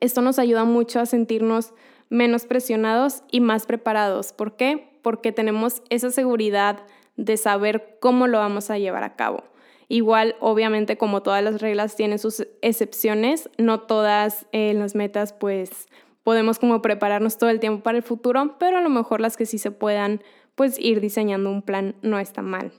Esto 0.00 0.20
nos 0.20 0.38
ayuda 0.38 0.64
mucho 0.64 1.00
a 1.00 1.06
sentirnos 1.06 1.72
menos 2.08 2.44
presionados 2.44 3.22
y 3.30 3.40
más 3.40 3.66
preparados. 3.66 4.32
¿Por 4.32 4.56
qué? 4.56 4.98
Porque 5.02 5.32
tenemos 5.32 5.82
esa 5.88 6.10
seguridad 6.10 6.80
de 7.16 7.36
saber 7.36 7.96
cómo 8.00 8.26
lo 8.26 8.38
vamos 8.38 8.70
a 8.70 8.78
llevar 8.78 9.04
a 9.04 9.16
cabo. 9.16 9.44
Igual, 9.88 10.34
obviamente, 10.40 10.98
como 10.98 11.22
todas 11.22 11.42
las 11.42 11.60
reglas 11.60 11.96
tienen 11.96 12.18
sus 12.18 12.46
excepciones, 12.60 13.48
no 13.56 13.80
todas 13.80 14.46
eh, 14.52 14.74
las 14.74 14.94
metas 14.94 15.32
pues 15.32 15.88
podemos 16.26 16.58
como 16.58 16.82
prepararnos 16.82 17.38
todo 17.38 17.50
el 17.50 17.60
tiempo 17.60 17.84
para 17.84 17.98
el 17.98 18.02
futuro, 18.02 18.56
pero 18.58 18.78
a 18.78 18.80
lo 18.80 18.90
mejor 18.90 19.20
las 19.20 19.36
que 19.36 19.46
sí 19.46 19.58
se 19.58 19.70
puedan, 19.70 20.24
pues 20.56 20.76
ir 20.76 21.00
diseñando 21.00 21.52
un 21.52 21.62
plan 21.62 21.94
no 22.02 22.18
está 22.18 22.42
mal. 22.42 22.72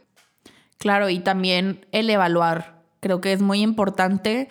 Claro, 0.77 1.07
y 1.07 1.19
también 1.19 1.85
el 1.93 2.09
evaluar, 2.09 2.83
creo 2.99 3.21
que 3.21 3.31
es 3.31 3.41
muy 3.41 3.61
importante 3.61 4.49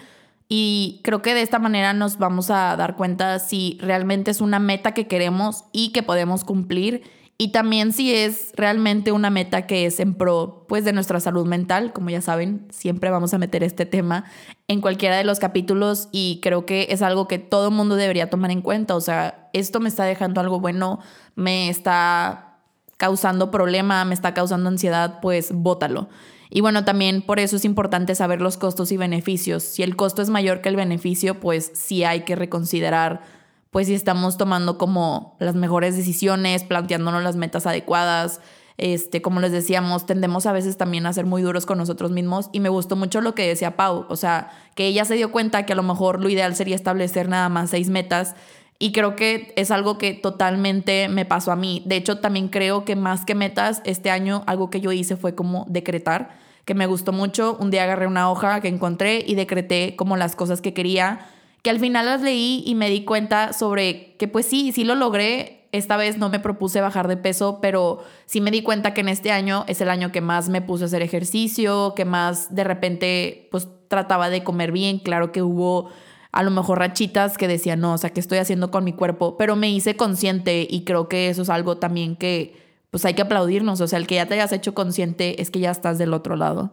y 0.48 1.02
creo 1.04 1.20
que 1.20 1.34
de 1.34 1.42
esta 1.42 1.58
manera 1.58 1.92
nos 1.92 2.16
vamos 2.16 2.50
a 2.50 2.74
dar 2.74 2.96
cuenta 2.96 3.38
si 3.38 3.76
realmente 3.82 4.30
es 4.30 4.40
una 4.40 4.60
meta 4.60 4.94
que 4.94 5.06
queremos 5.06 5.64
y 5.72 5.92
que 5.92 6.02
podemos 6.02 6.44
cumplir 6.44 7.02
y 7.38 7.48
también 7.52 7.92
si 7.92 8.14
es 8.14 8.52
realmente 8.56 9.12
una 9.12 9.28
meta 9.28 9.66
que 9.66 9.84
es 9.84 10.00
en 10.00 10.14
pro 10.14 10.64
pues 10.68 10.84
de 10.84 10.92
nuestra 10.92 11.20
salud 11.20 11.46
mental, 11.46 11.92
como 11.92 12.08
ya 12.08 12.22
saben, 12.22 12.66
siempre 12.70 13.10
vamos 13.10 13.34
a 13.34 13.38
meter 13.38 13.62
este 13.62 13.84
tema 13.84 14.24
en 14.68 14.80
cualquiera 14.80 15.16
de 15.16 15.24
los 15.24 15.38
capítulos 15.38 16.08
y 16.12 16.40
creo 16.42 16.64
que 16.64 16.88
es 16.90 17.02
algo 17.02 17.28
que 17.28 17.38
todo 17.38 17.70
mundo 17.70 17.96
debería 17.96 18.30
tomar 18.30 18.50
en 18.50 18.62
cuenta, 18.62 18.96
o 18.96 19.00
sea, 19.02 19.50
esto 19.52 19.80
me 19.80 19.90
está 19.90 20.04
dejando 20.04 20.40
algo 20.40 20.60
bueno, 20.60 21.00
me 21.34 21.68
está 21.68 22.58
causando 22.96 23.50
problema, 23.50 24.04
me 24.06 24.14
está 24.14 24.32
causando 24.32 24.70
ansiedad, 24.70 25.20
pues 25.20 25.52
bótalo. 25.52 26.08
Y 26.48 26.62
bueno, 26.62 26.84
también 26.84 27.22
por 27.22 27.38
eso 27.38 27.56
es 27.56 27.64
importante 27.64 28.14
saber 28.14 28.40
los 28.40 28.56
costos 28.56 28.92
y 28.92 28.96
beneficios. 28.96 29.62
Si 29.62 29.82
el 29.82 29.96
costo 29.96 30.22
es 30.22 30.30
mayor 30.30 30.62
que 30.62 30.68
el 30.68 30.76
beneficio, 30.76 31.40
pues 31.40 31.70
sí 31.74 32.04
hay 32.04 32.20
que 32.20 32.36
reconsiderar 32.36 33.22
pues 33.70 33.86
si 33.86 33.94
estamos 33.94 34.36
tomando 34.36 34.78
como 34.78 35.36
las 35.38 35.54
mejores 35.54 35.96
decisiones, 35.96 36.64
planteándonos 36.64 37.22
las 37.22 37.36
metas 37.36 37.66
adecuadas. 37.66 38.40
Este, 38.78 39.22
como 39.22 39.40
les 39.40 39.52
decíamos, 39.52 40.04
tendemos 40.04 40.44
a 40.44 40.52
veces 40.52 40.76
también 40.76 41.06
a 41.06 41.12
ser 41.12 41.24
muy 41.24 41.40
duros 41.40 41.64
con 41.64 41.78
nosotros 41.78 42.10
mismos 42.10 42.50
y 42.52 42.60
me 42.60 42.68
gustó 42.68 42.94
mucho 42.94 43.22
lo 43.22 43.34
que 43.34 43.48
decía 43.48 43.74
Pau, 43.74 44.04
o 44.10 44.16
sea, 44.16 44.50
que 44.74 44.86
ella 44.86 45.06
se 45.06 45.14
dio 45.14 45.32
cuenta 45.32 45.64
que 45.64 45.72
a 45.72 45.76
lo 45.76 45.82
mejor 45.82 46.20
lo 46.20 46.28
ideal 46.28 46.54
sería 46.54 46.76
establecer 46.76 47.28
nada 47.30 47.48
más 47.48 47.70
seis 47.70 47.88
metas 47.88 48.34
y 48.78 48.92
creo 48.92 49.16
que 49.16 49.52
es 49.56 49.70
algo 49.70 49.96
que 49.96 50.12
totalmente 50.12 51.08
me 51.08 51.24
pasó 51.24 51.52
a 51.52 51.56
mí. 51.56 51.82
De 51.86 51.96
hecho, 51.96 52.18
también 52.18 52.48
creo 52.48 52.84
que 52.84 52.96
más 52.96 53.24
que 53.24 53.34
metas, 53.34 53.80
este 53.84 54.10
año 54.10 54.42
algo 54.46 54.68
que 54.68 54.80
yo 54.80 54.92
hice 54.92 55.16
fue 55.16 55.34
como 55.34 55.64
decretar, 55.68 56.36
que 56.66 56.74
me 56.74 56.86
gustó 56.86 57.12
mucho. 57.12 57.56
Un 57.58 57.70
día 57.70 57.84
agarré 57.84 58.06
una 58.06 58.30
hoja 58.30 58.60
que 58.60 58.68
encontré 58.68 59.24
y 59.26 59.34
decreté 59.34 59.96
como 59.96 60.16
las 60.16 60.36
cosas 60.36 60.60
que 60.60 60.74
quería 60.74 61.20
que 61.62 61.70
al 61.70 61.80
final 61.80 62.06
las 62.06 62.22
leí 62.22 62.62
y 62.66 62.74
me 62.74 62.90
di 62.90 63.04
cuenta 63.04 63.52
sobre 63.52 64.14
que 64.18 64.28
pues 64.28 64.46
sí, 64.46 64.72
sí 64.72 64.84
lo 64.84 64.94
logré. 64.94 65.68
Esta 65.72 65.96
vez 65.96 66.16
no 66.16 66.28
me 66.28 66.40
propuse 66.40 66.80
bajar 66.80 67.08
de 67.08 67.16
peso, 67.16 67.58
pero 67.60 68.02
sí 68.24 68.40
me 68.40 68.50
di 68.50 68.62
cuenta 68.62 68.94
que 68.94 69.00
en 69.00 69.08
este 69.08 69.32
año 69.32 69.64
es 69.68 69.80
el 69.80 69.90
año 69.90 70.12
que 70.12 70.20
más 70.20 70.48
me 70.48 70.62
puse 70.62 70.84
a 70.84 70.86
hacer 70.86 71.02
ejercicio, 71.02 71.92
que 71.94 72.04
más 72.04 72.54
de 72.54 72.64
repente 72.64 73.48
pues 73.50 73.68
trataba 73.88 74.30
de 74.30 74.44
comer 74.44 74.72
bien. 74.72 74.98
Claro 74.98 75.32
que 75.32 75.42
hubo 75.42 75.90
a 76.32 76.42
lo 76.42 76.50
mejor 76.50 76.78
rachitas 76.78 77.38
que 77.38 77.48
decían, 77.48 77.80
no, 77.80 77.94
o 77.94 77.98
sea, 77.98 78.10
¿qué 78.10 78.20
estoy 78.20 78.38
haciendo 78.38 78.70
con 78.70 78.84
mi 78.84 78.92
cuerpo? 78.92 79.36
Pero 79.36 79.56
me 79.56 79.70
hice 79.70 79.96
consciente 79.96 80.66
y 80.68 80.84
creo 80.84 81.08
que 81.08 81.30
eso 81.30 81.42
es 81.42 81.50
algo 81.50 81.78
también 81.78 82.14
que 82.14 82.62
pues 82.90 83.04
hay 83.04 83.14
que 83.14 83.22
aplaudirnos. 83.22 83.80
O 83.80 83.86
sea, 83.86 83.98
el 83.98 84.06
que 84.06 84.16
ya 84.16 84.26
te 84.26 84.34
hayas 84.34 84.52
hecho 84.52 84.74
consciente 84.74 85.40
es 85.40 85.50
que 85.50 85.60
ya 85.60 85.70
estás 85.70 85.98
del 85.98 86.12
otro 86.14 86.36
lado. 86.36 86.72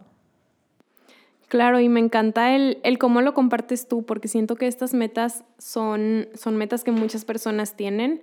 Claro, 1.48 1.78
y 1.80 1.88
me 1.88 2.00
encanta 2.00 2.54
el, 2.54 2.78
el, 2.82 2.98
cómo 2.98 3.20
lo 3.20 3.34
compartes 3.34 3.86
tú, 3.88 4.04
porque 4.04 4.28
siento 4.28 4.56
que 4.56 4.66
estas 4.66 4.94
metas 4.94 5.44
son, 5.58 6.28
son 6.34 6.56
metas 6.56 6.84
que 6.84 6.90
muchas 6.90 7.24
personas 7.24 7.76
tienen. 7.76 8.22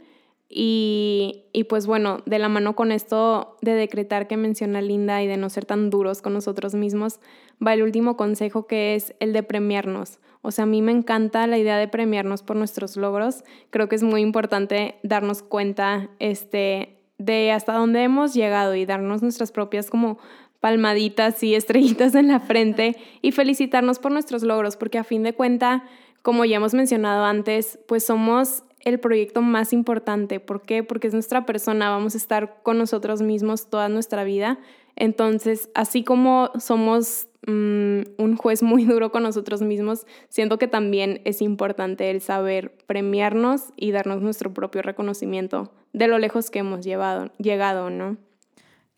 Y, 0.53 1.45
y, 1.53 1.63
pues 1.63 1.87
bueno, 1.87 2.23
de 2.25 2.37
la 2.37 2.49
mano 2.49 2.75
con 2.75 2.91
esto 2.91 3.55
de 3.61 3.73
decretar 3.73 4.27
que 4.27 4.35
menciona 4.35 4.81
Linda 4.81 5.23
y 5.23 5.27
de 5.27 5.37
no 5.37 5.49
ser 5.49 5.65
tan 5.65 5.89
duros 5.89 6.21
con 6.21 6.33
nosotros 6.33 6.75
mismos, 6.75 7.21
va 7.65 7.73
el 7.73 7.83
último 7.83 8.17
consejo 8.17 8.67
que 8.67 8.95
es 8.95 9.15
el 9.21 9.31
de 9.31 9.43
premiarnos. 9.43 10.19
O 10.41 10.51
sea, 10.51 10.63
a 10.63 10.67
mí 10.67 10.81
me 10.81 10.91
encanta 10.91 11.47
la 11.47 11.57
idea 11.57 11.77
de 11.77 11.87
premiarnos 11.87 12.43
por 12.43 12.57
nuestros 12.57 12.97
logros. 12.97 13.43
Creo 13.69 13.87
que 13.87 13.95
es 13.95 14.03
muy 14.03 14.21
importante 14.21 14.95
darnos 15.03 15.43
cuenta 15.43 16.09
este, 16.19 16.97
de 17.17 17.51
hasta 17.51 17.73
dónde 17.73 18.03
hemos 18.03 18.33
llegado 18.33 18.75
y 18.75 18.85
darnos 18.85 19.21
nuestras 19.21 19.51
propias 19.51 19.89
como 19.89 20.17
palmaditas 20.61 21.43
y 21.43 21.55
estrellitas 21.55 22.15
en 22.15 22.29
la 22.29 22.39
frente 22.39 22.95
y 23.21 23.33
felicitarnos 23.33 23.99
por 23.99 24.13
nuestros 24.13 24.43
logros, 24.43 24.77
porque 24.77 24.97
a 24.97 25.03
fin 25.03 25.23
de 25.23 25.33
cuenta, 25.33 25.83
como 26.21 26.45
ya 26.45 26.57
hemos 26.57 26.73
mencionado 26.73 27.25
antes, 27.25 27.79
pues 27.87 28.05
somos 28.05 28.63
el 28.79 28.99
proyecto 28.99 29.41
más 29.41 29.73
importante. 29.73 30.39
¿Por 30.39 30.61
qué? 30.61 30.83
Porque 30.83 31.07
es 31.07 31.13
nuestra 31.13 31.45
persona, 31.45 31.89
vamos 31.89 32.15
a 32.15 32.17
estar 32.17 32.61
con 32.63 32.77
nosotros 32.77 33.21
mismos 33.21 33.69
toda 33.69 33.89
nuestra 33.89 34.23
vida. 34.23 34.59
Entonces, 34.95 35.69
así 35.73 36.03
como 36.03 36.51
somos 36.59 37.27
mm, 37.47 38.01
un 38.17 38.35
juez 38.37 38.63
muy 38.63 38.85
duro 38.85 39.11
con 39.11 39.23
nosotros 39.23 39.61
mismos, 39.61 40.05
siento 40.29 40.57
que 40.57 40.67
también 40.67 41.21
es 41.25 41.41
importante 41.41 42.11
el 42.11 42.21
saber 42.21 42.75
premiarnos 42.85 43.73
y 43.75 43.91
darnos 43.91 44.21
nuestro 44.21 44.53
propio 44.53 44.81
reconocimiento 44.81 45.71
de 45.93 46.07
lo 46.07 46.19
lejos 46.19 46.49
que 46.49 46.59
hemos 46.59 46.85
llevado, 46.85 47.31
llegado, 47.37 47.89
¿no? 47.89 48.17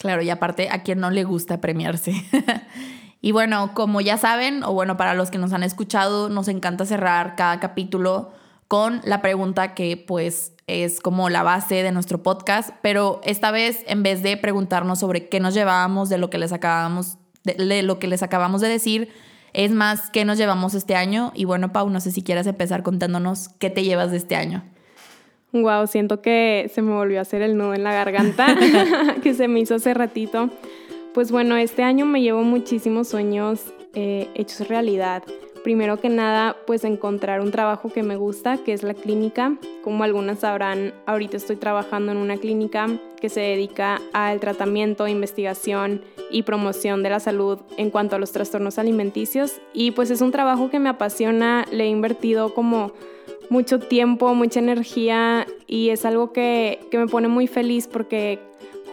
Claro, 0.04 0.22
y 0.22 0.30
aparte 0.30 0.68
a 0.70 0.84
quien 0.84 1.00
no 1.00 1.12
le 1.12 1.24
gusta 1.24 1.62
premiarse. 1.62 2.12
y 3.22 3.32
bueno, 3.32 3.74
como 3.74 4.02
ya 4.02 4.18
saben, 4.18 4.62
o 4.66 4.74
bueno, 4.74 4.98
para 4.98 5.14
los 5.14 5.32
que 5.32 5.38
nos 5.38 5.54
han 5.54 5.64
escuchado, 5.64 6.28
nos 6.28 6.50
encanta 6.50 6.86
cerrar 6.86 7.38
cada 7.38 7.62
capítulo 7.62 8.34
con 8.68 9.00
la 9.06 9.22
pregunta 9.22 9.74
que 9.76 9.96
pues 9.96 10.52
es 10.68 11.00
como 11.00 11.30
la 11.30 11.42
base 11.42 11.84
de 11.84 11.94
nuestro 11.94 12.22
podcast, 12.22 12.72
pero 12.82 13.22
esta 13.24 13.52
vez 13.52 13.86
en 13.88 14.04
vez 14.04 14.24
de 14.24 14.36
preguntarnos 14.36 15.00
sobre 15.00 15.30
qué 15.30 15.40
nos 15.40 15.54
llevábamos 15.54 16.10
de 16.10 16.18
lo 16.18 16.30
que 16.30 16.38
les 16.38 16.52
acabamos 16.52 17.18
de, 17.46 17.82
lo 17.82 17.98
que 17.98 18.08
les 18.08 18.24
acabamos 18.24 18.60
de 18.60 18.68
decir, 18.68 19.08
es 19.54 19.72
más 19.72 20.10
qué 20.10 20.26
nos 20.26 20.38
llevamos 20.38 20.74
este 20.74 20.98
año 20.98 21.32
y 21.34 21.46
bueno, 21.46 21.72
Pau, 21.72 21.90
no 21.90 22.02
sé 22.02 22.12
si 22.12 22.24
quieres 22.24 22.46
empezar 22.46 22.84
contándonos 22.84 23.48
qué 23.58 23.70
te 23.70 23.86
llevas 23.86 24.12
de 24.12 24.18
este 24.18 24.36
año. 24.36 24.66
Wow, 25.54 25.86
siento 25.86 26.20
que 26.20 26.70
se 26.74 26.82
me 26.82 26.94
volvió 26.94 27.20
a 27.20 27.22
hacer 27.22 27.44
el 27.44 27.56
nudo 27.56 27.76
en 27.76 27.84
la 27.84 27.94
garganta 27.94 28.58
que 29.24 29.36
se 29.36 29.48
me 29.48 29.60
hizo 29.60 29.76
hace 29.76 29.94
ratito. 29.94 30.50
Pues 31.14 31.32
bueno, 31.32 31.56
este 31.58 31.84
año 31.84 32.08
me 32.08 32.24
llevo 32.24 32.42
muchísimos 32.42 33.08
sueños 33.08 33.72
eh, 33.94 34.30
hechos 34.34 34.68
realidad. 34.68 35.22
Primero 35.64 35.98
que 35.98 36.10
nada, 36.10 36.58
pues 36.66 36.84
encontrar 36.84 37.40
un 37.40 37.52
trabajo 37.52 37.94
que 37.94 38.02
me 38.02 38.16
gusta, 38.16 38.58
que 38.58 38.74
es 38.74 38.82
la 38.82 38.96
clínica. 38.96 39.56
Como 39.84 40.04
algunas 40.04 40.40
sabrán, 40.40 40.92
ahorita 41.06 41.38
estoy 41.38 41.56
trabajando 41.56 42.12
en 42.12 42.18
una 42.18 42.38
clínica 42.38 42.88
que 43.22 43.30
se 43.30 43.42
dedica 43.42 44.02
al 44.12 44.40
tratamiento, 44.40 45.08
investigación 45.08 46.02
y 46.32 46.42
promoción 46.42 47.04
de 47.04 47.12
la 47.12 47.20
salud 47.20 47.60
en 47.78 47.92
cuanto 47.92 48.16
a 48.16 48.20
los 48.20 48.32
trastornos 48.32 48.80
alimenticios. 48.80 49.62
Y 49.72 49.92
pues 49.92 50.10
es 50.10 50.20
un 50.22 50.32
trabajo 50.32 50.72
que 50.72 50.80
me 50.80 50.90
apasiona, 50.90 51.64
le 51.72 51.84
he 51.84 51.90
invertido 51.90 52.56
como 52.56 52.92
mucho 53.54 53.78
tiempo, 53.78 54.34
mucha 54.34 54.60
energía 54.60 55.46
y 55.68 55.90
es 55.90 56.06
algo 56.06 56.34
que, 56.34 56.80
que 56.90 56.98
me 56.98 57.06
pone 57.06 57.28
muy 57.28 57.46
feliz 57.46 57.88
porque 57.88 58.40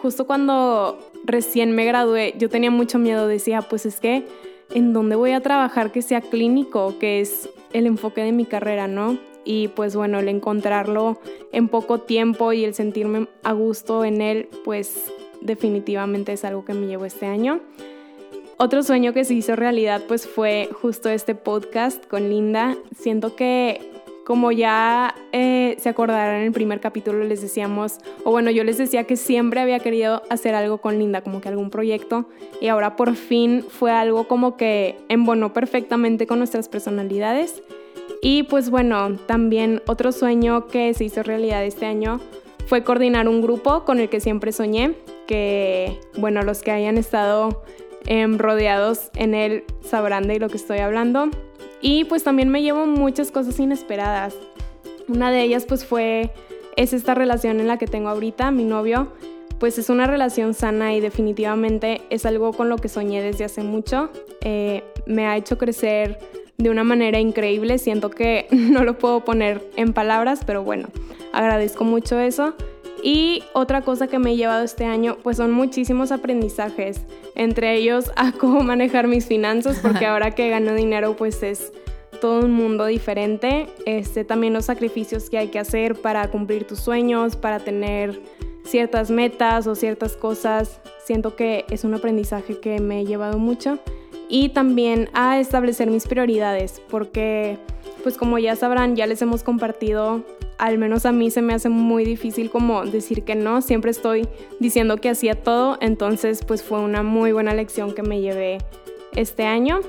justo 0.03 0.27
cuando 0.27 0.99
recién 1.25 1.73
me 1.73 1.87
gradué 1.87 2.35
yo 2.37 2.51
tenía 2.51 2.71
mucho 2.71 2.99
miedo, 2.99 3.27
decía, 3.27 3.63
pues 3.63 3.87
es 3.87 4.01
que 4.01 4.27
en 4.75 4.93
dónde 4.93 5.17
voy 5.17 5.31
a 5.31 5.41
trabajar 5.41 5.93
que 5.93 6.03
sea 6.03 6.21
clínico, 6.21 6.99
que 7.01 7.21
es 7.21 7.49
el 7.73 7.87
enfoque 7.87 8.23
de 8.23 8.33
mi 8.33 8.45
carrera, 8.45 8.87
¿no? 8.87 9.19
Y 9.47 9.69
pues 9.69 9.97
bueno, 9.97 10.19
el 10.19 10.29
encontrarlo 10.29 11.19
en 11.53 11.69
poco 11.69 11.99
tiempo 12.01 12.53
y 12.53 12.63
el 12.65 12.75
sentirme 12.75 13.29
a 13.43 13.53
gusto 13.53 14.05
en 14.05 14.21
él, 14.21 14.51
pues 14.67 15.11
definitivamente 15.41 16.35
es 16.35 16.45
algo 16.45 16.67
que 16.67 16.75
me 16.75 16.87
llevó 16.87 17.07
este 17.07 17.25
año. 17.25 17.61
Otro 18.59 18.83
sueño 18.83 19.15
que 19.15 19.25
se 19.25 19.33
hizo 19.33 19.57
realidad 19.57 20.03
pues 20.07 20.29
fue 20.29 20.69
justo 20.83 21.09
este 21.09 21.35
podcast 21.35 22.07
con 22.07 22.29
Linda. 22.29 22.77
Siento 22.95 23.35
que 23.35 23.90
como 24.31 24.53
ya 24.53 25.17
eh, 25.33 25.75
se 25.81 25.89
acordarán 25.89 26.37
en 26.37 26.43
el 26.45 26.53
primer 26.53 26.79
capítulo, 26.79 27.25
les 27.25 27.43
decíamos, 27.43 27.99
o 28.23 28.31
bueno, 28.31 28.53
yo 28.53 28.63
les 28.63 28.79
decía 28.79 29.03
que 29.03 29.17
siempre 29.17 29.59
había 29.59 29.81
querido 29.81 30.23
hacer 30.31 30.55
algo 30.55 30.79
con 30.79 31.01
Linda, 31.01 31.23
como 31.23 31.41
que 31.41 31.49
algún 31.49 31.69
proyecto, 31.69 32.27
y 32.61 32.69
ahora 32.69 32.95
por 32.95 33.17
fin 33.17 33.65
fue 33.69 33.91
algo 33.91 34.29
como 34.29 34.57
que 34.57 34.97
embonó 35.09 35.53
perfectamente 35.53 36.29
con 36.29 36.39
nuestras 36.39 36.69
personalidades. 36.69 37.61
Y 38.23 38.45
pues 38.45 38.71
bueno, 38.71 39.17
también 39.27 39.83
otro 39.89 40.13
sueño 40.13 40.69
que 40.69 40.95
se 40.95 41.03
hizo 41.07 41.25
realidad 41.25 41.65
este 41.65 41.87
año 41.87 42.21
fue 42.67 42.85
coordinar 42.85 43.27
un 43.27 43.43
grupo 43.43 43.85
con 43.85 43.99
el 43.99 44.09
que 44.09 44.21
siempre 44.21 44.53
soñé, 44.53 44.95
que 45.27 45.99
bueno, 46.19 46.43
los 46.43 46.63
que 46.63 46.71
hayan 46.71 46.99
estado 46.99 47.65
em, 48.07 48.39
rodeados 48.39 49.11
en 49.17 49.35
él 49.35 49.65
sabrán 49.81 50.29
de 50.29 50.39
lo 50.39 50.49
que 50.49 50.57
estoy 50.57 50.79
hablando. 50.79 51.31
Y 51.81 52.05
pues 52.05 52.25
también 52.25 52.49
me 52.49 52.63
llevo 52.63 52.87
muchas 52.87 53.31
cosas 53.31 53.59
inesperadas. 53.59 54.35
Una 55.09 55.31
de 55.31 55.43
ellas 55.43 55.65
pues 55.65 55.85
fue, 55.85 56.31
es 56.77 56.93
esta 56.93 57.15
relación 57.15 57.61
en 57.61 57.67
la 57.67 57.79
que 57.79 57.87
tengo 57.87 58.09
ahorita, 58.09 58.51
mi 58.51 58.65
novio. 58.65 59.13
Pues 59.59 59.79
es 59.79 59.91
una 59.91 60.07
relación 60.07 60.55
sana 60.55 60.95
y 60.95 61.01
definitivamente 61.01 62.03
es 62.11 62.25
algo 62.25 62.53
con 62.53 62.69
lo 62.69 62.77
que 62.77 62.89
soñé 62.89 63.23
desde 63.23 63.45
hace 63.45 63.63
mucho. 63.63 64.11
Eh, 64.43 64.83
me 65.07 65.27
ha 65.27 65.37
hecho 65.37 65.59
crecer 65.59 66.19
de 66.57 66.71
una 66.71 66.85
manera 66.85 67.19
increíble. 67.19 67.79
Siento 67.79 68.11
que 68.11 68.47
no 68.51 68.85
lo 68.85 68.99
puedo 68.99 69.25
poner 69.25 69.63
en 69.77 69.93
palabras, 69.93 70.41
pero 70.47 70.63
bueno, 70.63 70.89
agradezco 71.33 71.85
mucho 71.85 72.19
eso. 72.19 72.55
Y 73.03 73.43
otra 73.53 73.83
cosa 73.83 74.07
que 74.07 74.19
me 74.19 74.33
he 74.33 74.37
llevado 74.37 74.65
este 74.65 74.85
año, 74.85 75.17
pues 75.23 75.39
son 75.39 75.53
muchísimos 75.53 76.13
aprendizajes, 76.13 77.01
entre 77.35 77.75
ellos 77.75 78.11
a 78.17 78.33
cómo 78.39 78.61
manejar 78.63 79.07
mis 79.07 79.27
finanzas, 79.27 79.79
porque 79.81 80.07
ahora 80.07 80.33
que 80.33 80.51
gano 80.51 80.75
dinero, 80.75 81.17
pues 81.17 81.43
es 81.43 81.73
todo 82.21 82.45
un 82.45 82.53
mundo 82.53 82.87
diferente. 82.87 83.69
Este, 83.87 84.25
también 84.25 84.53
los 84.53 84.67
sacrificios 84.67 85.31
que 85.31 85.39
hay 85.39 85.49
que 85.49 85.59
hacer 85.59 85.97
para 86.01 86.29
cumplir 86.31 86.67
tus 86.67 86.81
sueños, 86.81 87.37
para 87.37 87.61
tener 87.61 88.21
ciertas 88.65 89.11
metas 89.11 89.67
o 89.67 89.75
ciertas 89.75 90.17
cosas. 90.17 90.81
Siento 91.05 91.35
que 91.35 91.65
es 91.71 91.85
un 91.85 91.95
aprendizaje 91.95 92.61
que 92.61 92.81
me 92.81 93.01
he 93.01 93.07
llevado 93.07 93.39
mucho. 93.39 93.79
Y 94.29 94.51
también 94.51 95.09
a 95.13 95.41
establecer 95.41 95.91
mis 95.91 96.07
prioridades, 96.07 96.81
porque 96.89 97.59
pues 98.05 98.17
como 98.17 98.39
ya 98.39 98.55
sabrán, 98.55 98.95
ya 98.95 99.07
les 99.09 99.21
hemos 99.23 99.43
compartido 99.43 100.25
al 100.61 100.77
menos 100.77 101.07
a 101.07 101.13
mí 101.13 101.31
se 101.31 101.41
me 101.41 101.55
hace 101.55 101.71
muy 101.71 102.05
difícil 102.05 102.51
como 102.51 102.85
decir 102.85 103.25
que 103.25 103.35
no, 103.35 103.63
siempre 103.63 103.91
estoy 103.91 104.29
diciendo 104.61 104.99
que 104.99 105.09
hacía 105.09 105.35
todo, 105.35 105.79
entonces 105.81 106.45
pues 106.47 106.63
fue 106.63 106.81
una 106.81 107.03
muy 107.03 107.33
buena 107.33 107.55
lección 107.55 107.95
que 107.95 108.03
me 108.03 108.21
llevé 108.21 108.59
este 109.17 109.47
año. 109.47 109.81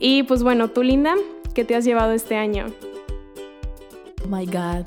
Y 0.00 0.24
pues 0.24 0.42
bueno, 0.42 0.68
tú 0.68 0.82
Linda, 0.82 1.14
¿qué 1.54 1.64
te 1.64 1.76
has 1.76 1.84
llevado 1.84 2.12
este 2.12 2.36
año? 2.36 2.66
Oh 4.24 4.28
my 4.28 4.44
God. 4.44 4.86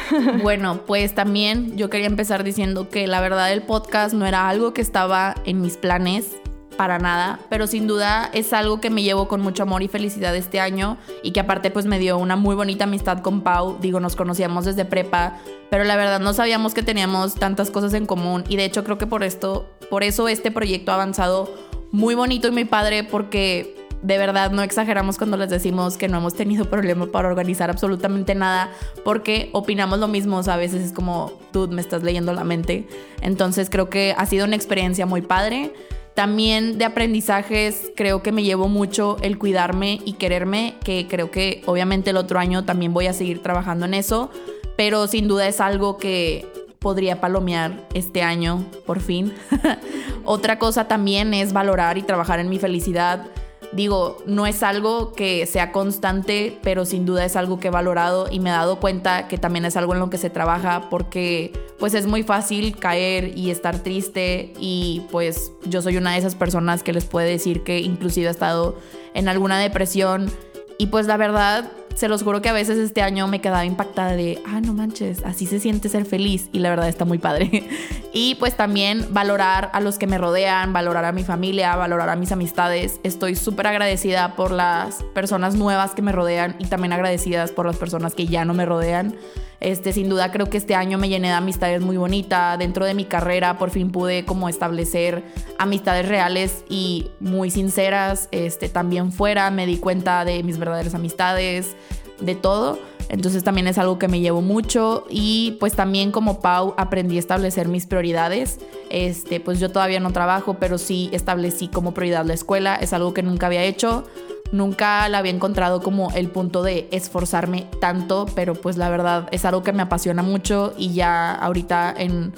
bueno, 0.42 0.80
pues 0.84 1.14
también 1.14 1.76
yo 1.76 1.88
quería 1.88 2.08
empezar 2.08 2.42
diciendo 2.42 2.88
que 2.88 3.06
la 3.06 3.20
verdad 3.20 3.52
el 3.52 3.62
podcast 3.62 4.14
no 4.14 4.26
era 4.26 4.48
algo 4.48 4.74
que 4.74 4.80
estaba 4.80 5.36
en 5.44 5.60
mis 5.60 5.76
planes 5.76 6.41
para 6.76 6.98
nada, 6.98 7.40
pero 7.48 7.66
sin 7.66 7.86
duda 7.86 8.30
es 8.32 8.52
algo 8.52 8.80
que 8.80 8.90
me 8.90 9.02
llevo 9.02 9.28
con 9.28 9.40
mucho 9.40 9.62
amor 9.62 9.82
y 9.82 9.88
felicidad 9.88 10.34
este 10.34 10.60
año 10.60 10.96
y 11.22 11.32
que 11.32 11.40
aparte 11.40 11.70
pues 11.70 11.86
me 11.86 11.98
dio 11.98 12.18
una 12.18 12.36
muy 12.36 12.54
bonita 12.54 12.84
amistad 12.84 13.20
con 13.20 13.42
Pau, 13.42 13.78
digo, 13.80 14.00
nos 14.00 14.16
conocíamos 14.16 14.64
desde 14.64 14.84
prepa, 14.84 15.38
pero 15.70 15.84
la 15.84 15.96
verdad 15.96 16.20
no 16.20 16.32
sabíamos 16.32 16.74
que 16.74 16.82
teníamos 16.82 17.34
tantas 17.34 17.70
cosas 17.70 17.94
en 17.94 18.06
común 18.06 18.44
y 18.48 18.56
de 18.56 18.64
hecho 18.64 18.84
creo 18.84 18.98
que 18.98 19.06
por 19.06 19.22
esto, 19.22 19.70
por 19.90 20.02
eso 20.02 20.28
este 20.28 20.50
proyecto 20.50 20.92
ha 20.92 20.96
avanzado 20.96 21.52
muy 21.90 22.14
bonito 22.14 22.48
y 22.48 22.50
muy 22.50 22.64
padre 22.64 23.04
porque 23.04 23.76
de 24.02 24.18
verdad 24.18 24.50
no 24.50 24.62
exageramos 24.62 25.16
cuando 25.16 25.36
les 25.36 25.48
decimos 25.48 25.96
que 25.96 26.08
no 26.08 26.18
hemos 26.18 26.34
tenido 26.34 26.64
problema 26.70 27.06
para 27.06 27.28
organizar 27.28 27.70
absolutamente 27.70 28.34
nada 28.34 28.70
porque 29.04 29.50
opinamos 29.52 29.98
lo 29.98 30.08
mismo, 30.08 30.40
a 30.44 30.56
veces 30.56 30.82
es 30.82 30.92
como, 30.92 31.32
tú 31.52 31.68
me 31.68 31.80
estás 31.80 32.02
leyendo 32.02 32.32
la 32.32 32.44
mente. 32.44 32.88
Entonces 33.20 33.70
creo 33.70 33.88
que 33.88 34.14
ha 34.16 34.26
sido 34.26 34.44
una 34.44 34.56
experiencia 34.56 35.06
muy 35.06 35.22
padre. 35.22 35.72
También 36.14 36.76
de 36.76 36.84
aprendizajes 36.84 37.90
creo 37.96 38.22
que 38.22 38.32
me 38.32 38.42
llevo 38.42 38.68
mucho 38.68 39.16
el 39.22 39.38
cuidarme 39.38 40.00
y 40.04 40.14
quererme, 40.14 40.74
que 40.84 41.06
creo 41.08 41.30
que 41.30 41.62
obviamente 41.66 42.10
el 42.10 42.18
otro 42.18 42.38
año 42.38 42.64
también 42.64 42.92
voy 42.92 43.06
a 43.06 43.14
seguir 43.14 43.42
trabajando 43.42 43.86
en 43.86 43.94
eso, 43.94 44.30
pero 44.76 45.06
sin 45.06 45.26
duda 45.26 45.48
es 45.48 45.60
algo 45.60 45.96
que 45.96 46.46
podría 46.78 47.20
palomear 47.20 47.88
este 47.94 48.22
año, 48.22 48.66
por 48.84 49.00
fin. 49.00 49.32
Otra 50.24 50.58
cosa 50.58 50.88
también 50.88 51.32
es 51.32 51.52
valorar 51.52 51.96
y 51.96 52.02
trabajar 52.02 52.40
en 52.40 52.48
mi 52.48 52.58
felicidad 52.58 53.26
digo, 53.72 54.18
no 54.26 54.46
es 54.46 54.62
algo 54.62 55.12
que 55.12 55.46
sea 55.46 55.72
constante, 55.72 56.58
pero 56.62 56.84
sin 56.84 57.06
duda 57.06 57.24
es 57.24 57.36
algo 57.36 57.58
que 57.58 57.68
he 57.68 57.70
valorado 57.70 58.28
y 58.30 58.38
me 58.38 58.50
he 58.50 58.52
dado 58.52 58.78
cuenta 58.80 59.28
que 59.28 59.38
también 59.38 59.64
es 59.64 59.76
algo 59.76 59.94
en 59.94 60.00
lo 60.00 60.10
que 60.10 60.18
se 60.18 60.30
trabaja 60.30 60.88
porque 60.90 61.52
pues 61.78 61.94
es 61.94 62.06
muy 62.06 62.22
fácil 62.22 62.76
caer 62.76 63.36
y 63.36 63.50
estar 63.50 63.78
triste 63.78 64.52
y 64.58 65.02
pues 65.10 65.52
yo 65.64 65.82
soy 65.82 65.96
una 65.96 66.12
de 66.12 66.18
esas 66.18 66.34
personas 66.34 66.82
que 66.82 66.92
les 66.92 67.04
puede 67.04 67.28
decir 67.30 67.62
que 67.64 67.80
inclusive 67.80 68.28
he 68.28 68.30
estado 68.30 68.76
en 69.14 69.28
alguna 69.28 69.58
depresión 69.58 70.30
y 70.78 70.86
pues 70.86 71.06
la 71.06 71.16
verdad 71.16 71.70
se 71.94 72.08
los 72.08 72.22
juro 72.22 72.42
que 72.42 72.48
a 72.48 72.52
veces 72.52 72.78
este 72.78 73.02
año 73.02 73.28
me 73.28 73.40
quedaba 73.40 73.64
impactada 73.64 74.16
de, 74.16 74.42
ah, 74.46 74.60
no 74.60 74.72
manches, 74.72 75.24
así 75.24 75.46
se 75.46 75.60
siente 75.60 75.88
ser 75.88 76.04
feliz 76.04 76.48
y 76.52 76.58
la 76.58 76.70
verdad 76.70 76.88
está 76.88 77.04
muy 77.04 77.18
padre. 77.18 77.68
y 78.12 78.34
pues 78.36 78.56
también 78.56 79.06
valorar 79.10 79.70
a 79.72 79.80
los 79.80 79.98
que 79.98 80.06
me 80.06 80.18
rodean, 80.18 80.72
valorar 80.72 81.04
a 81.04 81.12
mi 81.12 81.24
familia, 81.24 81.76
valorar 81.76 82.08
a 82.08 82.16
mis 82.16 82.32
amistades. 82.32 83.00
Estoy 83.02 83.36
súper 83.36 83.66
agradecida 83.66 84.34
por 84.36 84.50
las 84.50 85.02
personas 85.14 85.54
nuevas 85.54 85.92
que 85.92 86.02
me 86.02 86.12
rodean 86.12 86.56
y 86.58 86.66
también 86.66 86.92
agradecidas 86.92 87.50
por 87.52 87.66
las 87.66 87.76
personas 87.76 88.14
que 88.14 88.26
ya 88.26 88.44
no 88.44 88.54
me 88.54 88.66
rodean. 88.66 89.16
Este, 89.62 89.92
sin 89.92 90.08
duda 90.08 90.32
creo 90.32 90.50
que 90.50 90.56
este 90.56 90.74
año 90.74 90.98
me 90.98 91.08
llené 91.08 91.28
de 91.28 91.34
amistades 91.34 91.80
muy 91.82 91.96
bonitas. 91.96 92.58
Dentro 92.58 92.84
de 92.84 92.94
mi 92.94 93.04
carrera 93.04 93.58
por 93.58 93.70
fin 93.70 93.92
pude 93.92 94.24
como 94.24 94.48
establecer 94.48 95.22
amistades 95.56 96.08
reales 96.08 96.64
y 96.68 97.12
muy 97.20 97.48
sinceras. 97.52 98.28
Este, 98.32 98.68
también 98.68 99.12
fuera 99.12 99.52
me 99.52 99.64
di 99.66 99.76
cuenta 99.76 100.24
de 100.24 100.42
mis 100.42 100.58
verdaderas 100.58 100.96
amistades, 100.96 101.76
de 102.22 102.34
todo. 102.34 102.78
Entonces 103.08 103.44
también 103.44 103.66
es 103.66 103.76
algo 103.76 103.98
que 103.98 104.08
me 104.08 104.20
llevo 104.20 104.40
mucho 104.40 105.04
y 105.10 105.56
pues 105.60 105.74
también 105.74 106.12
como 106.12 106.40
Pau 106.40 106.74
aprendí 106.78 107.16
a 107.16 107.18
establecer 107.18 107.68
mis 107.68 107.86
prioridades. 107.86 108.58
Este, 108.88 109.38
pues 109.38 109.60
yo 109.60 109.70
todavía 109.70 110.00
no 110.00 110.12
trabajo, 110.12 110.56
pero 110.58 110.78
sí 110.78 111.10
establecí 111.12 111.68
como 111.68 111.92
prioridad 111.92 112.24
la 112.24 112.34
escuela. 112.34 112.74
Es 112.76 112.92
algo 112.94 113.12
que 113.12 113.22
nunca 113.22 113.46
había 113.46 113.64
hecho 113.64 114.04
nunca 114.52 115.08
la 115.08 115.18
había 115.18 115.32
encontrado 115.32 115.80
como 115.80 116.12
el 116.12 116.28
punto 116.28 116.62
de 116.62 116.86
esforzarme 116.92 117.66
tanto, 117.80 118.26
pero 118.34 118.54
pues 118.54 118.76
la 118.76 118.90
verdad 118.90 119.28
es 119.32 119.44
algo 119.44 119.62
que 119.62 119.72
me 119.72 119.82
apasiona 119.82 120.22
mucho 120.22 120.74
y 120.76 120.92
ya 120.92 121.34
ahorita 121.34 121.92
en 121.96 122.32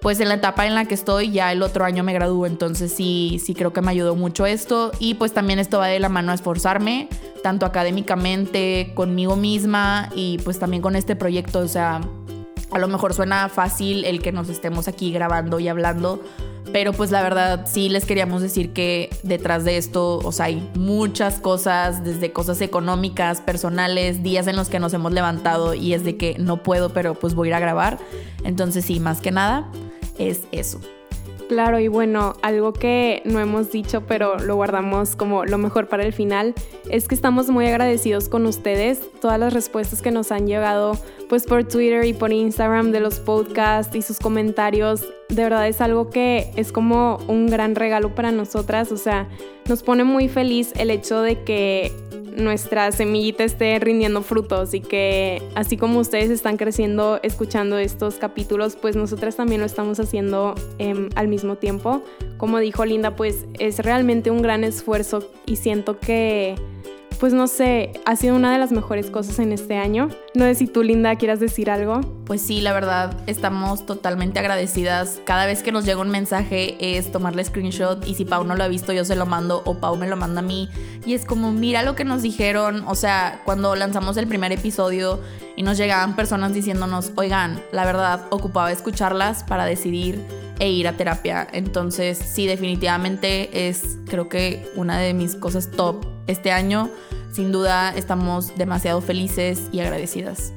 pues 0.00 0.20
en 0.20 0.28
la 0.28 0.34
etapa 0.34 0.66
en 0.66 0.74
la 0.74 0.84
que 0.84 0.94
estoy 0.94 1.32
ya 1.32 1.50
el 1.50 1.62
otro 1.62 1.84
año 1.84 2.04
me 2.04 2.12
gradúo, 2.12 2.46
entonces 2.46 2.92
sí 2.92 3.40
sí 3.44 3.54
creo 3.54 3.72
que 3.72 3.82
me 3.82 3.90
ayudó 3.90 4.14
mucho 4.14 4.46
esto 4.46 4.92
y 4.98 5.14
pues 5.14 5.32
también 5.32 5.58
esto 5.58 5.78
va 5.78 5.88
de 5.88 6.00
la 6.00 6.08
mano 6.08 6.32
a 6.32 6.34
esforzarme 6.34 7.08
tanto 7.46 7.64
académicamente, 7.64 8.90
conmigo 8.94 9.36
misma 9.36 10.10
y 10.16 10.38
pues 10.38 10.58
también 10.58 10.82
con 10.82 10.96
este 10.96 11.14
proyecto, 11.14 11.60
o 11.60 11.68
sea, 11.68 12.00
a 12.72 12.78
lo 12.80 12.88
mejor 12.88 13.14
suena 13.14 13.48
fácil 13.48 14.04
el 14.04 14.20
que 14.20 14.32
nos 14.32 14.48
estemos 14.48 14.88
aquí 14.88 15.12
grabando 15.12 15.60
y 15.60 15.68
hablando, 15.68 16.20
pero 16.72 16.92
pues 16.92 17.12
la 17.12 17.22
verdad 17.22 17.64
sí 17.64 17.88
les 17.88 18.04
queríamos 18.04 18.42
decir 18.42 18.72
que 18.72 19.10
detrás 19.22 19.62
de 19.62 19.76
esto, 19.76 20.18
o 20.18 20.32
sea, 20.32 20.46
hay 20.46 20.68
muchas 20.74 21.38
cosas, 21.38 22.02
desde 22.02 22.32
cosas 22.32 22.60
económicas, 22.62 23.40
personales, 23.40 24.24
días 24.24 24.48
en 24.48 24.56
los 24.56 24.68
que 24.68 24.80
nos 24.80 24.92
hemos 24.92 25.12
levantado 25.12 25.72
y 25.72 25.94
es 25.94 26.02
de 26.02 26.16
que 26.16 26.34
no 26.40 26.64
puedo, 26.64 26.88
pero 26.88 27.14
pues 27.14 27.36
voy 27.36 27.46
a 27.46 27.50
ir 27.50 27.54
a 27.54 27.60
grabar. 27.60 28.00
Entonces 28.42 28.84
sí, 28.84 28.98
más 28.98 29.20
que 29.20 29.30
nada 29.30 29.70
es 30.18 30.40
eso. 30.50 30.80
Claro, 31.48 31.78
y 31.78 31.86
bueno, 31.86 32.34
algo 32.42 32.72
que 32.72 33.22
no 33.24 33.38
hemos 33.38 33.70
dicho, 33.70 34.02
pero 34.06 34.36
lo 34.38 34.56
guardamos 34.56 35.14
como 35.14 35.44
lo 35.44 35.58
mejor 35.58 35.86
para 35.86 36.04
el 36.04 36.12
final, 36.12 36.54
es 36.90 37.06
que 37.06 37.14
estamos 37.14 37.50
muy 37.50 37.66
agradecidos 37.66 38.28
con 38.28 38.46
ustedes. 38.46 39.00
Todas 39.20 39.38
las 39.38 39.52
respuestas 39.52 40.02
que 40.02 40.10
nos 40.10 40.32
han 40.32 40.48
llegado, 40.48 40.98
pues 41.28 41.44
por 41.44 41.62
Twitter 41.62 42.04
y 42.04 42.14
por 42.14 42.32
Instagram 42.32 42.90
de 42.90 42.98
los 42.98 43.20
podcasts 43.20 43.94
y 43.94 44.02
sus 44.02 44.18
comentarios, 44.18 45.06
de 45.28 45.42
verdad 45.42 45.68
es 45.68 45.80
algo 45.80 46.10
que 46.10 46.50
es 46.56 46.72
como 46.72 47.18
un 47.28 47.46
gran 47.46 47.76
regalo 47.76 48.14
para 48.14 48.32
nosotras. 48.32 48.90
O 48.90 48.96
sea, 48.96 49.28
nos 49.68 49.84
pone 49.84 50.02
muy 50.02 50.28
feliz 50.28 50.72
el 50.76 50.90
hecho 50.90 51.22
de 51.22 51.44
que 51.44 51.92
nuestra 52.36 52.92
semillita 52.92 53.44
esté 53.44 53.78
rindiendo 53.78 54.22
frutos 54.22 54.74
y 54.74 54.80
que 54.80 55.42
así 55.54 55.76
como 55.76 55.98
ustedes 55.98 56.30
están 56.30 56.56
creciendo 56.56 57.18
escuchando 57.22 57.78
estos 57.78 58.16
capítulos, 58.16 58.76
pues 58.76 58.96
nosotras 58.96 59.36
también 59.36 59.60
lo 59.60 59.66
estamos 59.66 59.98
haciendo 59.98 60.54
em, 60.78 61.08
al 61.14 61.28
mismo 61.28 61.56
tiempo. 61.56 62.02
Como 62.36 62.58
dijo 62.58 62.84
Linda, 62.84 63.16
pues 63.16 63.46
es 63.58 63.78
realmente 63.80 64.30
un 64.30 64.42
gran 64.42 64.64
esfuerzo 64.64 65.30
y 65.46 65.56
siento 65.56 65.98
que 65.98 66.54
pues 67.16 67.32
no 67.32 67.46
sé, 67.46 67.92
ha 68.04 68.16
sido 68.16 68.36
una 68.36 68.52
de 68.52 68.58
las 68.58 68.72
mejores 68.72 69.10
cosas 69.10 69.38
en 69.38 69.52
este 69.52 69.76
año. 69.76 70.08
No 70.34 70.44
sé 70.44 70.54
si 70.54 70.66
tú, 70.66 70.82
Linda, 70.82 71.16
quieras 71.16 71.40
decir 71.40 71.70
algo. 71.70 72.00
Pues 72.24 72.40
sí, 72.40 72.60
la 72.60 72.72
verdad, 72.72 73.16
estamos 73.26 73.86
totalmente 73.86 74.38
agradecidas. 74.38 75.20
Cada 75.24 75.46
vez 75.46 75.62
que 75.62 75.72
nos 75.72 75.84
llega 75.84 76.00
un 76.00 76.10
mensaje 76.10 76.76
es 76.80 77.10
tomarle 77.12 77.44
screenshot 77.44 78.06
y 78.06 78.14
si 78.14 78.24
Pau 78.24 78.44
no 78.44 78.56
lo 78.56 78.64
ha 78.64 78.68
visto, 78.68 78.92
yo 78.92 79.04
se 79.04 79.16
lo 79.16 79.26
mando 79.26 79.62
o 79.64 79.78
Pau 79.78 79.96
me 79.96 80.08
lo 80.08 80.16
manda 80.16 80.40
a 80.40 80.44
mí. 80.44 80.68
Y 81.04 81.14
es 81.14 81.24
como, 81.24 81.52
mira 81.52 81.82
lo 81.82 81.94
que 81.94 82.04
nos 82.04 82.22
dijeron. 82.22 82.84
O 82.86 82.94
sea, 82.94 83.40
cuando 83.44 83.76
lanzamos 83.76 84.16
el 84.16 84.26
primer 84.26 84.52
episodio 84.52 85.20
y 85.56 85.62
nos 85.62 85.76
llegaban 85.78 86.16
personas 86.16 86.52
diciéndonos, 86.52 87.12
oigan, 87.16 87.62
la 87.72 87.84
verdad, 87.84 88.26
ocupaba 88.30 88.72
escucharlas 88.72 89.44
para 89.44 89.64
decidir 89.64 90.20
e 90.58 90.70
ir 90.70 90.88
a 90.88 90.96
terapia. 90.96 91.46
Entonces, 91.52 92.18
sí, 92.18 92.46
definitivamente 92.46 93.68
es, 93.68 93.98
creo 94.06 94.28
que 94.28 94.66
una 94.74 94.98
de 94.98 95.14
mis 95.14 95.34
cosas 95.34 95.70
top 95.70 96.04
este 96.26 96.52
año. 96.52 96.90
Sin 97.32 97.52
duda 97.52 97.92
estamos 97.94 98.56
demasiado 98.56 99.00
felices 99.00 99.68
y 99.72 99.80
agradecidas. 99.80 100.52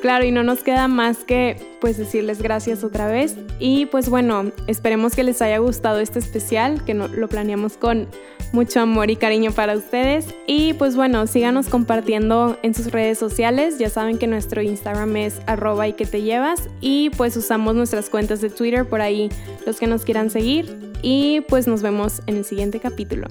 Claro, 0.00 0.24
y 0.24 0.30
no 0.30 0.42
nos 0.42 0.62
queda 0.62 0.88
más 0.88 1.18
que 1.18 1.76
pues 1.80 1.98
decirles 1.98 2.40
gracias 2.40 2.84
otra 2.84 3.06
vez. 3.06 3.36
Y 3.58 3.86
pues 3.86 4.08
bueno, 4.08 4.50
esperemos 4.66 5.14
que 5.14 5.22
les 5.22 5.42
haya 5.42 5.58
gustado 5.58 6.00
este 6.00 6.18
especial, 6.18 6.84
que 6.84 6.94
lo 6.94 7.28
planeamos 7.28 7.76
con 7.76 8.08
mucho 8.52 8.80
amor 8.80 9.10
y 9.10 9.16
cariño 9.16 9.52
para 9.52 9.76
ustedes. 9.76 10.26
Y 10.46 10.74
pues 10.74 10.96
bueno, 10.96 11.26
síganos 11.26 11.68
compartiendo 11.68 12.58
en 12.62 12.74
sus 12.74 12.90
redes 12.90 13.18
sociales. 13.18 13.78
Ya 13.78 13.90
saben 13.90 14.18
que 14.18 14.26
nuestro 14.26 14.62
Instagram 14.62 15.16
es 15.16 15.40
arroba 15.46 15.88
y 15.88 15.92
que 15.92 16.06
te 16.06 16.22
llevas. 16.22 16.68
Y 16.80 17.10
pues 17.10 17.36
usamos 17.36 17.74
nuestras 17.74 18.10
cuentas 18.10 18.40
de 18.40 18.50
Twitter 18.50 18.88
por 18.88 19.00
ahí 19.00 19.30
los 19.66 19.78
que 19.78 19.86
nos 19.86 20.04
quieran 20.04 20.30
seguir. 20.30 20.92
Y 21.02 21.42
pues 21.42 21.66
nos 21.66 21.82
vemos 21.82 22.22
en 22.26 22.36
el 22.36 22.44
siguiente 22.44 22.80
capítulo. 22.80 23.26